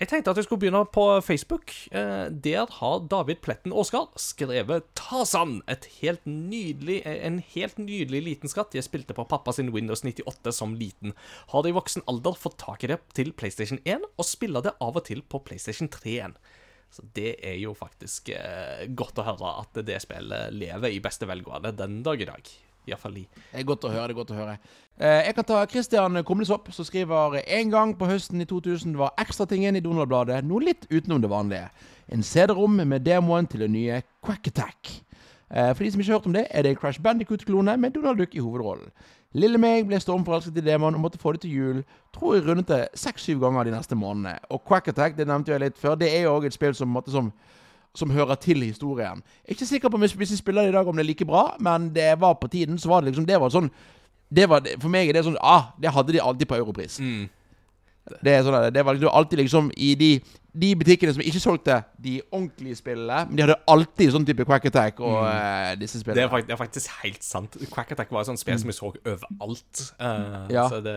[0.00, 1.74] Jeg tenkte at jeg skulle begynne på Facebook.
[1.92, 5.58] Eh, der har David Pletten Aasgard skrevet Tarzan.
[5.98, 10.72] Helt nydelig, en helt nydelig liten skatt jeg spilte på pappa sin Windows 98 som
[10.72, 11.12] liten.
[11.52, 14.72] Har det i voksen alder fått tak i det til PlayStation 1, og spiller det
[14.80, 16.38] av og til på PlayStation 3 igjen.
[16.90, 21.28] Så det er jo faktisk eh, godt å høre at det spillet lever i beste
[21.28, 22.54] velgående den dag i dag.
[22.90, 23.26] Iallfall de.
[23.50, 24.08] Det er godt å høre.
[24.08, 24.56] det er godt å høre.
[25.00, 29.14] Eh, jeg kan ta Christian Kumlesopp, som skriver En gang på høsten i 2000 var
[29.18, 31.70] ekstratingen i Donald-bladet noe litt utenom det vanlige.
[32.10, 35.00] En CD-rom med demoen til det nye Quack Attack.
[35.50, 37.90] Eh, for de som ikke har hørt om det, er det en Crash Bandicoot-klone med
[37.94, 38.90] Donald Duck i hovedrollen.
[39.34, 41.80] Lille meg ble stormforelsket i demoen og måtte få det til jul.
[42.14, 44.38] Tror jeg rundet det seks-syv ganger de neste månedene.
[44.50, 46.90] Og Quack Attack, det nevnte jeg litt før, det er jo òg et spill som,
[46.90, 47.32] måtte, som
[47.94, 49.22] som hører til historien.
[49.42, 51.26] Jeg er ikke sikker på hvis vi spiller det i dag om det er like
[51.26, 52.78] bra, men det var på tiden.
[52.78, 53.70] så var det liksom, det var sånn
[54.30, 57.00] det var, For meg er det sånn Ah, det hadde de alltid på Europris.
[57.02, 57.28] Mm.
[58.22, 60.10] Det, sånn, det var liksom alltid liksom i de
[60.52, 64.64] de butikkene som ikke solgte de ordentlige spillene, men de hadde alltid sånn type Quack
[64.66, 65.26] Attack og mm.
[65.28, 66.18] uh, disse spillene.
[66.18, 67.58] Det er, faktisk, det er, faktisk, helt sant.
[67.70, 68.62] Quack Attack var et sånt spill mm.
[68.62, 69.82] som vi så overalt.
[70.00, 70.66] Uh, ja.
[70.72, 70.96] Så det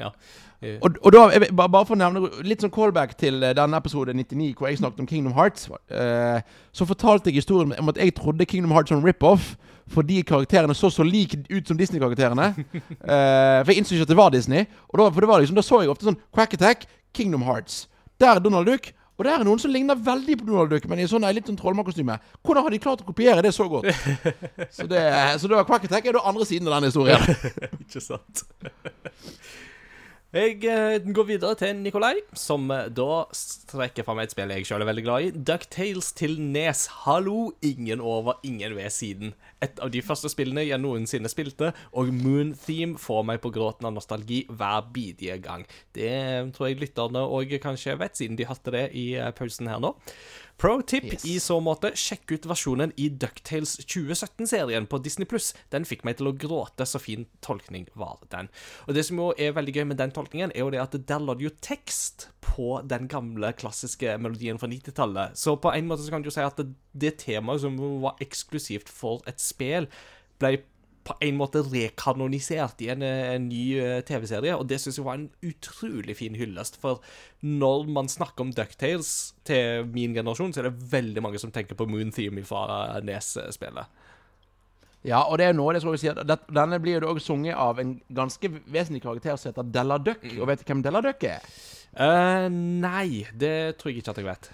[0.00, 0.14] Ja.
[0.60, 1.20] Og, og, da,
[1.56, 5.00] bare for å nevne litt sånn callback til eh, denne episode 99, hvor jeg snakket
[5.00, 6.40] om Kingdom Hearts, uh,
[6.76, 9.54] så fortalte jeg historien om at jeg trodde Kingdom Hearts var en rip-off
[9.90, 12.52] fordi karakterene så så like ut som Disney-karakterene.
[13.64, 14.68] for jeg innså ikke at det var Disney.
[14.92, 16.84] Og da, for det var liksom, da så jeg ofte sånn Quack Attack,
[17.16, 17.88] Kingdom Hearts.
[18.20, 18.92] Der er Donald Duck.
[19.20, 21.58] Og det er noen som ligner veldig på Donald Duck, men i sånn litt sånn
[21.60, 22.14] trollmannkostyme.
[22.40, 23.90] Hvordan har de klart å kopiere det så godt?
[24.76, 25.02] så, det,
[25.42, 27.20] så da Quack Attack er da andre siden av den historien.
[27.84, 28.46] Ikke sant.
[30.30, 34.84] Jeg eh, går videre til Nikolai, som eh, da strekker fram et spill jeg sjøl
[34.84, 35.30] er veldig glad i.
[35.34, 36.84] Ducktales til Nes.
[37.02, 39.32] Hallo, ingen over, ingen ved siden.
[39.58, 43.90] Et av de første spillene jeg noensinne spilte, og Moon Theme får meg på gråten
[43.90, 45.66] av nostalgi hver bidige gang.
[45.98, 46.14] Det
[46.54, 49.96] tror jeg lytterne òg kanskje vet, siden de hørte det i eh, pausen her nå.
[50.60, 51.24] Pro tip yes.
[51.24, 55.24] i så måte, sjekk ut versjonen i Ducktales 2017-serien på Disney.
[55.72, 58.50] Den fikk meg til å gråte, så fin tolkning var den.
[58.84, 61.24] Og Det som jo er veldig gøy med den tolkningen, er jo det at der
[61.24, 65.38] lå det jo tekst på den gamle, klassiske melodien fra 90-tallet.
[65.40, 68.20] Så på en måte så kan du jo si at det, det temaet som var
[68.20, 69.88] eksklusivt for et spill,
[70.44, 70.58] ble
[71.10, 75.18] på en måte rekanonisert i en, en ny uh, TV-serie, og det syns jeg var
[75.18, 76.78] en utrolig fin hyllest.
[76.82, 77.02] For
[77.44, 81.78] når man snakker om Ducktales til min generasjon, så er det veldig mange som tenker
[81.78, 83.90] på Moon Theme fra Nes-spillet.
[85.06, 86.20] Ja, og det er nå det skal vi si at
[86.52, 90.24] Denne blir jo også sunget av en ganske vesentlig karakter som heter Della Duck.
[90.26, 90.40] Mm.
[90.42, 91.44] Og vet du hvem Della Duck er?
[91.96, 94.50] Uh, nei, det tror jeg ikke at jeg vet.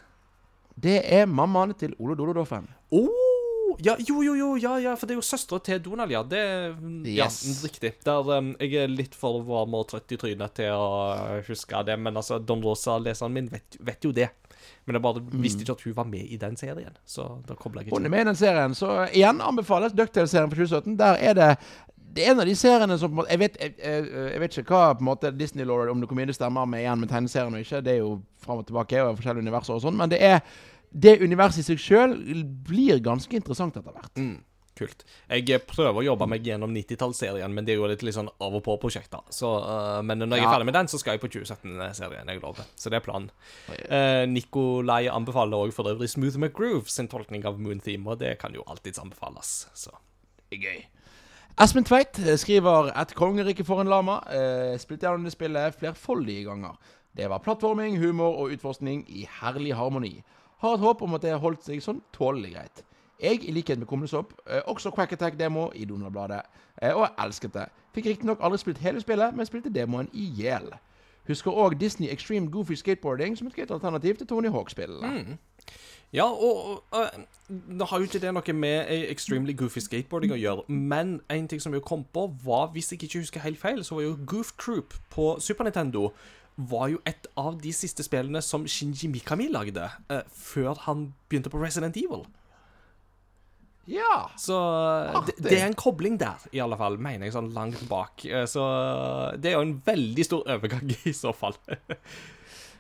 [0.77, 2.69] Det er mammaen til Ole Dodo Doffen.
[2.95, 3.26] Oh!
[3.85, 6.23] Ja, jo, jo, jo, ja, ja, for det er jo søstera til Donald, ja.
[6.23, 6.41] Det
[7.13, 7.29] Ja,
[7.63, 7.93] riktig.
[8.05, 11.99] Der, um, jeg er litt for varm og trøtt i trynet til å huske det,
[12.01, 14.31] men altså, Don Rosa-leseren min vet, vet, jo det.
[14.87, 15.43] Men jeg bare mm.
[15.43, 16.95] visste ikke at hun var med i den serien.
[17.05, 20.51] Så da kobla jeg ikke Hun er med i den serien, så igjen anbefales Ducktail-serien
[20.53, 20.97] for 2017.
[21.01, 21.51] Der er det
[22.17, 25.05] det er en av de seriene som Jeg vet, jeg, jeg vet ikke hva på
[25.05, 27.83] en måte Disney Lord om det kommer inn stemmer med igjen med tegneserien og ikke.
[27.85, 29.99] Det er jo fram og tilbake og forskjellige universer og sånn.
[30.01, 30.41] Men det er
[30.97, 32.15] det universet i seg sjøl
[32.67, 34.13] blir ganske interessant etter hvert.
[34.17, 34.39] Mm,
[34.79, 35.05] kult.
[35.29, 38.57] Jeg prøver å jobbe meg gjennom 90-tallsserien, men det er jo litt, litt sånn av
[38.57, 39.11] og på-prosjekt.
[39.13, 42.33] da så, uh, Men når jeg er ferdig med den, så skal jeg på 2017-serien.
[42.33, 42.69] Jeg lover.
[42.81, 43.31] Så det er planen.
[43.69, 48.39] Uh, Nikolai anbefaler òg for øvrig Smooth McGroove sin tolkning av Moon Theme, og det
[48.41, 49.67] kan jo alltids anbefales.
[49.77, 49.93] Så
[50.47, 50.85] det er gøy.
[51.57, 54.21] Espen Tveit eh, skriver 'Et kongerike for en lama'.
[54.29, 56.77] Uh, spilte gjennom det spillet flerfoldige ganger.
[57.17, 60.23] Det var plattforming, humor og utforskning i herlig harmoni.
[60.63, 62.85] Har et håp om at det har holdt seg sånn tålelig greit.
[63.21, 66.43] Jeg, i likhet med Kumlesopp, eh, også Quack Attack-demo i Donald-bladet,
[66.83, 67.69] eh, og elsket det.
[67.97, 70.69] Fikk riktignok aldri spilt hele spillet, men spilte demoen i hjel.
[71.27, 75.09] Husker òg Disney Extreme Goofy Skateboarding som et gøyt alternativ til Tony Hawk-spillene.
[75.09, 75.39] Mm.
[76.13, 80.63] Ja, og, uh, Nå har jo ikke det noe med Extremely Goofy Skateboarding å gjøre,
[80.69, 83.95] men en ting som jeg kom på, var, hvis jeg ikke husker helt feil, så
[83.95, 86.13] var jo Goof Troop på Super Nintendo
[86.57, 91.53] var jo et av de siste spillene som Shinji Mikami lagde, uh, før han begynte
[91.53, 92.25] på Resident Evil.
[93.87, 94.31] Ja.
[94.37, 95.35] Så det, Artig.
[95.45, 98.25] det er en kobling der, i alle fall, mener jeg, sånn langt bak.
[98.27, 98.65] Eh, Så
[99.39, 101.55] det er jo en veldig stor overgang i så fall.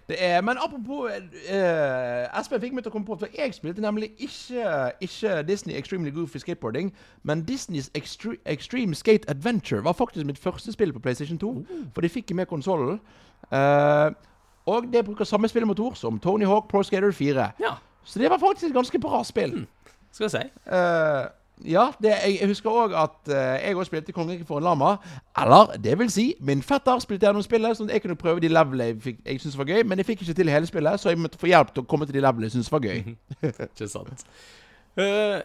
[0.06, 3.82] Det er, men apropos eh, Espen fikk meg til å komme på For jeg spilte
[3.82, 6.92] nemlig ikke, ikke Disney Extremely Goofy Skateboarding,
[7.26, 11.50] men Disneys Extre Extreme Skate Adventure var faktisk mitt første spill på PlayStation 2.
[11.94, 13.00] For de fikk med konsollen.
[13.52, 14.10] Eh,
[14.66, 17.50] og det bruker samme spillemotor som Tony Hawk Pro Skater 4.
[17.62, 17.74] Ja,
[18.04, 19.66] Så det var faktisk et ganske bra spill.
[20.12, 20.48] skal jeg si.
[20.66, 21.26] Uh,
[21.64, 24.96] ja, det, jeg, jeg husker òg at uh, jeg òg spilte Kongeriket for en lama.
[25.38, 28.48] Eller det vil si, min fetter spilte gjennom spillet, sånn at jeg kunne prøve de
[28.50, 29.82] levelene jeg, fikk- jeg syntes var gøy.
[29.86, 32.06] Men jeg fikk ikke til hele spillet, så jeg måtte få hjelp til å komme
[32.10, 33.14] til de levelene jeg syntes var gøy.
[33.70, 34.26] Ikke sant.
[34.96, 35.42] Eh,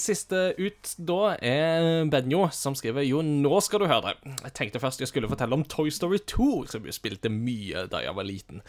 [0.00, 4.14] siste ut da er Benjo, som skriver Jo, nå skal du høre.
[4.24, 8.00] Jeg tenkte først jeg skulle fortelle om Toy Story 2, som jeg spilte mye da
[8.00, 8.62] jeg var liten.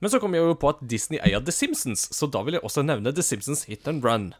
[0.00, 2.64] Men så kom jeg jo på at Disney eier The Simpsons, så da vil jeg
[2.64, 4.30] også nevne The Simpsons Hit and Run.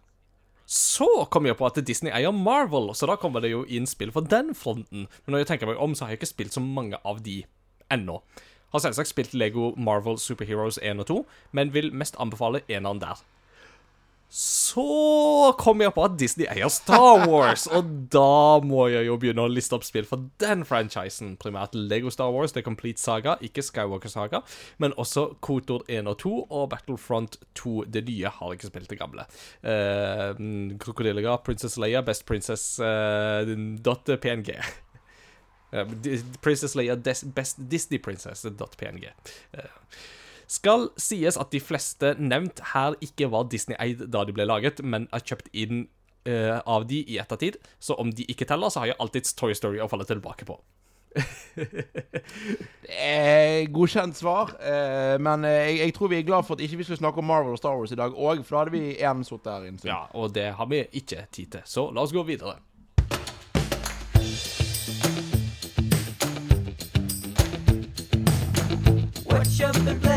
[0.67, 4.11] Så kom jeg på at Disney eier Marvel, så da kommer det jo inn spill
[4.17, 5.05] for den fronten.
[5.25, 7.43] Men når jeg tenker meg om, så har jeg ikke spilt så mange av de
[7.93, 8.23] ennå.
[8.73, 11.23] Har selvsagt spilt Lego Marvel Superheroes 1 og 2,
[11.53, 13.21] men vil mest anbefale eneren der.
[14.29, 14.85] Så
[15.59, 19.51] kom jeg på at Disney eier Star Wars, og da må jeg jo begynne å
[19.51, 21.37] liste opp spill for den franchisen.
[21.41, 24.43] Primært Lego Star Wars, The Complete Saga, ikke Skywalker Saga,
[24.83, 27.77] men også Kotor 1 og 2 og Battlefront 2.
[27.95, 29.29] Det nye har ikke spilt, det gamle.
[29.63, 30.35] Uh,
[30.83, 34.59] Krokodillega, Princess Leia, Best Princess uh, PNG.
[35.73, 35.87] Eh,
[36.41, 38.47] Princess Leia, Best Disney Princess
[38.77, 39.05] PNG.
[39.53, 39.61] Eh,
[40.47, 45.09] skal sies at de fleste nevnt her ikke var Disney-eid da de ble laget, men
[45.15, 45.87] er kjøpt inn
[46.29, 47.59] uh, av de i ettertid.
[47.83, 50.61] Så om de ikke teller, så har jeg alltids Toy Story å falle tilbake på.
[52.87, 56.79] Eh, godkjent svar, eh, men eh, jeg, jeg tror vi er glad for at ikke
[56.79, 58.95] vi skal snakke om Marvel og Star Wars i dag òg, for da hadde vi
[58.95, 59.83] én sittet her inne.
[59.85, 62.61] Ja, Og det har vi ikke tid til, så la oss gå videre.
[69.27, 70.16] What you been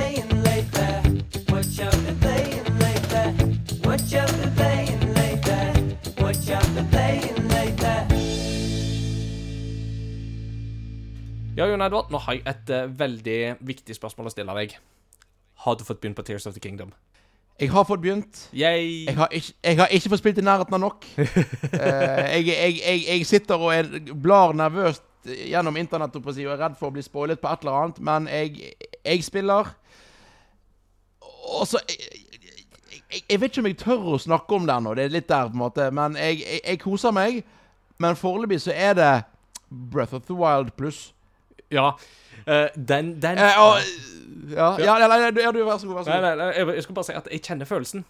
[11.59, 13.35] Ja, Jon Edvard, nå har jeg et uh, veldig
[13.69, 14.73] viktig spørsmål å stille deg.
[15.61, 16.95] Har du fått begynt på Tears of the Kingdom?
[17.59, 18.47] Jeg har fått begynt.
[18.55, 19.05] Yay!
[19.11, 21.05] Jeg har ikke, jeg har ikke fått spilt i nærheten av nok.
[21.19, 21.27] uh,
[22.33, 26.89] jeg, jeg, jeg, jeg sitter og er, blar nervøst gjennom internett og, er redd for
[26.89, 28.73] å bli spoilet på et eller annet, men jeg,
[29.03, 29.69] jeg spiller.
[31.59, 31.83] Og så
[33.11, 35.29] jeg, jeg, vet ikke om jeg tør å snakke om det ennå, det er litt
[35.29, 37.41] der, på en måte, men jeg, jeg, jeg koser meg.
[37.99, 39.13] Men foreløpig så er det
[39.67, 41.09] Breath of the Wild pluss.
[41.73, 41.91] Ja,
[42.47, 43.77] Uh, den, den uh, og,
[44.51, 45.95] ja, ja, ja, ja, du, vær så god.
[45.95, 46.21] Vær så god.
[46.21, 48.05] nei, nei, jeg, jeg skulle bare si at jeg kjenner følelsen.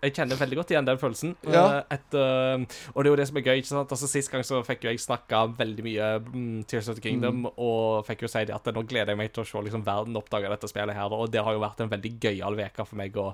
[0.00, 1.34] Jeg kjenner veldig godt igjen den følelsen.
[1.44, 1.64] Ja.
[1.80, 2.64] Et, etter,
[2.94, 3.60] og det er jo det som er gøy.
[3.60, 3.94] ikke sant?
[3.96, 7.44] Altså Sist gang så fikk jo jeg snakka veldig mye mm, Tears of the Kingdom,
[7.50, 10.16] og fikk jo si det at nå gleder jeg meg til å se liksom verden
[10.20, 11.16] oppdage dette spillet her.
[11.16, 13.32] Og det har jo vært en veldig gøyal uke for meg å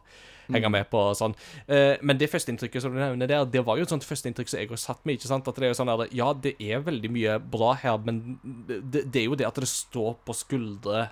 [0.52, 1.02] henge med på.
[1.10, 1.36] og sånn.
[1.66, 4.62] Eh, men det førsteinntrykket som du nevner der, det var jo et sånt førsteinntrykk som
[4.62, 5.18] jeg har satt med.
[5.18, 5.46] ikke sant?
[5.46, 9.06] At det er jo sånn der, Ja, det er veldig mye bra her, men det,
[9.06, 11.08] det er jo det at det står på skuldre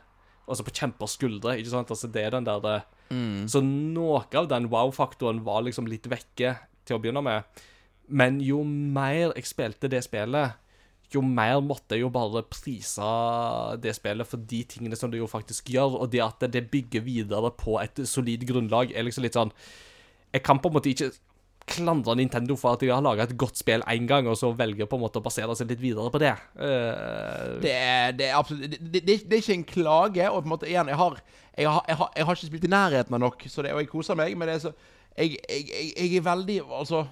[0.49, 1.57] Altså på kjempers skuldre.
[1.59, 1.91] ikke sant?
[1.91, 2.83] Altså Det er den der det,
[3.49, 7.63] Så noe av den wow-faktoren var liksom litt vekke til å begynne med.
[8.09, 10.57] Men jo mer jeg spilte det spillet,
[11.15, 13.07] jo mer måtte jeg jo bare prise
[13.81, 17.05] det spillet for de tingene som det jo faktisk gjør, og det at det bygger
[17.07, 19.53] videre på et solid grunnlag, er liksom litt sånn
[20.35, 21.13] Jeg kan på en måte ikke
[21.67, 24.89] klandre Nintendo for at de har laga et godt spill én gang, og så velger
[24.89, 26.35] på en måte å basere seg litt videre på det.
[26.59, 27.61] Uh...
[27.63, 27.77] Det
[28.19, 30.27] det er absolutt det, det, det, er ikke en klage.
[30.31, 31.21] Og på en måte igjen, jeg har,
[31.57, 34.21] jeg har, jeg har, jeg har ikke spilt i nærheten av nok, og jeg koser
[34.21, 34.37] meg.
[34.37, 34.75] Men det er så
[35.17, 35.37] jeg,
[36.17, 37.05] er veldig Altså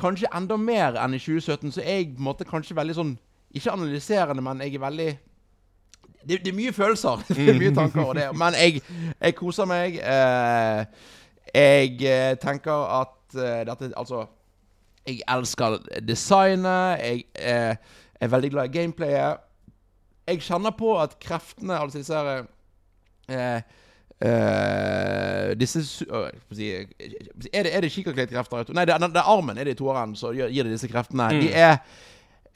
[0.00, 3.12] Kanskje enda mer enn i 2017, så er jeg på en måte kanskje veldig sånn
[3.54, 5.10] Ikke analyserende, men jeg er veldig
[6.24, 7.20] det, er mye følelser.
[7.36, 8.00] Det er mye tanker.
[8.00, 8.80] Og det, men jeg,
[9.36, 9.98] koser meg.
[10.00, 10.86] Uh,
[11.52, 14.26] jeg eh, tenker at dette Altså
[15.06, 15.78] Jeg elsker
[16.08, 16.98] designet.
[17.00, 17.76] Jeg eh,
[18.20, 19.42] er veldig glad i gameplayet.
[20.26, 22.46] Jeg kjenner på at kreftene, altså disse her
[23.28, 23.60] eh,
[24.24, 26.70] Uh, Disse si,
[27.52, 28.70] Er det, er det kikkerklettkrefter?
[28.72, 30.88] Nei, det er, det er armen er det i toeren som gir, gir det disse
[30.88, 31.26] kreftene.
[31.42, 31.74] De er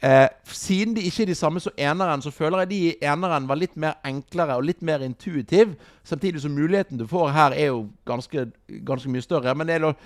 [0.06, 3.50] uh, Siden de ikke er de samme som eneren, så føler jeg de i eneren
[3.50, 5.74] var litt mer enklere og litt mer intuitiv.
[6.06, 8.46] Samtidig som muligheten du får her, er jo ganske,
[8.86, 9.54] ganske mye større.
[9.58, 9.98] Men det er noe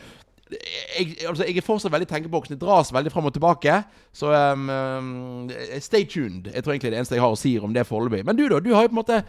[0.52, 2.56] jeg, altså, jeg er fortsatt veldig tenkeboksen.
[2.56, 3.78] Det dras veldig fram og tilbake.
[4.12, 5.50] Så um, um,
[5.80, 6.50] stay tuned.
[6.54, 8.24] Jeg tror egentlig det eneste jeg har å si om det foreløpig.
[8.28, 8.60] Men du, da?
[8.60, 9.22] Du har jo på en måte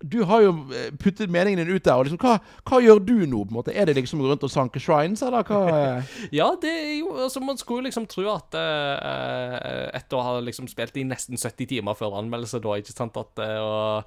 [0.00, 1.98] Du har jo eh, puttet meningen din ut der.
[1.98, 3.42] Og liksom, hva, hva gjør du nå?
[3.44, 3.74] på en måte?
[3.76, 5.58] Er det liksom rundt og sanke shrines, eller hva?
[5.68, 6.14] eh?
[6.38, 10.70] Ja, det er jo altså Man skulle liksom tro at uh, etter å ha liksom
[10.72, 14.00] spilt i nesten 70 timer før anmeldelse, da, ikke sant, at uh,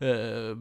[0.00, 0.52] eh,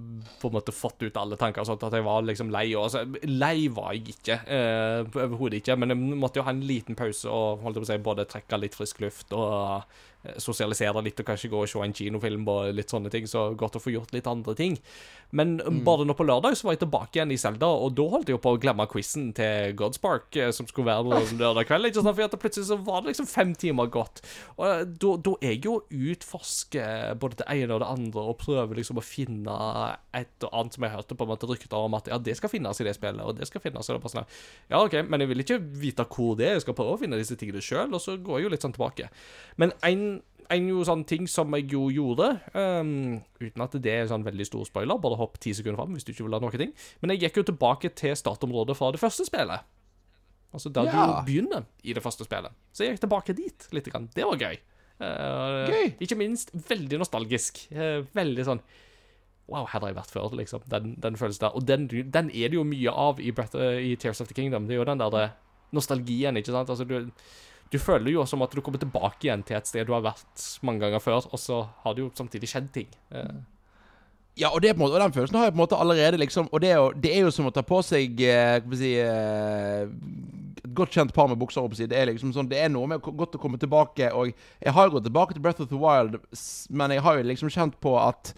[0.41, 2.67] på en måte fått ut alle tanker, sånn at jeg var liksom lei.
[2.75, 6.65] Og, altså, lei var jeg ikke, eh, overhodet ikke, men jeg måtte jo ha en
[6.65, 9.83] liten pause og holdt på å si, både trekke litt frisk luft og
[10.23, 13.27] eh, sosialisere litt og kanskje gå og se en kinofilm og litt sånne ting.
[13.29, 14.79] Så godt å få gjort litt andre ting.
[15.35, 18.29] Men bare nå på lørdag så var jeg tilbake igjen i Zelda, og da holdt
[18.31, 21.89] jeg jo på å glemme quizen til Godspark, eh, som skulle være lørdag kveld.
[21.89, 22.15] Ikke sant?
[22.15, 24.23] For plutselig så var det liksom fem timer gått.
[24.55, 25.77] Og eh, da, da er jeg jo
[26.15, 29.57] utforsker både det ene og det andre, og prøver liksom å finne
[30.15, 32.51] et og annet som jeg hørte på en måte rykter om at ja, det skal
[32.51, 33.89] finnes i det spillet, og det skal finnes.
[33.89, 34.31] Og det bare sånn,
[34.71, 36.55] ja, OK, men jeg vil ikke vite hvor det er.
[36.59, 38.75] Jeg skal prøve å finne disse tingene sjøl, og så går jeg jo litt sånn
[38.77, 39.11] tilbake.
[39.61, 40.07] Men en
[40.49, 44.45] en jo sånn ting som jeg jo gjorde, um, uten at det er sånn veldig
[44.45, 47.13] stor spoiler, bare hopp ti sekunder fram hvis du ikke vil ha noe ting, men
[47.15, 49.65] jeg gikk jo tilbake til startområdet fra det første spillet.
[50.55, 51.05] Altså der Ja.
[51.21, 52.51] du begynner i det første spillet.
[52.71, 53.85] Så jeg gikk tilbake dit litt.
[53.91, 54.09] Grann.
[54.15, 54.57] Det var gøy.
[55.01, 55.95] Uh, Gøy.
[55.99, 57.65] Ikke minst veldig nostalgisk.
[57.75, 58.61] Uh, veldig sånn
[59.47, 60.63] Wow, her har jeg vært før, liksom.
[60.71, 61.53] Den, den følelsen der.
[61.53, 64.33] Og den, den er det jo mye av i, Breath, uh, i Tears of the
[64.33, 64.65] Kingdom.
[64.65, 65.31] Det er jo den der det-
[65.71, 66.69] nostalgien, ikke sant.
[66.73, 67.11] Altså, du,
[67.71, 70.45] du føler jo som at du kommer tilbake igjen til et sted du har vært
[70.65, 72.89] mange ganger før, og så har det jo samtidig skjedd ting.
[73.11, 73.35] Eh,
[74.35, 76.49] Ja, og, måte, og den følelsen har jeg på en måte allerede, liksom.
[76.51, 79.85] Og det er jo, det er jo som å ta på seg eh, si, eh,
[80.75, 81.63] godt kjent par med bukser.
[81.71, 84.09] Det er liksom sånn, det er noe med godt å komme tilbake.
[84.11, 86.19] Og jeg har jo gått tilbake til Breath of the Wild,
[86.69, 88.33] men jeg har jo liksom kjent på at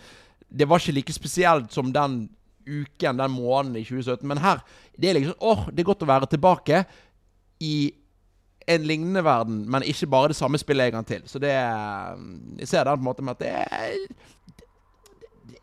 [0.53, 2.27] det var ikke like spesielt som den
[2.67, 4.27] uken, den måneden i 2017.
[4.29, 4.61] Men her
[5.01, 6.83] det er liksom åh, det er godt å være tilbake
[7.63, 7.89] i
[8.67, 11.21] en lignende verden, men ikke bare det samme spillet en gang til.
[11.25, 12.17] Så det er-
[12.59, 13.93] Jeg ser den på en måte med at det er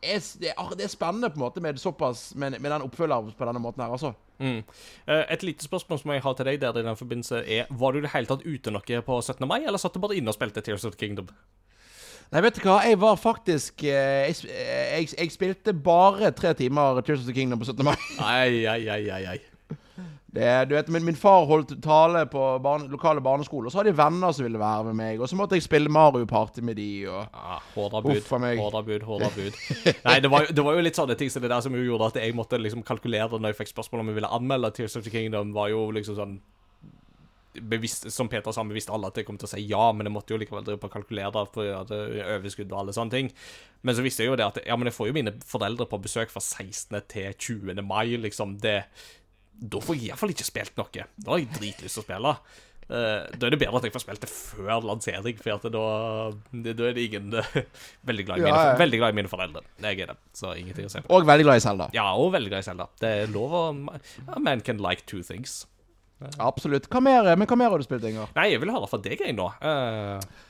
[0.05, 2.83] det er, det, er, det er spennende på en måte med såpass Med, med den
[2.85, 4.13] oppfølgeren på denne måten her, altså.
[4.39, 4.63] mm.
[5.09, 7.93] Eh, Et lite spørsmål som jeg har til deg der i den forbindelse, er Var
[7.93, 9.49] du i det hele tatt ute noe på 17.
[9.49, 11.29] mai, eller satt du bare inne og spilte Tears of the Kingdom?
[12.33, 12.81] Nei, vet du hva?
[12.85, 17.33] Jeg var faktisk eh, jeg, eh, jeg, jeg spilte bare tre timer Tears of the
[17.37, 17.85] Kingdom på 17.
[17.85, 17.97] mai.
[18.21, 19.39] Ai, ai, ai, ai, ai.
[20.35, 23.93] Det, du vet, min, min far holdt tale på barne, lokale barneskole, og så hadde
[23.93, 25.21] jeg venner som ville være med meg.
[25.23, 28.41] Og så måtte jeg spille Mario Party med de, og Ah, Hårda bud, Uff a
[28.43, 28.59] meg.
[28.59, 29.61] hårda bud, hårda bud.
[30.09, 32.11] Nei, det var, det var jo litt sånne ting som det der som jo gjorde
[32.11, 35.07] at jeg måtte liksom kalkulere når jeg fikk spørsmål om jeg ville anmelde Tears of
[35.07, 36.35] the Kingdom, var jo liksom sånn
[37.55, 40.09] bevisst, Som Peter sa, vi visste alle at jeg kom til å si ja, men
[40.09, 42.01] jeg måtte jo likevel drive på kalkulere for ja, det
[42.41, 43.29] overskudd og alle sånne ting.
[43.87, 46.01] Men så visste jeg jo det at ja, men jeg får jo mine foreldre på
[46.03, 46.99] besøk fra 16.
[47.13, 47.79] til 20.
[47.87, 48.57] mai, liksom.
[48.59, 48.81] Det
[49.55, 51.09] Da får jeg iallfall ikke spilt noe.
[51.17, 52.33] Da har jeg dritlyst til å spille.
[52.85, 55.85] Eh, da er det bedre at jeg får spilt det før lansering, for da,
[56.53, 57.61] da er det ingen eh,
[58.11, 59.63] veldig, glad i mine, veldig glad i mine foreldre.
[59.87, 61.09] Jeg er det, så ingenting å se på.
[61.09, 61.89] og veldig glad i Zelda.
[61.97, 62.89] Ja, og veldig glad i Zelda.
[63.01, 65.63] Det er lov å man can like two things.
[66.41, 66.91] Absolutt.
[66.93, 68.29] Hva mer, men hva mer har du spilt, Inger?
[68.37, 69.49] Nei, jeg vil høre fra deg, jeg, nå.
[69.65, 70.45] Eh,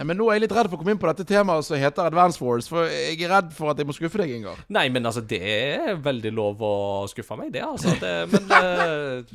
[0.00, 1.76] Nei, men Nå er jeg litt redd for å komme inn på dette temaet som
[1.76, 2.70] heter Advance Wars.
[2.72, 4.62] For jeg er redd for at jeg må skuffe deg, Ingar.
[4.72, 6.74] nei, men altså, det er veldig lov å
[7.12, 7.92] skuffe meg, det, altså.
[8.00, 9.34] Det, men eh,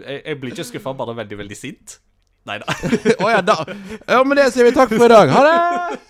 [0.00, 1.98] jeg, jeg blir ikke skuffa, bare veldig, veldig sint.
[2.48, 2.76] Nei da.
[3.26, 3.58] Å ja, da.
[4.08, 5.36] Ja, med det sier vi takk for i dag.
[5.36, 6.00] Ha det!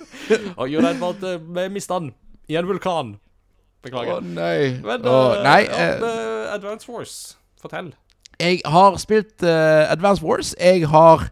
[0.54, 2.12] Og jo, Edvard, eh, vi mista den
[2.46, 3.16] i en vulkan.
[3.16, 4.22] Å Beklager.
[4.22, 4.78] nei.
[4.86, 5.60] Men eh, nei.
[5.66, 7.92] uh, eh, Advance Wars, fortell.
[8.38, 10.54] Jeg har spilt uh, Advance Wars.
[10.60, 11.26] Jeg har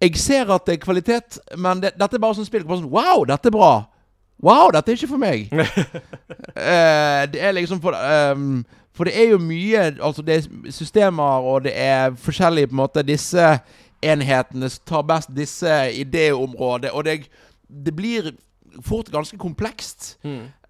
[0.00, 2.90] Jeg ser at det er kvalitet, men det, dette er bare sånn spill bare sånn
[2.92, 3.74] Wow, dette er bra!
[4.42, 5.46] Wow, dette er ikke for meg.
[5.52, 11.40] uh, det er liksom for um, For det er jo mye Altså, det er systemer,
[11.40, 13.58] og det er forskjellige på en måte Disse
[14.04, 17.30] enhetene tar best disse idéområder, og det,
[17.64, 18.28] det blir
[18.84, 20.18] fort ganske komplekst.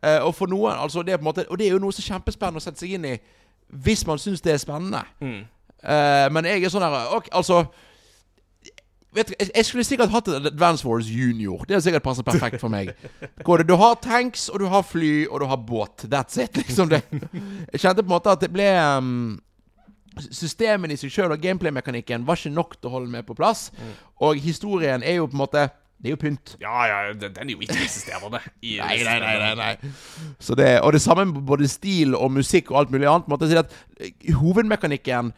[0.06, 1.92] Eh, og for noen altså det er på en måte Og det er jo noe
[1.92, 3.16] så kjempespennende å sette seg inn i
[3.82, 5.00] hvis man syns det er spennende.
[5.18, 5.40] Mm.
[5.82, 7.64] Uh, men jeg er sånn her ok, Altså
[9.16, 11.64] Vet du, jeg, jeg skulle sikkert hatt et Advance Wars Junior.
[11.64, 12.92] Det hadde sikkert passet perfekt for meg.
[13.44, 16.04] Hvor du har tanks, og du har fly, og du har båt.
[16.12, 16.92] That's it, liksom.
[16.92, 17.00] Det.
[17.72, 18.68] Jeg kjente på en måte at det ble
[18.98, 19.10] um,
[20.16, 23.66] Systemene i seg sjøl og gameplay-mekanikken var ikke nok til å holde meg på plass.
[24.24, 25.66] Og historien er jo på en måte
[26.00, 26.54] Det er jo pynt.
[26.60, 28.40] Ja, ja, den den er jo ikke eksisterende.
[28.60, 29.92] Nei, nei, nei, nei, nei.
[30.40, 33.28] Så det, og det samme med både stil og musikk og alt mulig annet.
[33.32, 35.32] måte, så det at eh, Hovedmekanikken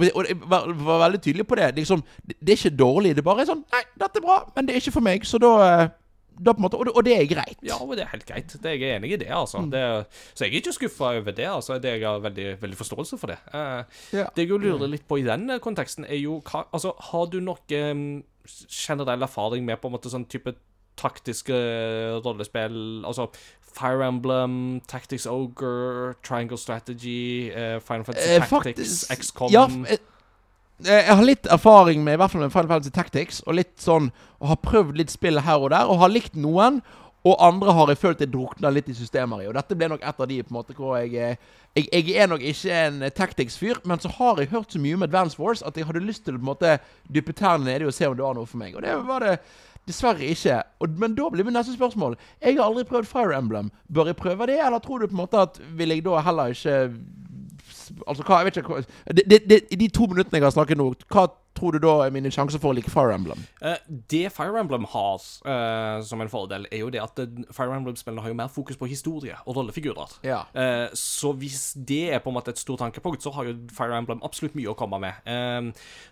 [0.00, 1.70] Og jeg var, var veldig tydelig på det.
[1.76, 3.16] Liksom, det, er ikke dårlig.
[3.16, 5.26] Det bare er sånn Nei, dette er bra, men det er ikke for meg.
[5.28, 7.58] Så da, eh, måte, og, det, og det er greit.
[7.66, 8.54] Ja, og det er helt greit.
[8.62, 9.62] Det, jeg er enig i det, altså.
[9.70, 9.82] Det,
[10.32, 11.46] så jeg er ikke skuffa over det.
[11.50, 11.78] altså.
[11.82, 13.38] Det, jeg har veldig, veldig forståelse for det.
[13.52, 14.26] Eh, Ja.
[14.34, 17.26] Det jeg jo lurer litt på i den eh, konteksten, er jo hva Altså, har
[17.30, 18.22] du noe um,
[18.68, 20.54] generell erfaring med på en måte sånn type
[21.00, 21.56] taktiske
[22.24, 23.28] rollespill Altså
[23.72, 29.98] Fire Emblem, Tactics Ogre, Triangle Strategy, uh, Final Fantasy Eh, Tactics, XCOM Ja, f- eh,
[31.06, 34.10] jeg har litt erfaring med i hvert fall med Final Fantasy Tactics, og litt sånn
[34.40, 36.80] Og har prøvd litt spill her og der, og har likt noen.
[37.28, 39.46] Og andre har jeg følt jeg drukna litt i systemer i.
[39.50, 41.36] Og dette ble nok et av de på en måte hvor jeg eh,
[41.76, 44.96] Jeg, jeg er nok ikke en eh, Tactics-fyr, men så har jeg hørt så mye
[44.96, 46.78] om Advance Wars at jeg hadde lyst til å på en måte
[47.12, 48.74] dyppe tærne nedi og se om det var noe for meg.
[48.74, 49.36] Og det var det
[49.88, 50.60] dessverre ikke.
[50.80, 53.70] Og, men da blir mitt neste spørsmål Jeg har aldri prøvd Fire Emblem.
[53.94, 56.54] Bør jeg prøve det, eller tror du på en måte at vil jeg da heller
[56.54, 56.76] ikke
[58.06, 60.78] Altså, hva, jeg vet ikke hva, de, de, I de to minuttene jeg har snakket
[60.78, 61.24] nå, hva
[61.60, 63.42] tror du da er mine sjanser for å like Fire Emblem?
[63.60, 63.78] Eh,
[64.10, 68.24] det Fire Emblem har eh, som en fordel, er jo det at eh, Fire Emblem-spillene
[68.24, 70.18] har jo mer fokus på historie og rollefigurer.
[70.26, 70.42] Ja.
[70.96, 74.22] Så hvis det er på en måte et stort tankepunkt, så har jo Fire Emblem
[74.26, 75.20] absolutt mye å komme med.
[75.28, 75.70] Eh,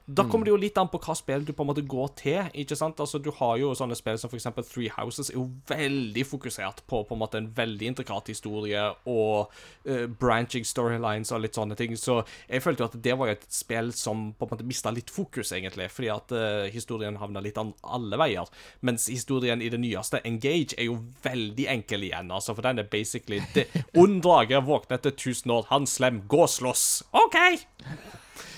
[0.08, 2.50] da kommer det jo litt an på hva spill du på en måte går til.
[2.54, 3.00] ikke sant?
[3.00, 4.48] Altså, Du har jo sånne spill som f.eks.
[4.68, 9.52] Three Houses, er jo veldig fokusert på på en måte en veldig intrikat historie og
[9.88, 11.96] uh, branching storylines og litt sånne ting.
[11.96, 15.12] Så jeg følte jo at det var et spill som på en måte mista litt
[15.12, 18.48] fokus, egentlig, fordi at uh, historien havner litt an alle veier.
[18.86, 22.90] Mens historien i det nyeste, Engage, er jo veldig enkel igjen, altså, for den er
[22.90, 26.88] basically det, Ond drage våkner etter 1000 år, han slem, gå og slåss.
[27.16, 27.38] OK!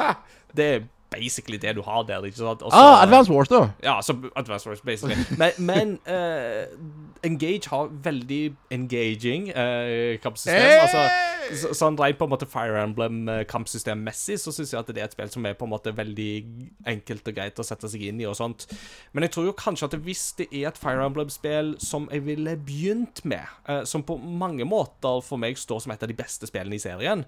[0.57, 0.81] Det er
[1.11, 2.63] basically det du har der, ikke sant?
[2.63, 3.65] Også, Ah, Advance Wars, da.
[3.83, 5.17] ja, så Advance Wars, basically.
[5.41, 6.67] Men, men uh,
[7.27, 10.63] Engage har veldig engaging uh, kampsystem.
[10.63, 10.79] Hey!
[10.85, 11.03] Altså,
[11.61, 15.17] så, sånn rent på en måte Fire Emblem-kampsystemmessig så syns jeg at det er et
[15.17, 16.31] spill som er på en måte veldig
[16.95, 18.69] enkelt og greit å sette seg inn i og sånt.
[19.13, 22.57] Men jeg tror jo kanskje at hvis det er et Fire Emblem-spill som jeg ville
[22.57, 26.49] begynt med, uh, som på mange måter for meg står som et av de beste
[26.51, 27.27] spillene i serien,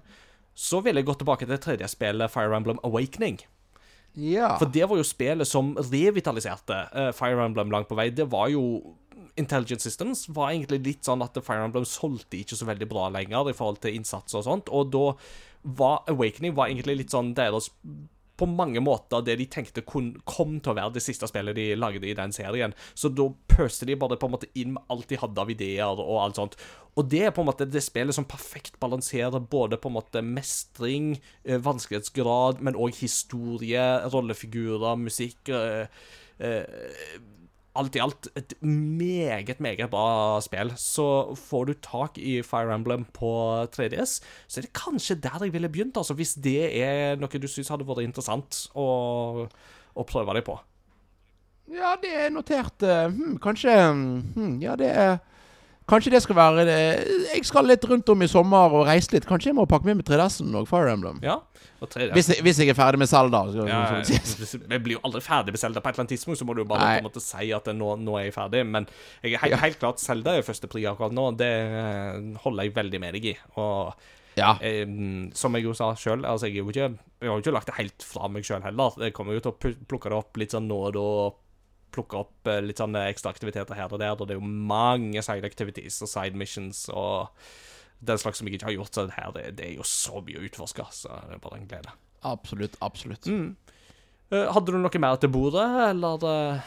[0.53, 3.39] så ville jeg gått tilbake til det tredje spillet, Fire Emblem Awakening.
[4.13, 4.53] Ja.
[4.61, 8.11] For det var jo spillet som revitaliserte uh, Fire Emblem langt på vei.
[8.13, 8.63] Det var jo
[9.39, 13.49] Intelligent Systems var egentlig litt sånn at Fire Emblem solgte ikke så veldig bra lenger
[13.49, 15.05] i forhold til innsats og sånt, og da
[15.63, 17.71] var Awakening var egentlig litt sånn deres
[18.43, 21.71] på mange måter det de tenkte kun, kom til å være det siste spillet de
[21.79, 22.75] lagde i den serien.
[22.93, 26.03] Så da pøste de bare på en måte inn med alt de hadde av ideer
[26.03, 26.57] og alt sånt.
[26.99, 30.21] Og det er på en måte det spillet som perfekt balanserer både på en måte
[30.25, 35.87] mestring, eh, vanskelighetsgrad, men òg historie, rollefigurer, musikk Øh,
[36.39, 36.63] eh,
[37.75, 40.73] Alt i alt et meget, meget bra spill.
[40.77, 43.31] Så får du tak i Fire Emblem på
[43.73, 47.49] 3DS, så er det kanskje der jeg ville begynt, altså, hvis det er noe du
[47.49, 48.87] syns hadde vært interessant å,
[49.49, 50.59] å prøve deg på.
[51.73, 52.83] Ja, det er notert.
[52.83, 53.73] eh, hmm, kanskje
[54.35, 55.17] hmm, Ja, det er
[55.89, 56.77] Kanskje det skal være det.
[57.33, 59.25] Jeg skal litt rundt om i sommer og reise litt.
[59.27, 61.17] Kanskje jeg må pakke med meg 3DS-en og Fire Emblem.
[61.25, 61.35] Ja,
[61.83, 62.13] og 3DS.
[62.15, 63.41] Hvis, jeg, hvis jeg er ferdig med Zelda.
[63.51, 65.81] Så, Ja, så- så- ja, Vi blir jo aldri ferdig med Zelda.
[65.81, 66.95] På et eller annet tidspunkt så må du jo bare Nei.
[67.01, 68.65] på en måte si at nå, nå er jeg ferdig.
[68.65, 68.87] Men
[69.23, 69.57] jeg er helt, Ja.
[69.57, 71.35] helt klart Zelda er første pri akkurat nå.
[71.37, 73.37] Det eh, holder jeg veldig med deg i.
[73.57, 73.93] Og
[74.37, 74.57] ja.
[74.61, 74.85] eh,
[75.33, 78.27] som jeg jo sa sjøl, altså jeg, jeg har jo ikke lagt det helt fra
[78.29, 78.91] meg sjøl heller.
[78.99, 81.37] Jeg kommer jo til å plukke det opp litt sånn nå og da.
[81.93, 84.15] Plukke opp eh, litt sånne ekstra aktiviteter her og der.
[84.17, 87.33] Og det er jo mange side activities og side missions og
[88.03, 88.93] den slags som jeg ikke har gjort.
[88.95, 90.87] Så det her, det, det er jo så mye å utforske.
[90.91, 91.97] Så det er bare en glede.
[92.27, 92.79] Absolutt.
[92.83, 93.27] Absolutt.
[93.27, 93.53] Mm.
[94.33, 96.63] Hadde du noe mer til bordet, eller?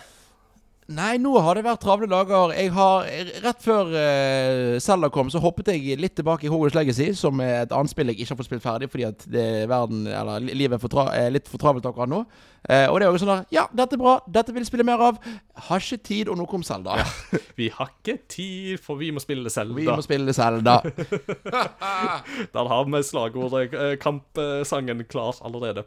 [0.86, 2.52] Nei, nå har det vært travle dager.
[2.54, 3.08] Jeg har,
[3.42, 7.64] Rett før uh, Zelda kom, så hoppet jeg litt tilbake i Hogwarts Legacy, som er
[7.64, 10.46] et annet spill jeg ikke har fått spilt ferdig fordi at det er verden, eller
[10.46, 12.22] livet er, for tra er litt for travelt akkurat nå.
[12.70, 14.14] Uh, og det er jo sånn der Ja, dette er bra.
[14.38, 15.18] Dette vil jeg spille mer av.
[15.66, 17.00] Har ikke tid, og nå kom Zelda.
[17.58, 19.74] Vi har ikke tid, for vi må spille Zelda.
[19.74, 20.78] Vi må spille Zelda.
[22.54, 25.86] Der har vi slagordet, eh, kampsangen, klar allerede.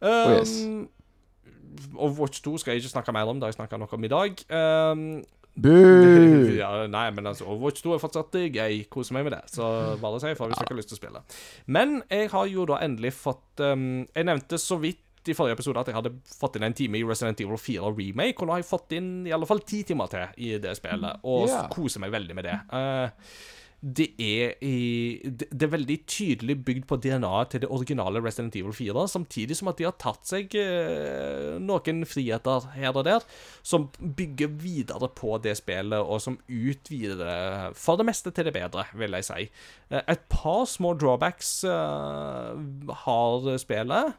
[0.00, 0.56] Oh, yes.
[1.94, 4.10] Overwatch 2 skal jeg ikke snakke mer om, det har jeg snakka noe om i
[4.12, 4.42] dag.
[4.50, 5.04] Um,
[5.60, 6.54] Boo!
[6.62, 8.80] ja, nei, men altså, Overwatch 2 er fortsatt gøy.
[8.92, 9.42] Koser meg med det.
[9.52, 9.66] Så
[10.00, 11.22] bare si ifra hvis dere har lyst til å spille.
[11.66, 15.82] Men jeg har jo da endelig fått um, Jeg nevnte så vidt i forrige episode
[15.82, 18.62] at jeg hadde fått inn en time i Resident Evil 4 Remake, og nå har
[18.62, 21.66] jeg fått inn i alle fall ti timer til i det spillet, og yeah.
[21.72, 22.56] koser meg veldig med det.
[22.72, 23.10] Uh,
[23.80, 28.58] det er, i, det det er veldig tydelig bygd på DNA-et til det originale Resident
[28.60, 33.24] Evil 4, samtidig som at de har tatt seg eh, noen friheter her og der,
[33.64, 37.40] som bygger videre på det spillet, og som utvider det
[37.80, 39.48] for det meste til det bedre, vil jeg si.
[39.88, 44.14] Eh, et par små drawbacks eh, har spillet.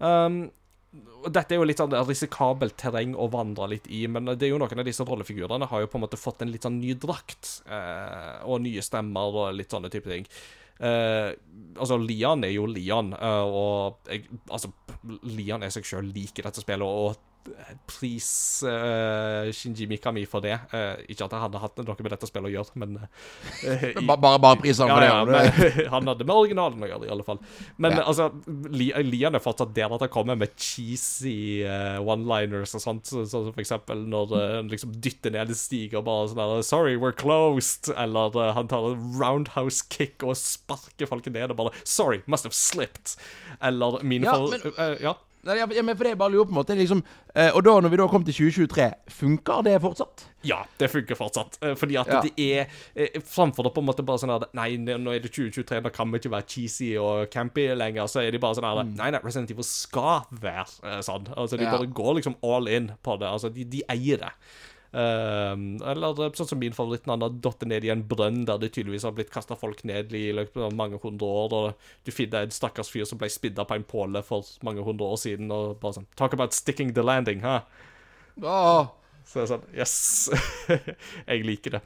[0.00, 0.46] Um,
[0.90, 4.58] dette er jo litt sånn risikabelt terreng å vandre litt i, men det er jo
[4.58, 7.60] noen av disse rollefigurene har jo på en måte fått en litt sånn ny drakt,
[7.70, 10.26] eh, og nye stemmer og litt sånne type ting.
[10.80, 11.30] Eh,
[11.76, 14.72] altså, Lian er jo Lian, eh, og jeg, altså,
[15.28, 17.29] Lian er seg sjøl lik i dette spillet, og
[17.88, 20.58] pris uh, Shinji Mikami for det.
[20.72, 24.04] Uh, ikke at han hadde hatt noe med dette spillet å gjøre, men uh, i-
[24.06, 25.08] Bare, Bare, priser ja, for det.
[25.10, 27.40] ja, men, han hadde med originalen å gjøre, i alle fall.
[27.78, 28.04] Men Ja.
[28.10, 28.28] altså,
[28.70, 31.64] Li- Lian er fortsatt der at han kommer med cheesy
[32.04, 33.08] one-liners og sånt.
[33.10, 36.62] Sånn som for eksempel når han liksom dytter ned en stige og bare sånn der
[36.66, 37.90] 'Sorry, we're closed'.
[37.96, 42.52] Eller han tar en roundhouse kick og sparker folk ned og bare 'Sorry, must have
[42.54, 43.16] slipped'.
[43.62, 44.50] Eller min Ja, for...
[44.50, 45.14] men- ja.
[45.42, 47.02] Nei, ja, ja, men for det jeg bare lurer på en måte liksom,
[47.34, 50.24] eh, Og da, når vi da kom til 2023, funker det fortsatt?
[50.44, 51.56] Ja, det funker fortsatt.
[51.64, 52.20] Eh, Fordi at Ja.
[52.20, 55.32] det er eh, Framfor det på en måte bare sånn at Nei, nå er det
[55.32, 58.04] 2023, da kan vi ikke være cheesy og campy lenger.
[58.06, 60.66] Så er de bare sånn her Nei, nei, Resident Evil skal være
[61.02, 61.32] sånn.
[61.36, 61.70] Altså, De Ja.
[61.76, 63.28] bare går liksom all in på det.
[63.28, 64.32] Altså, de, de eier det.
[64.90, 68.58] Um, eller eh, sånn som min favoritt, han har datt ned i en brønn der
[68.58, 71.54] det tydeligvis har blitt kasta folk ned i løpet av mange hundre år.
[71.54, 75.12] Og du finner en stakkars fyr som ble spidda på en påle for mange hundre
[75.12, 75.52] år siden.
[75.54, 77.60] Og bare sånn Talk about sticking the landing, hæ?
[78.42, 78.90] Åh,
[79.24, 79.94] Så det er sånn Yes!
[81.30, 81.84] jeg liker det.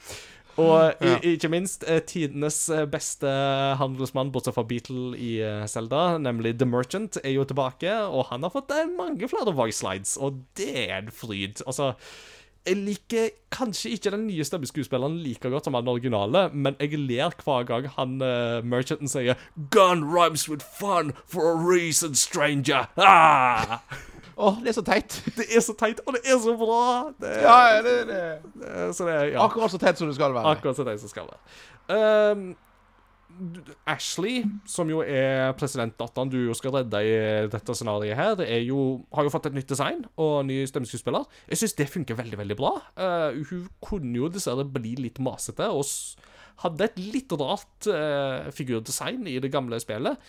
[0.60, 3.30] Og i, ikke minst eh, tidenes eh, beste
[3.80, 8.46] handelsmann, bortsett fra Beatle i Selda, Zelda, nemlig The Merchant, er jo tilbake, og han
[8.46, 11.64] har fått eh, mange flere voice slides, og det er en fryd.
[11.66, 11.90] Altså
[12.66, 17.34] jeg liker kanskje ikke den nye stemmeskuespilleren like godt som han originale, men jeg ler
[17.44, 19.34] hver gang han uh, merchanten sier
[19.70, 22.86] 'Gun rhymes with fun for a reason, stranger'.
[22.96, 23.78] Ah!
[24.36, 25.22] åh, det er så teit.
[25.36, 27.12] Det er så teit, og det er så bra!
[27.20, 28.22] Det, Ja, det, det.
[28.66, 30.44] Eh, Så det er ja, Akkurat så teit som det skal være.
[30.56, 32.32] akkurat så teit som det skal være.
[32.32, 32.56] Um,
[33.90, 37.14] Ashley, som jo er presidentdatteren du jo skal redde i
[37.50, 41.26] dette scenarioet her, er jo, har jo fått et nytt design og ny stemmeskuespiller.
[41.50, 42.72] Jeg syns det funker veldig, veldig bra.
[42.98, 45.86] Uh, hun kunne jo dessverre bli litt masete og
[46.64, 50.20] hadde et litt rart uh, figurdesign i det gamle spillet.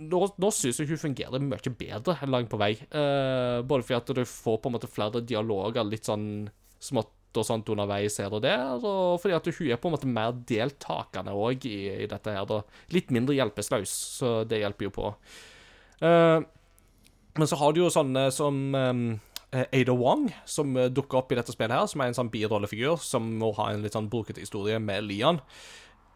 [0.00, 2.74] Nå, nå syns jeg hun fungerer mye bedre langt på vei.
[2.92, 6.28] Uh, både fordi at du får på en måte flere dialoger litt sånn
[6.80, 10.10] smått og sånt underveis her og der, og fordi at hun er på en måte
[10.10, 12.46] mer deltakende òg i, i dette her.
[12.48, 12.62] da.
[12.94, 15.12] Litt mindre hjelpeløs, så det hjelper jo på.
[16.00, 16.40] Uh,
[17.38, 19.04] men så har du jo sånne som um,
[19.50, 23.26] Ada Wong, som dukker opp i dette spillet her, som er en sånn birollefigur som
[23.40, 25.40] må ha en litt sånn brokete historie med Lian.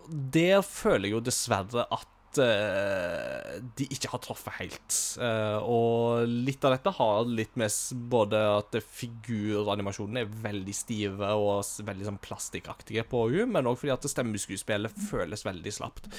[0.08, 2.10] Der føler jeg jo dessverre at
[2.43, 4.97] eh, de ikke har truffet helt.
[5.20, 7.73] Uh, og litt av dette har litt med
[8.12, 13.94] både at figuranimasjonene er veldig stive og veldig sånn plastikkaktige på henne, men òg fordi
[13.94, 16.11] at stemmeskuespillet føles veldig slapt.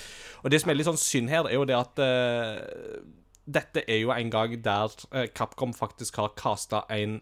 [0.43, 2.99] Og det som er litt sånn synd her, er jo det at uh,
[3.45, 4.93] dette er jo en gang der
[5.37, 7.19] Capcom faktisk har kasta en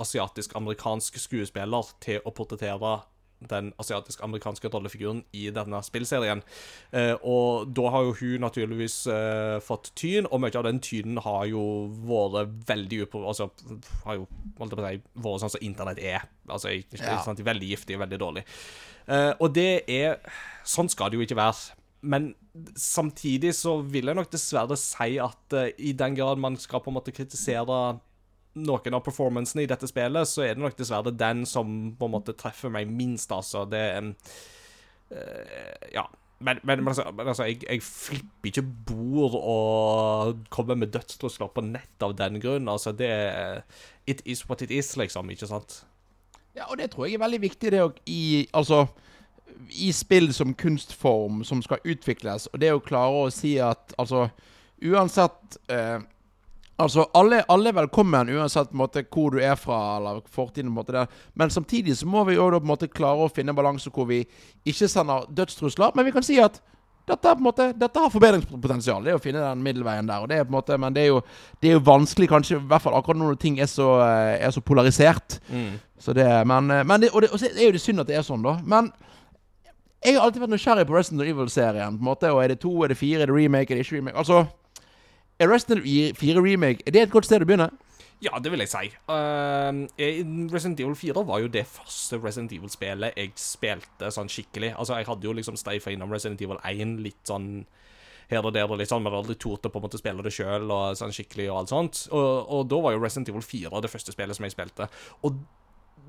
[0.00, 3.00] asiatisk-amerikansk skuespiller til å portrettere
[3.48, 6.42] den asiatisk-amerikanske rollefiguren i denne spillserien.
[6.92, 11.20] Eh, og da har jo hun naturligvis eh, fått tyn, og mye av den tynen
[11.24, 11.62] har jo
[12.04, 13.24] vært veldig upro...
[13.30, 13.48] Altså,
[14.04, 14.26] har jo,
[14.58, 16.28] holdt på å si, vært sånn som internett er.
[16.50, 17.20] Altså, ikke Ja.
[17.24, 18.44] sant, veldig giftig og veldig dårlig.
[19.08, 20.18] Eh, og det er
[20.66, 21.72] Sånn skal det jo ikke være.
[22.02, 22.34] Men
[22.76, 26.96] samtidig så vil jeg nok dessverre si at i den grad man skal på en
[26.98, 27.98] måte kritisere
[28.58, 32.14] noen av performancene i dette spillet, så er det nok dessverre den som på en
[32.16, 33.66] måte treffer meg minst, altså.
[33.70, 36.08] Det er uh, Ja.
[36.40, 41.60] Men, men, altså, men altså, jeg, jeg flipper ikke bord og kommer med dødstrusler på
[41.66, 42.68] nett av den grunn.
[42.72, 43.60] Altså, det er
[44.08, 45.82] It is what it is, liksom, ikke sant?
[46.56, 48.86] Ja, og det tror jeg er veldig viktig, det å i Altså
[49.70, 54.28] i spill som kunstform som skal utvikles, og det å klare å si at altså
[54.80, 56.00] Uansett eh,
[56.80, 60.72] Altså, alle, alle er velkommen uansett måte, hvor du er fra, eller fortiden.
[60.72, 61.06] måte der.
[61.34, 64.08] Men samtidig så må vi jo da på en måte klare å finne balanse hvor
[64.08, 64.22] vi
[64.64, 66.60] ikke sender dødstrusler, men vi kan si at
[67.10, 69.02] dette, på måte, dette har forbedringspotensial.
[69.02, 70.22] Det er å finne den middelveien der.
[70.22, 71.20] Og det måte, men det er jo,
[71.60, 74.52] det er jo vanskelig, kanskje, i hvert fall akkurat når ting er så, eh, er
[74.54, 75.40] så polarisert.
[75.98, 78.06] Så det, men, eh, men det, og, det, og så er jo det synd at
[78.06, 78.58] det er sånn, da.
[78.62, 78.92] Men
[80.04, 81.98] jeg har alltid vært nysgjerrig på Resident Evil-serien.
[81.98, 83.86] på en måte, og Er det to, er det fire, er det remake, er det
[83.86, 84.16] ikke remake?
[84.16, 84.46] Altså,
[85.48, 87.70] Resident Evil 4 remake Er det et godt sted å begynne?
[88.20, 88.90] Ja, det vil jeg si.
[89.08, 89.86] Uh,
[90.52, 94.74] Resident Evil 4 var jo det første Resident Evil-spillet jeg spilte sånn skikkelig.
[94.74, 97.48] Altså, jeg hadde jo liksom steifa innom Resident Evil 1 litt sånn
[98.30, 100.34] her og der, og litt sånn, men aldri tort å på en måte spille det
[100.36, 100.68] sjøl
[101.00, 102.02] sånn skikkelig og alt sånt.
[102.12, 104.90] Og, og da var jo Resident Evil 4 det første spillet som jeg spilte.
[105.24, 105.40] Og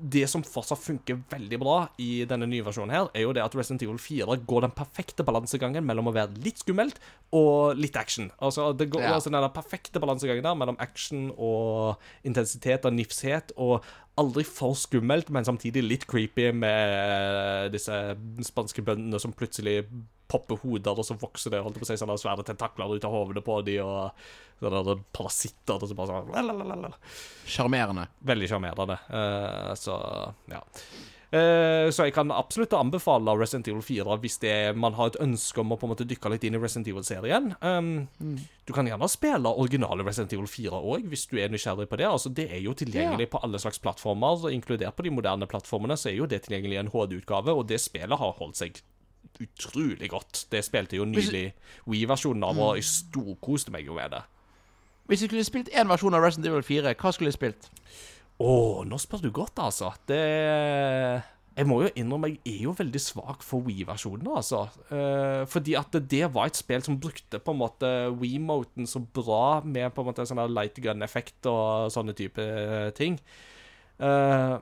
[0.00, 3.54] det som fortsatt funker veldig bra i denne nye versjonen, her, er jo det at
[3.58, 6.98] Resident Evil 4 går den perfekte balansegangen mellom å være litt skummelt
[7.34, 8.30] og litt action.
[8.42, 9.14] Altså, det går Ja.
[9.14, 13.82] altså den perfekte balansegangen der mellom action og intensitet og nifshet, og
[14.18, 19.86] aldri for skummelt, men samtidig litt creepy med disse spanske bøndene som plutselig
[20.32, 23.14] popper hoder, og så vokser det holdt på å si, sånne svære tentakler ut av
[23.14, 24.26] hodene på de, og
[24.62, 26.92] sånne parasitter og så bare sånn.
[27.50, 28.08] Sjarmerende.
[28.32, 29.00] Veldig sjarmerende.
[29.12, 29.98] Uh, så
[30.50, 30.62] ja.
[31.32, 35.20] Eh, så jeg kan absolutt anbefale Resident Evil 4 hvis det er, man har et
[35.24, 37.54] ønske om å på en måte dykke litt inn i Resident Evil-serien.
[37.64, 41.96] Um, Du kan gjerne spille originale Resident Evil 4 òg, hvis du er nysgjerrig på
[41.98, 42.06] det.
[42.10, 45.96] Altså, Det er jo tilgjengelig på alle slags plattformer, inkludert på de moderne plattformene.
[45.96, 48.82] Så er jo det tilgjengelig i en HD-utgave, og det spillet har holdt seg
[49.42, 50.46] utrolig godt.
[50.52, 51.50] Det spilte jo nylig
[51.90, 54.22] Wii-versjonen av, og jeg storkoste meg jo med det.
[55.10, 57.68] Hvis du skulle spilt én versjon av Resident Evil 4, hva skulle du spilt?
[58.42, 58.54] Å,
[58.88, 59.92] nå spør du godt, altså.
[60.08, 60.22] Det
[61.52, 64.64] Jeg må jo innrømme jeg er jo veldig svak for Wii-versjonen, altså.
[64.88, 69.60] Eh, fordi at det var et spill som brukte på en måte Wii-moten så bra
[69.64, 72.46] med på en måte sånne sånn light gun-effekt og sånne type
[72.96, 73.18] ting.
[74.00, 74.56] Eh,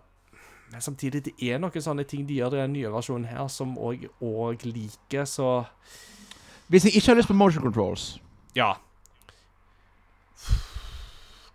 [0.70, 3.74] men samtidig, det er noen sånne ting de gjør i den nye versjonen her som
[3.78, 5.64] òg liker, så
[6.70, 8.12] Hvis jeg ikke har lyst på motion controls
[8.54, 8.72] ja.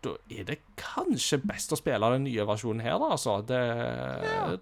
[0.04, 3.40] Da er det kanskje best å spille den nye versjonen her, da, altså.
[3.48, 3.62] Det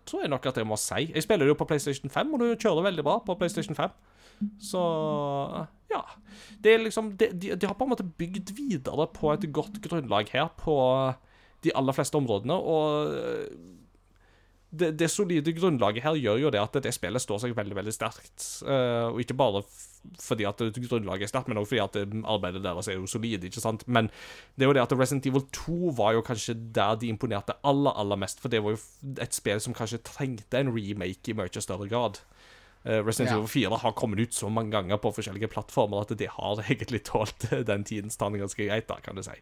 [0.08, 1.10] tror jeg nok at jeg må si.
[1.12, 3.92] Jeg spiller jo på PlayStation 5, og du kjører veldig bra på PlayStation 5.
[4.64, 4.82] Så
[5.92, 6.02] ja.
[6.64, 9.82] Det er liksom De, de, de har på en måte bygd videre på et godt
[9.84, 10.76] grunnlag her på
[11.64, 13.14] de aller fleste områdene, og
[14.74, 17.94] det, det solide grunnlaget her gjør jo det at det spillet står seg veldig veldig
[17.94, 18.46] sterkt.
[18.66, 19.62] Eh, og ikke bare
[20.20, 20.60] fordi at
[20.90, 23.46] grunnlaget er sterkt, men også fordi at arbeidet deres er jo solid.
[23.46, 23.86] ikke sant?
[23.88, 24.10] Men
[24.58, 27.94] det er jo det at Resident Evil 2 var jo kanskje der de imponerte aller
[28.02, 28.42] aller mest.
[28.42, 28.82] For det var jo
[29.22, 32.20] et spill som kanskje trengte en remake i mye større grad.
[32.84, 33.38] Eh, Resident Ja.
[33.38, 37.06] Evil 4 har kommet ut så mange ganger på forskjellige plattformer at det har egentlig
[37.08, 39.38] tålt den tidens tann ganske greit, da, kan du si.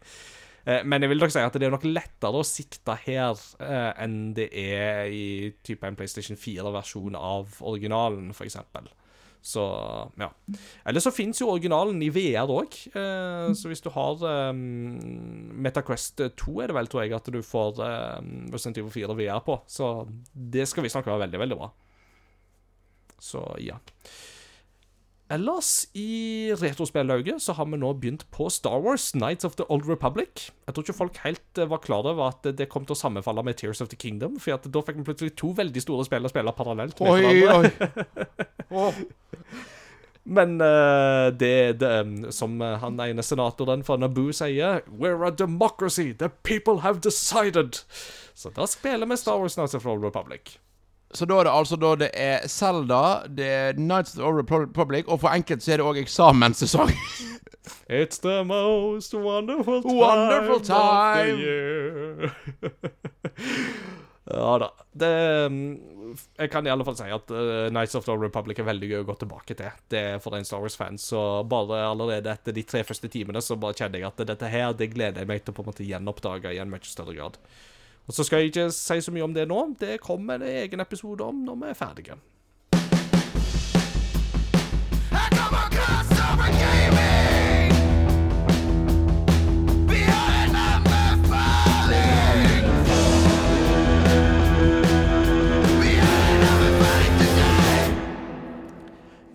[0.66, 3.92] Eh, Men jeg vil nok si at det er nok lettere å sikte her eh,
[4.04, 8.58] enn det er i type en PlayStation 4-versjon av originalen, f.eks.
[9.42, 9.62] Så
[10.22, 10.28] ja.
[10.86, 12.78] Eller så fins jo originalen i VR òg.
[12.94, 17.42] Eh, så hvis du har eh, Metaquest 2, er det vel, tror jeg, at du
[17.42, 19.58] får Evil 4 VR på.
[19.66, 19.94] Så
[20.34, 21.72] det skal visstnok være veldig, veldig bra.
[23.22, 23.78] Så ja.
[25.32, 29.88] Ellers, i retrospillauget så har vi nå begynt på Star Wars, Nights of the Old
[29.88, 30.50] Republic.
[30.68, 33.44] Jeg tror ikke folk helt eh, var klar over at det kom til å sammenfalle
[33.48, 36.32] med Tears of the Kingdom, for da fikk vi plutselig to veldig store spill å
[36.34, 37.92] spille parallelt med Oi, hverandre.
[38.76, 38.82] oi.
[38.82, 39.00] oh.
[40.24, 46.12] Men uh, det, det Som han ene senatoren fra Naboo sier We're a democracy.
[46.14, 47.80] The people have decided.
[48.38, 50.60] Så da spiller vi Star Wars Nights of the Old Republic.
[51.14, 55.06] Så da er det altså da det er Zelda, det er Nights of the Republic,
[55.08, 56.94] og for enkelte så er det òg eksamenssesong.
[57.92, 61.34] It's the most wonderful time, Wonderful time.
[61.34, 62.32] of the year.
[64.32, 64.70] ja da.
[64.92, 65.80] Det mm,
[66.40, 69.02] Jeg kan i alle fall si at uh, Nights of the Republic er veldig gøy
[69.04, 69.76] å gå tilbake til.
[69.92, 70.98] Det er for en Star Wars-fan.
[71.00, 71.22] Så
[71.52, 74.92] bare allerede etter de tre første timene så bare kjenner jeg at dette her, det
[74.96, 77.40] gleder jeg meg til å på en måte gjenoppdage i en mye større grad.
[78.08, 79.62] Og så skal jeg ikke si så mye om det nå.
[79.80, 82.20] Det kommer en egen episode om når vi er ferdige.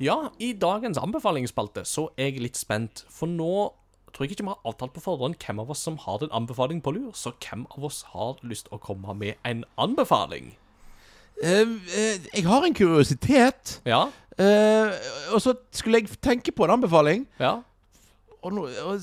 [0.07, 3.71] Ja, i dagens anbefalingsspalte så er jeg litt spent, for nå
[4.17, 6.81] tror jeg ikke vi har avtalt på forhånd hvem av oss som har en anbefaling
[6.83, 10.55] på lur, så hvem av oss har lyst å komme med en anbefaling?
[11.37, 14.07] Uh, uh, jeg har en kuriositet, Ja?
[14.37, 14.93] Uh,
[15.33, 17.23] og så skulle jeg tenke på en anbefaling.
[17.41, 17.59] Ja?
[18.45, 19.01] Og nå og,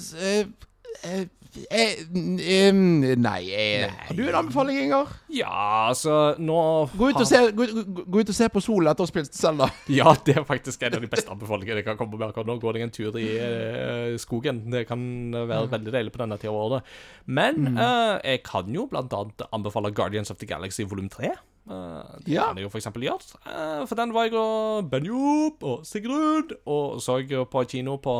[1.03, 1.23] eh,
[1.69, 2.01] eh,
[2.39, 5.11] eh, Nei, eh, har du en anbefaling, Inger?
[5.33, 5.53] Ja,
[5.89, 6.57] altså, nå
[6.97, 9.11] Gå ut, og se, gå, gå, gå ut og se på solen etter å ha
[9.11, 9.69] spilt Zelda.
[9.99, 12.57] Ja, det er faktisk en av de beste anbefalingene jeg kan komme med akkurat nå.
[12.63, 14.63] Gå deg en tur i eh, skogen.
[14.73, 15.01] Det kan
[15.33, 16.93] være veldig deilig på denne tida av året.
[17.25, 21.33] Men eh, jeg kan jo blant annet anbefale Guardians of the Galaxy volum 3.
[21.63, 22.49] Uh, det Ja.
[22.49, 23.37] kan jeg jo for eksempel gjøre.
[23.47, 28.15] Uh, for den var jeg og Benjop og Sigrud og så på kino på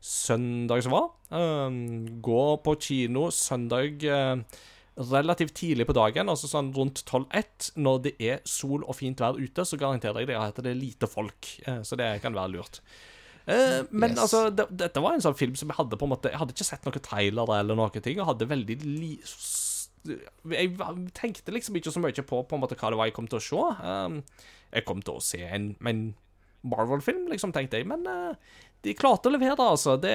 [0.00, 1.08] søndag som var.
[1.30, 1.78] Eh,
[2.24, 4.60] gå på kino søndag eh,
[5.00, 9.38] relativt tidlig på dagen, altså sånn rundt 12-1, når det er sol og fint vær
[9.38, 12.54] ute, så garanterer jeg deg at det er lite folk, eh, så det kan være
[12.56, 12.80] lurt.
[13.46, 14.20] Eh, men Yes.
[14.26, 16.52] altså, det, dette var en sånn film som jeg hadde på en måte Jeg hadde
[16.52, 19.14] ikke sett noen trailere eller noen ting, og hadde veldig li...
[20.00, 20.76] Jeg
[21.12, 23.36] tenkte liksom ikke så mye på på en måte hva det var jeg kom til
[23.36, 23.64] å se.
[23.84, 24.20] Um,
[24.72, 26.04] jeg kom til å se en, en
[26.64, 28.06] Marvel-film, liksom, tenkte jeg, men
[28.80, 29.96] de klarte å levere, altså.
[30.00, 30.12] Det,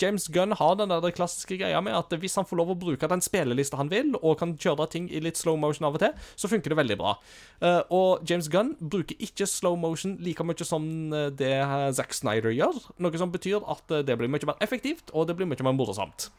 [0.00, 3.10] James Gunn har den der klassiske greia med at hvis han får lov å bruke
[3.10, 6.14] den spillelista han vil, og kan kjøre ting i litt slow motion av og til,
[6.40, 7.14] så funker det veldig bra.
[7.60, 11.52] Eh, og James Gunn bruker ikke slow motion like mye som eh, det
[11.98, 15.36] Zack Snyder gjør, noe som betyr at eh, det blir mye mer effektivt, og det
[15.36, 16.30] blir mye mer morsomt.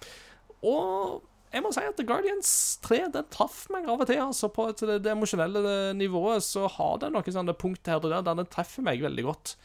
[0.66, 1.22] Og
[1.54, 2.52] jeg må si at The Guardians
[2.86, 4.22] 3 den traff meg av og til.
[4.22, 8.26] altså På et, det emosjonelle nivået så har det noen sånne punkt her og der
[8.26, 9.56] der den treffer meg veldig godt.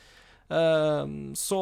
[0.53, 1.61] Ehm, så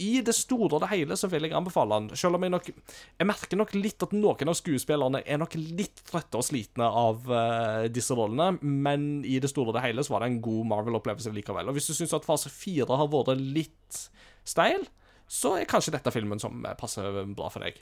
[0.00, 2.16] i det store og det hele så vil jeg anbefale den.
[2.18, 6.02] Selv om jeg nok Jeg merker nok litt at noen av skuespillerne er nok litt
[6.10, 10.14] trøtte og slitne av uh, disse rollene, men i det store og det hele så
[10.14, 11.70] var det en god Marvel-opplevelse likevel.
[11.70, 14.02] Og hvis du syns at fase fire har vært litt
[14.44, 14.84] steil,
[15.30, 17.80] så er kanskje dette filmen som passer bra for deg.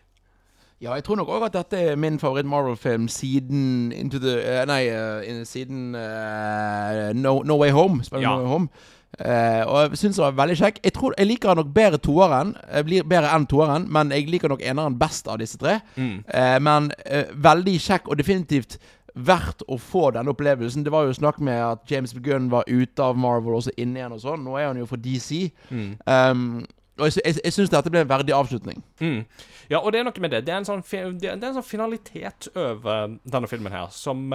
[0.79, 4.85] Ja, jeg tror nok òg at dette er min favoritt-Marvel-film siden Into the uh, Nei,
[4.95, 8.05] uh, siden uh, no, no Way Home.
[8.07, 8.37] Spiller Ja.
[8.37, 8.69] No Way Home.
[9.19, 10.79] Eh, og jeg syns den var veldig kjekk.
[10.85, 12.53] Jeg tror jeg liker den nok bedre toeren.
[12.69, 15.79] Jeg blir bedre enn toeren, men jeg liker nok eneren best av disse tre.
[15.99, 18.79] Eh, men uh, veldig kjekk, og definitivt
[19.19, 20.85] verdt å få denne opplevelsen.
[20.87, 23.99] Det var jo snakk med at James Gunn var ute av Marvel og så inne
[23.99, 24.45] igjen og sånn.
[24.47, 25.49] Nå er han jo for DC.
[25.73, 26.61] Um,
[26.99, 28.79] og jeg, jeg, jeg syns dette ble en verdig avslutning.
[29.03, 29.25] Mm.
[29.73, 30.45] Ja, og det er noe med det.
[30.47, 30.85] Det er en sånn,
[31.19, 34.29] det er en sånn finalitet over denne filmen her som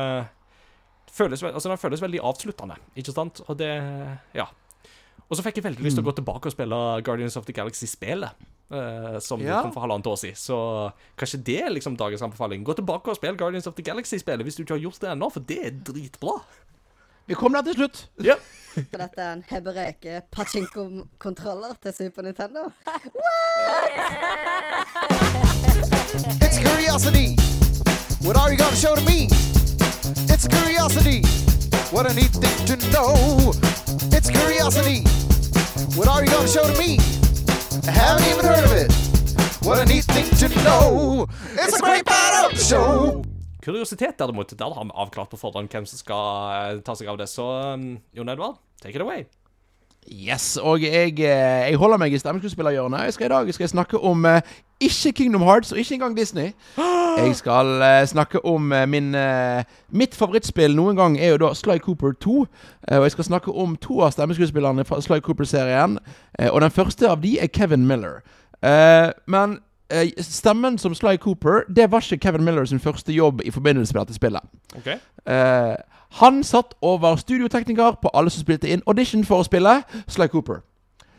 [1.14, 3.42] føles, altså, den føles veldig avsluttende, ikke sant?
[3.48, 3.72] Og det
[4.34, 4.50] Ja.
[5.34, 7.54] Og så fikk jeg veldig lyst til å gå tilbake og spille Guardians of the
[7.58, 8.38] Galaxy-spelet.
[8.74, 9.62] Uh, som Ja.
[9.66, 10.36] kom for halvannet år siden.
[10.38, 12.64] Så kanskje det er liksom dagens anbefaling.
[12.64, 15.32] Gå tilbake og spill Guardians of the Galaxy-spelet hvis du ikke har gjort det ennå,
[15.34, 16.36] for det er dritbra.
[17.26, 18.08] Vi kom der til slutt.
[18.22, 18.36] Ja.
[18.74, 22.70] For dette er en hebreke pachinko-kontroller til Super Nintendo.
[26.46, 27.36] It's curiosity.
[28.22, 29.28] What are you gonna show to me?
[30.30, 31.22] It's curiosity.
[31.92, 33.54] What a neat thing to know.
[34.12, 35.04] It's curiosity.
[35.98, 36.98] What are you gonna show to me?
[37.88, 38.92] I haven't even heard of it.
[39.66, 41.28] What a neat thing to know.
[41.54, 43.24] It's a great part of the show.
[43.62, 47.18] Kuriositet, derimot, der har vi avklart på forhånd hvem som skal eh, ta seg av
[47.18, 47.30] det.
[47.32, 49.24] Så um, Jon Edvard, take it away.
[50.12, 53.04] Yes, og jeg, eh, jeg holder meg i stemmeskuespillerhjørnet.
[53.04, 54.42] Jeg skal I dag skal jeg snakke om eh,
[54.80, 56.52] ikke Kingdom Hearts, og ikke engang Disney.
[57.18, 59.16] Jeg skal eh, snakke om min
[59.92, 62.46] Mitt favorittspill noen gang er jo da Sly Cooper 2.
[62.88, 66.00] eh, og jeg skal snakke om to av stemmeskuespillerne fra Sly Cooper-serien.
[66.50, 68.24] og den første av de er Kevin Miller.
[69.28, 69.60] Men
[70.18, 74.02] stemmen som Sly Cooper, det var ikke Kevin Miller sin første jobb i forbindelse med
[74.02, 74.42] dette spillet.
[74.76, 74.90] OK?
[76.20, 80.28] Han satt og var studiotekniker på alle som spilte inn audition for å spille Sly
[80.30, 80.62] Cooper.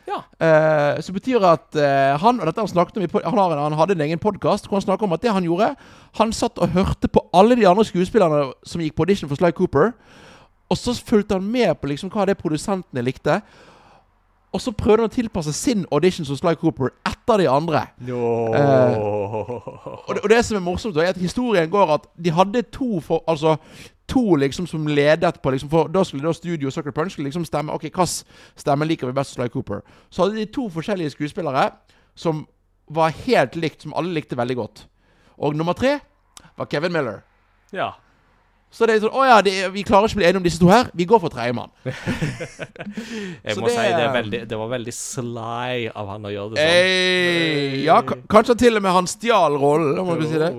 [0.05, 0.21] Ja.
[0.37, 3.73] Uh, så betyr at uh, han og dette han snakket om i han, har han
[3.73, 5.71] hadde en egen podkast hvor han snakket om at det han gjorde
[6.19, 9.51] Han satt og hørte på alle de andre skuespillerne som gikk på audition for Sly
[9.51, 9.91] Cooper.
[10.69, 13.41] Og så fulgte han med på liksom hva det produsentene likte.
[14.55, 17.81] Og så prøvde han å tilpasse sin audition som Sly Cooper etter de andre.
[17.99, 18.95] Eh.
[20.07, 23.01] Og det, og det som er morsomt, er at historien går at de hadde to
[23.03, 23.57] for, Altså
[24.07, 27.45] to liksom som ledet på liksom, For da skulle da Studio Sucker Punch skulle liksom
[27.45, 28.07] stemme Ok, hvilken
[28.55, 29.81] stemme liker vi best Sly Cooper.
[30.09, 31.71] Så hadde de to forskjellige skuespillere
[32.15, 32.45] som
[32.89, 34.87] var helt likt, som alle likte veldig godt.
[35.41, 35.97] Og nummer tre
[36.57, 37.23] var Kevin Miller.
[37.73, 37.91] ja.
[38.75, 40.59] Så det er sånn Å ja, det, vi klarer ikke å bli enige om disse
[40.59, 40.89] to her.
[40.97, 41.71] Vi går for tredjemann.
[43.45, 46.65] Jeg må det si det, veldig, det var veldig sly av han å gjøre det
[46.65, 46.81] sånn.
[46.81, 48.01] Ey, ja,
[48.31, 50.51] kanskje til og med han stjal rollen, om man kan si det.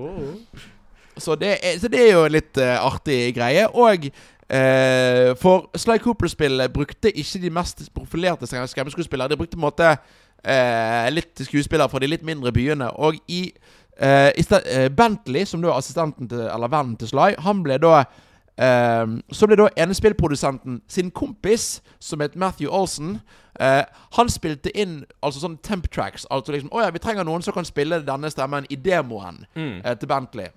[1.19, 3.67] Så det er, så det er jo en litt uh, artig greie.
[3.73, 9.29] Og uh, for Sly Cooper-spillet brukte ikke de mest profilerte skrem- skremmeskuespillere.
[9.33, 12.91] De brukte på en måte uh, litt skuespillere fra de litt mindre byene.
[13.01, 13.47] Og i,
[14.37, 18.03] i sted, Bentley, som da er assistenten til, eller vennen til Sly, han ble da
[18.61, 23.15] eh, Så ble da enespillprodusenten sin kompis, som het Matthew Olsen
[23.61, 23.83] uh,
[24.19, 26.27] Han spilte inn altså sånn temp tracks.
[26.31, 29.81] Altså liksom Å ja, vi trenger noen som kan spille denne stemmen i demoen Mm.
[29.81, 30.53] uh, til Bentley.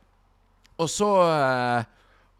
[0.80, 1.84] Og så eh,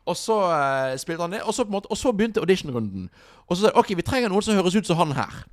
[0.10, 3.10] Og så eh, spilte han det, og så, på en måte, og så begynte auditionrunden.
[3.48, 5.44] Og så sa de OK, vi trenger noen som høres ut som han her.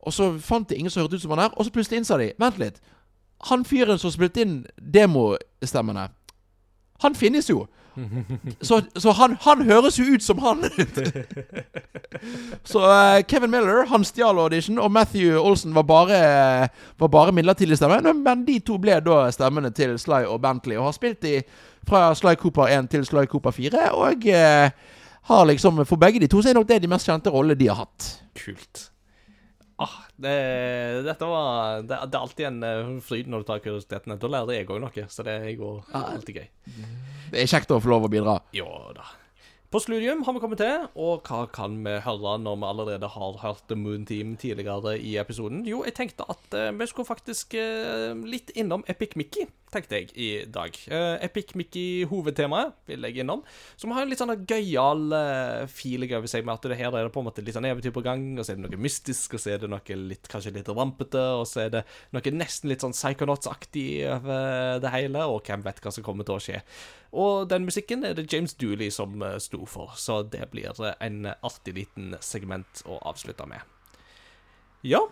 [0.00, 2.16] Og så fant de ingen som hørtes ut som han her, og så plutselig innså
[2.16, 2.80] de Vent litt.
[3.50, 6.08] Han fyren som spilte inn demostemmene,
[7.02, 7.66] han finnes jo.
[8.60, 10.62] Så, så han, han høres jo ut som han.
[12.70, 16.20] så uh, Kevin Miller han stjal audition, og Matthew Olsen var bare,
[16.98, 18.14] var bare midlertidig stemme.
[18.14, 21.40] Men de to ble da stemmene til Sly og Bentley, og har spilt i
[21.88, 23.88] fra Sly Cooper 1 til Sly Cooper 4.
[23.96, 24.70] Og eh,
[25.30, 27.68] har liksom for begge de to så er nok det de mest kjente rollene de
[27.70, 28.08] har hatt.
[28.38, 28.86] Kult.
[29.80, 30.34] Ah, det,
[31.06, 34.18] dette var det, det er alltid en eh, fryd når du tar kuriositetene.
[34.20, 36.50] Da lærer jeg òg noe, så det går alltid gøy.
[37.30, 38.36] Det er kjekt å få lov å bidra.
[38.56, 39.06] Jo da.
[39.70, 43.36] På Sludium har vi kommet til, og hva kan vi høre når vi allerede har
[43.38, 45.60] hørt The Moon Team tidligere i episoden?
[45.62, 50.08] Jo, jeg tenkte at eh, vi skulle faktisk eh, litt innom Epic Mickey, tenkte jeg
[50.18, 50.74] i dag.
[50.90, 53.44] Eh, Epic Mickey-hovedtemaet vil jeg innom,
[53.78, 55.14] som har en litt sånn gøyal
[55.70, 57.94] feeling over seg med at det her er det på en måte litt sånn eventyr
[57.94, 60.56] på gang, og så er det noe mystisk, og så er det noe litt, kanskje
[60.58, 63.86] litt rampete, og så er det noe nesten litt sånn Psychonauts-aktig
[64.16, 66.58] over det hele, og hvem vet hva som kommer til å skje.
[67.10, 70.94] Og den musikken er det James Dooley som eh, sto for, så det blir eh,
[71.02, 73.66] en artig liten segment å avslutte med.
[74.86, 75.02] Ja,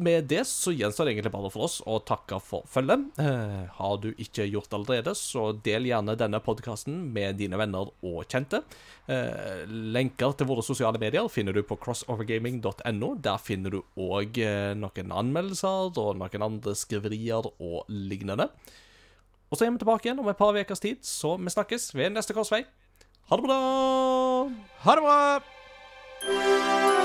[0.00, 3.08] med det så gjenstår det egentlig bare for oss å takke for følget.
[3.20, 7.90] Eh, har du ikke gjort det allerede, så del gjerne denne podkasten med dine venner
[7.90, 8.62] og kjente.
[9.10, 13.10] Eh, lenker til våre sosiale medier finner du på crossovergaming.no.
[13.18, 14.38] Der finner du òg
[14.78, 18.52] noen anmeldelser og noen andre skriverier og lignende.
[19.50, 22.10] Og så er vi tilbake igjen om et par ukers tid, så vi snakkes ved
[22.14, 22.62] neste korsvei.
[23.30, 23.58] Ha det bra!
[24.86, 26.99] Ha det bra!